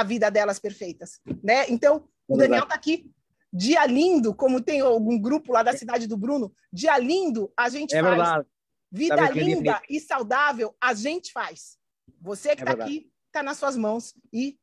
a 0.00 0.02
vida 0.02 0.30
delas 0.30 0.58
perfeitas, 0.58 1.20
né? 1.42 1.68
Então, 1.68 2.08
o 2.28 2.36
Daniel 2.36 2.64
está 2.64 2.74
aqui. 2.74 3.10
Dia 3.52 3.86
lindo, 3.86 4.34
como 4.34 4.60
tem 4.60 4.80
algum 4.80 5.18
grupo 5.18 5.52
lá 5.52 5.62
da 5.62 5.76
cidade 5.76 6.06
do 6.06 6.16
Bruno, 6.16 6.52
dia 6.72 6.98
lindo 6.98 7.52
a 7.56 7.68
gente 7.68 7.94
é 7.94 8.02
faz. 8.02 8.16
Verdade. 8.16 8.46
Vida 8.92 9.16
Sabe 9.16 9.40
linda 9.40 9.82
e 9.88 10.00
saudável 10.00 10.74
a 10.80 10.94
gente 10.94 11.32
faz. 11.32 11.76
Você 12.20 12.54
que 12.54 12.62
está 12.62 12.72
é 12.72 12.82
aqui, 12.82 13.10
está 13.26 13.42
nas 13.42 13.58
suas 13.58 13.76
mãos 13.76 14.14
e 14.32 14.58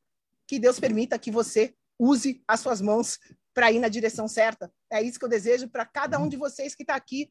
que 0.47 0.59
Deus 0.59 0.79
permita 0.79 1.19
que 1.19 1.31
você 1.31 1.75
use 1.99 2.43
as 2.47 2.59
suas 2.59 2.81
mãos 2.81 3.19
para 3.53 3.71
ir 3.71 3.79
na 3.79 3.87
direção 3.87 4.27
certa. 4.27 4.71
É 4.91 5.01
isso 5.01 5.19
que 5.19 5.25
eu 5.25 5.29
desejo 5.29 5.67
para 5.69 5.85
cada 5.85 6.19
um 6.19 6.27
de 6.27 6.37
vocês 6.37 6.75
que 6.75 6.83
está 6.83 6.95
aqui 6.95 7.29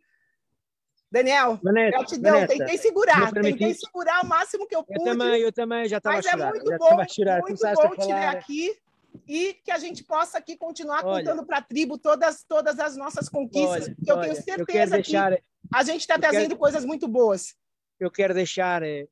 Daniel, 1.12 1.60
Vanessa, 1.62 1.98
gratidão. 1.98 2.46
Tentei 2.46 2.78
segurar, 2.78 3.30
tentei 3.32 3.74
segurar 3.74 4.24
o 4.24 4.26
máximo 4.26 4.66
que 4.66 4.74
eu 4.74 4.82
pude. 4.82 4.98
Eu 4.98 5.04
também, 5.04 5.40
eu 5.42 5.52
também 5.52 5.86
já 5.86 5.98
estava 5.98 6.16
Mas 6.16 6.26
é 6.26 6.34
muito 6.34 6.78
bom, 6.78 6.96
muito 6.96 7.62
bom 7.74 7.96
te 7.96 8.06
ver 8.06 8.26
aqui 8.28 8.74
e 9.28 9.52
que 9.62 9.70
a 9.70 9.76
gente 9.76 10.02
possa 10.04 10.38
aqui 10.38 10.56
continuar 10.56 11.04
olha, 11.04 11.22
contando 11.22 11.46
para 11.46 11.58
a 11.58 11.62
tribo 11.62 11.98
todas, 11.98 12.42
todas 12.44 12.80
as 12.80 12.96
nossas 12.96 13.28
conquistas, 13.28 13.84
olha, 13.84 13.94
porque 13.94 14.10
eu 14.10 14.20
tenho 14.22 14.34
certeza 14.36 14.96
eu 14.96 15.02
deixar, 15.02 15.36
que 15.36 15.42
a 15.74 15.82
gente 15.82 16.00
está 16.00 16.18
trazendo 16.18 16.48
quero, 16.48 16.58
coisas 16.58 16.82
muito 16.82 17.06
boas. 17.06 17.54
Eu 18.00 18.10
quero 18.10 18.32
deixar 18.32 18.82
eh, 18.82 19.06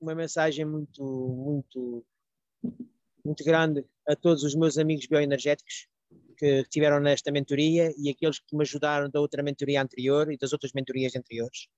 uma 0.00 0.14
mensagem 0.14 0.64
muito, 0.64 1.02
muito, 1.02 2.06
muito 3.24 3.42
grande 3.42 3.84
a 4.08 4.14
todos 4.14 4.44
os 4.44 4.54
meus 4.54 4.78
amigos 4.78 5.06
bioenergéticos 5.06 5.89
que 6.40 6.62
estiveram 6.62 7.00
nesta 7.00 7.30
mentoria 7.30 7.92
e 7.98 8.08
aqueles 8.08 8.38
que 8.40 8.56
me 8.56 8.62
ajudaram 8.62 9.10
da 9.10 9.20
outra 9.20 9.42
mentoria 9.42 9.82
anterior 9.82 10.32
e 10.32 10.38
das 10.38 10.54
outras 10.54 10.72
mentorias 10.72 11.14
anteriores. 11.14 11.68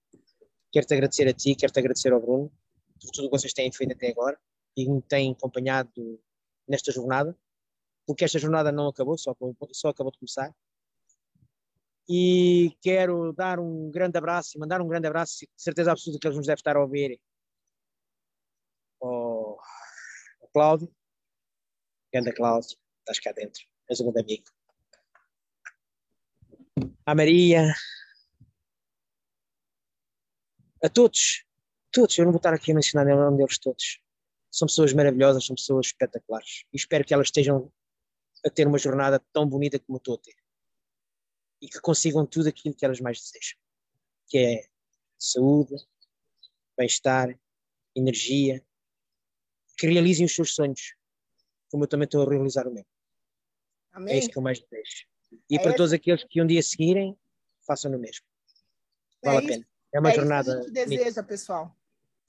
Quero-te 0.71 0.95
agradecer 0.95 1.27
a 1.27 1.33
ti, 1.33 1.57
quero-te 1.57 1.81
agradecer 1.81 2.13
ao 2.13 2.21
Bruno 2.21 2.49
por 3.01 3.11
tudo 3.11 3.27
o 3.27 3.31
que 3.31 3.37
vocês 3.37 3.53
têm 3.53 3.73
feito 3.73 3.93
até 3.93 4.11
agora 4.11 4.39
e 4.77 4.89
me 4.89 5.03
têm 5.03 5.33
acompanhado 5.33 6.23
nesta 6.69 6.93
jornada, 6.93 7.37
porque 8.07 8.25
esta 8.25 8.39
jornada 8.39 8.71
não 8.71 8.87
acabou, 8.87 9.19
só, 9.19 9.35
só 9.73 9.89
acabou 9.89 10.13
de 10.13 10.19
começar. 10.21 10.55
E 12.09 12.77
quero 12.81 13.33
dar 13.33 13.59
um 13.59 13.91
grande 13.91 14.17
abraço 14.17 14.57
e 14.57 14.61
mandar 14.61 14.81
um 14.81 14.87
grande 14.87 15.09
abraço, 15.09 15.41
de 15.41 15.49
certeza 15.57 15.91
absoluta 15.91 16.21
que 16.21 16.27
eles 16.29 16.37
nos 16.37 16.47
devem 16.47 16.61
estar 16.61 16.77
a 16.77 16.81
ouvir, 16.81 17.21
ao 19.01 19.59
Cláudio, 20.53 20.89
grande 22.13 22.33
Cláudio, 22.33 22.79
estás 23.01 23.19
cá 23.19 23.33
dentro 23.33 23.72
um 23.91 24.13
grande 24.13 24.21
amigo. 24.21 24.45
A 27.05 27.15
Maria, 27.15 27.75
a 30.83 30.89
todos, 30.89 31.45
todos, 31.91 32.17
eu 32.19 32.25
não 32.25 32.33
vou 32.33 32.39
estar 32.39 32.55
aqui 32.55 32.73
a 32.73 32.75
mencionar 32.75 33.07
nome 33.07 33.39
deles 33.39 33.59
todos. 33.59 34.01
São 34.51 34.67
pessoas 34.67 34.93
maravilhosas, 34.93 35.45
são 35.45 35.57
pessoas 35.57 35.87
espetaculares. 35.87 36.65
E 36.73 36.77
espero 36.77 37.05
que 37.05 37.15
elas 37.15 37.29
estejam 37.29 37.73
a 38.45 38.51
ter 38.51 38.67
uma 38.67 38.79
jornada 38.79 39.21
tão 39.33 39.49
bonita 39.49 39.79
como 39.79 39.97
eu 39.97 39.99
estou 39.99 40.15
a 40.15 40.19
ter. 40.19 40.37
E 41.61 41.69
que 41.69 41.81
consigam 41.81 42.27
tudo 42.27 42.49
aquilo 42.49 42.75
que 42.75 42.85
elas 42.85 43.01
mais 43.01 43.19
desejam. 43.19 43.59
Que 44.27 44.39
é 44.39 44.67
saúde, 45.19 45.75
bem-estar, 46.77 47.39
energia. 47.95 48.65
Que 49.79 49.87
realizem 49.87 50.27
os 50.27 50.35
seus 50.35 50.55
sonhos, 50.55 50.95
como 51.71 51.85
eu 51.85 51.89
também 51.89 52.05
estou 52.05 52.23
a 52.23 52.29
realizar 52.29 52.67
o 52.67 52.73
meu. 52.75 52.85
Amém? 53.93 54.15
É 54.15 54.19
isso 54.19 54.31
que 54.31 54.39
eu 54.39 54.43
mais. 54.43 54.59
E 55.51 55.57
é 55.57 55.59
para 55.59 55.71
esse... 55.71 55.77
todos 55.77 55.93
aqueles 55.93 56.25
que 56.25 56.41
um 56.43 56.47
dia 56.47 56.63
seguirem, 56.63 57.17
façam 57.67 57.91
o 57.93 57.99
mesmo. 57.99 58.25
É 59.23 59.29
vale 59.29 59.37
é 59.37 59.45
a 59.45 59.49
pena. 59.49 59.67
É 59.95 60.01
uma 60.01 60.11
é 60.11 60.15
jornada. 60.15 60.51
Isso 60.61 60.73
que 60.73 60.79
a 60.79 60.85
gente 60.85 60.97
deseja, 60.99 61.23
pessoal. 61.23 61.77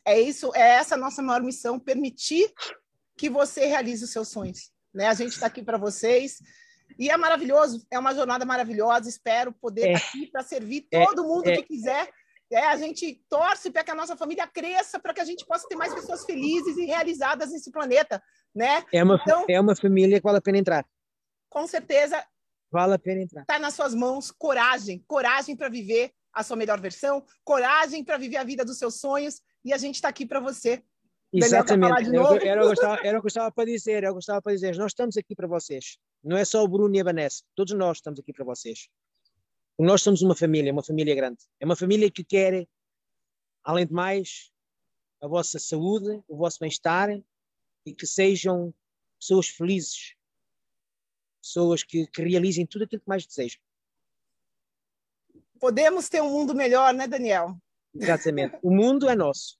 É 0.05 0.19
isso, 0.19 0.53
é 0.53 0.75
essa 0.75 0.95
a 0.95 0.97
nossa 0.97 1.21
maior 1.21 1.41
missão, 1.41 1.79
permitir 1.79 2.51
que 3.17 3.29
você 3.29 3.65
realize 3.65 4.03
os 4.03 4.11
seus 4.11 4.27
sonhos. 4.27 4.71
Né? 4.93 5.07
A 5.07 5.13
gente 5.13 5.31
está 5.31 5.47
aqui 5.47 5.63
para 5.63 5.77
vocês. 5.77 6.39
E 6.99 7.09
é 7.09 7.17
maravilhoso, 7.17 7.85
é 7.89 7.97
uma 7.97 8.13
jornada 8.13 8.45
maravilhosa. 8.45 9.07
Espero 9.07 9.53
poder 9.53 9.87
é. 9.87 9.93
estar 9.93 10.07
aqui 10.09 10.27
para 10.27 10.43
servir 10.43 10.85
é. 10.91 11.05
todo 11.05 11.23
mundo 11.23 11.43
que 11.43 11.63
quiser. 11.63 12.09
É, 12.51 12.67
a 12.67 12.77
gente 12.77 13.19
torce 13.27 13.71
para 13.71 13.83
que 13.83 13.89
a 13.89 13.95
nossa 13.95 14.15
família 14.15 14.45
cresça, 14.45 14.99
para 14.99 15.13
que 15.13 15.21
a 15.21 15.25
gente 15.25 15.43
possa 15.43 15.67
ter 15.67 15.75
mais 15.75 15.91
pessoas 15.93 16.23
felizes 16.23 16.77
e 16.77 16.85
realizadas 16.85 17.51
nesse 17.51 17.71
planeta, 17.71 18.21
né? 18.53 18.85
É 18.93 19.03
uma, 19.03 19.15
então, 19.15 19.45
é 19.49 19.59
uma 19.59 19.75
família 19.75 20.19
que 20.19 20.23
vale 20.23 20.37
a 20.37 20.41
pena 20.41 20.59
entrar 20.59 20.85
com 21.53 21.67
certeza 21.67 22.25
vale 22.71 22.95
a 22.95 22.99
pena 22.99 23.21
entrar. 23.21 23.41
Está 23.41 23.59
nas 23.59 23.75
suas 23.75 23.93
mãos 23.93 24.31
coragem, 24.31 25.03
coragem 25.07 25.55
para 25.55 25.69
viver 25.69 26.11
a 26.33 26.41
sua 26.41 26.57
melhor 26.57 26.81
versão, 26.81 27.23
coragem 27.43 28.03
para 28.03 28.17
viver 28.17 28.37
a 28.37 28.43
vida 28.43 28.65
dos 28.65 28.79
seus 28.79 28.99
sonhos, 28.99 29.39
e 29.63 29.71
a 29.71 29.77
gente 29.77 29.95
está 29.95 30.09
aqui 30.09 30.25
para 30.25 30.39
você. 30.39 30.83
Exatamente. 31.31 32.09
Era, 32.09 32.17
era, 32.17 32.33
o 32.33 32.39
que 32.39 32.47
eu 32.47 32.69
gostava, 32.69 32.95
era 32.95 33.01
o 33.01 33.03
que 33.03 33.15
eu 33.17 33.21
gostava 33.21 33.51
para 33.51 33.65
dizer, 33.65 34.03
eu 34.03 34.13
gostava 34.15 34.41
para 34.41 34.53
dizer, 34.53 34.75
nós 34.75 34.91
estamos 34.91 35.15
aqui 35.15 35.35
para 35.35 35.47
vocês. 35.47 35.99
Não 36.23 36.35
é 36.35 36.43
só 36.43 36.63
o 36.63 36.67
Bruno 36.67 36.95
e 36.95 36.99
a 36.99 37.03
Vanessa. 37.03 37.43
Todos 37.53 37.73
nós 37.77 37.97
estamos 37.97 38.19
aqui 38.19 38.33
para 38.33 38.43
vocês. 38.43 38.89
Nós 39.77 40.01
somos 40.01 40.23
uma 40.23 40.35
família, 40.35 40.73
uma 40.73 40.83
família 40.83 41.13
grande. 41.13 41.43
É 41.59 41.65
uma 41.65 41.75
família 41.75 42.09
que 42.09 42.23
quer, 42.23 42.67
além 43.63 43.85
de 43.85 43.93
mais, 43.93 44.51
a 45.21 45.27
vossa 45.27 45.59
saúde, 45.59 46.19
o 46.27 46.35
vosso 46.35 46.57
bem-estar 46.59 47.11
e 47.85 47.93
que 47.93 48.07
sejam 48.07 48.73
pessoas 49.19 49.47
felizes, 49.47 50.15
pessoas 51.43 51.83
que, 51.83 52.07
que 52.07 52.21
realizem 52.21 52.65
tudo 52.65 52.85
aquilo 52.85 53.01
que 53.01 53.09
mais 53.09 53.27
desejam. 53.27 53.59
Podemos 55.59 56.07
ter 56.07 56.21
um 56.21 56.29
mundo 56.29 56.55
melhor, 56.55 56.93
né, 56.93 57.05
Daniel? 57.05 57.57
Exatamente. 57.93 58.57
O 58.63 58.71
mundo 58.71 59.09
é 59.09 59.15
nosso. 59.15 59.59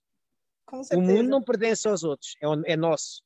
o 0.92 1.00
mundo 1.00 1.28
não 1.28 1.42
pertence 1.42 1.86
aos 1.86 2.02
outros, 2.02 2.34
é, 2.42 2.72
é 2.72 2.76
nosso. 2.76 3.22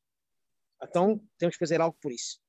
Então 0.82 1.20
temos 1.38 1.56
que 1.56 1.60
fazer 1.60 1.80
algo 1.80 1.96
por 2.00 2.12
isso. 2.12 2.40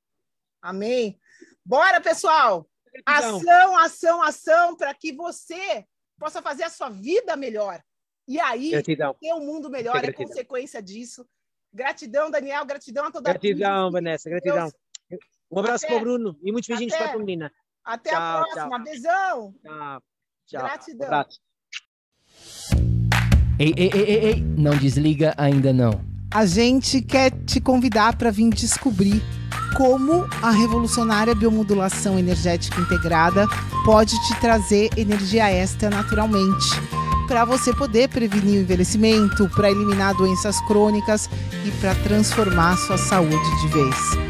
Amém. 0.60 1.18
Bora, 1.64 2.00
pessoal! 2.00 2.68
Ação, 3.06 3.78
ação, 3.78 4.22
ação, 4.22 4.76
para 4.76 4.92
que 4.92 5.12
você 5.12 5.86
possa 6.18 6.42
fazer 6.42 6.64
a 6.64 6.70
sua 6.70 6.90
vida 6.90 7.36
melhor. 7.36 7.82
E 8.26 8.38
aí, 8.38 8.70
gratidão. 8.70 9.14
ter 9.14 9.32
um 9.32 9.46
mundo 9.46 9.70
melhor 9.70 10.04
é, 10.04 10.12
consequência 10.12 10.82
disso. 10.82 11.26
Gratidão, 11.72 12.30
Daniel, 12.30 12.64
gratidão 12.66 13.06
a 13.06 13.10
toda 13.10 13.30
Gratidão, 13.30 13.86
a 13.86 13.90
Vanessa, 13.90 14.28
gratidão. 14.28 14.68
Deus. 14.68 14.74
Um 15.50 15.58
abraço 15.58 15.86
para 15.86 15.96
o 15.96 16.00
Bruno 16.00 16.36
e 16.42 16.52
muitos 16.52 16.68
beijinhos 16.68 16.94
para 16.94 17.12
a 17.12 17.18
menina. 17.18 17.52
Até 17.84 18.10
tchau, 18.10 18.20
a 18.20 18.44
próxima. 18.44 18.68
Tchau. 18.68 18.84
Beijão. 18.84 19.54
Tchau. 19.62 20.02
tchau. 20.46 20.62
Gratidão. 20.62 21.24
Ei, 23.58 23.74
ei, 23.76 23.90
ei, 23.92 24.02
ei, 24.02 24.24
ei, 24.24 24.40
não 24.56 24.76
desliga 24.76 25.34
ainda 25.36 25.72
não. 25.72 26.00
A 26.32 26.46
gente 26.46 27.02
quer 27.02 27.30
te 27.44 27.60
convidar 27.60 28.16
para 28.16 28.30
vir 28.30 28.50
descobrir 28.50 29.20
como 29.76 30.26
a 30.42 30.50
revolucionária 30.50 31.34
biomodulação 31.34 32.18
energética 32.18 32.80
integrada 32.80 33.46
pode 33.84 34.12
te 34.26 34.40
trazer 34.40 34.90
energia 34.96 35.50
extra 35.50 35.90
naturalmente, 35.90 36.68
para 37.26 37.44
você 37.44 37.74
poder 37.74 38.08
prevenir 38.08 38.60
o 38.60 38.62
envelhecimento, 38.62 39.48
para 39.50 39.70
eliminar 39.70 40.14
doenças 40.14 40.60
crônicas 40.66 41.28
e 41.64 41.70
para 41.80 41.94
transformar 41.96 42.76
sua 42.76 42.98
saúde 42.98 43.60
de 43.60 43.68
vez. 43.68 44.29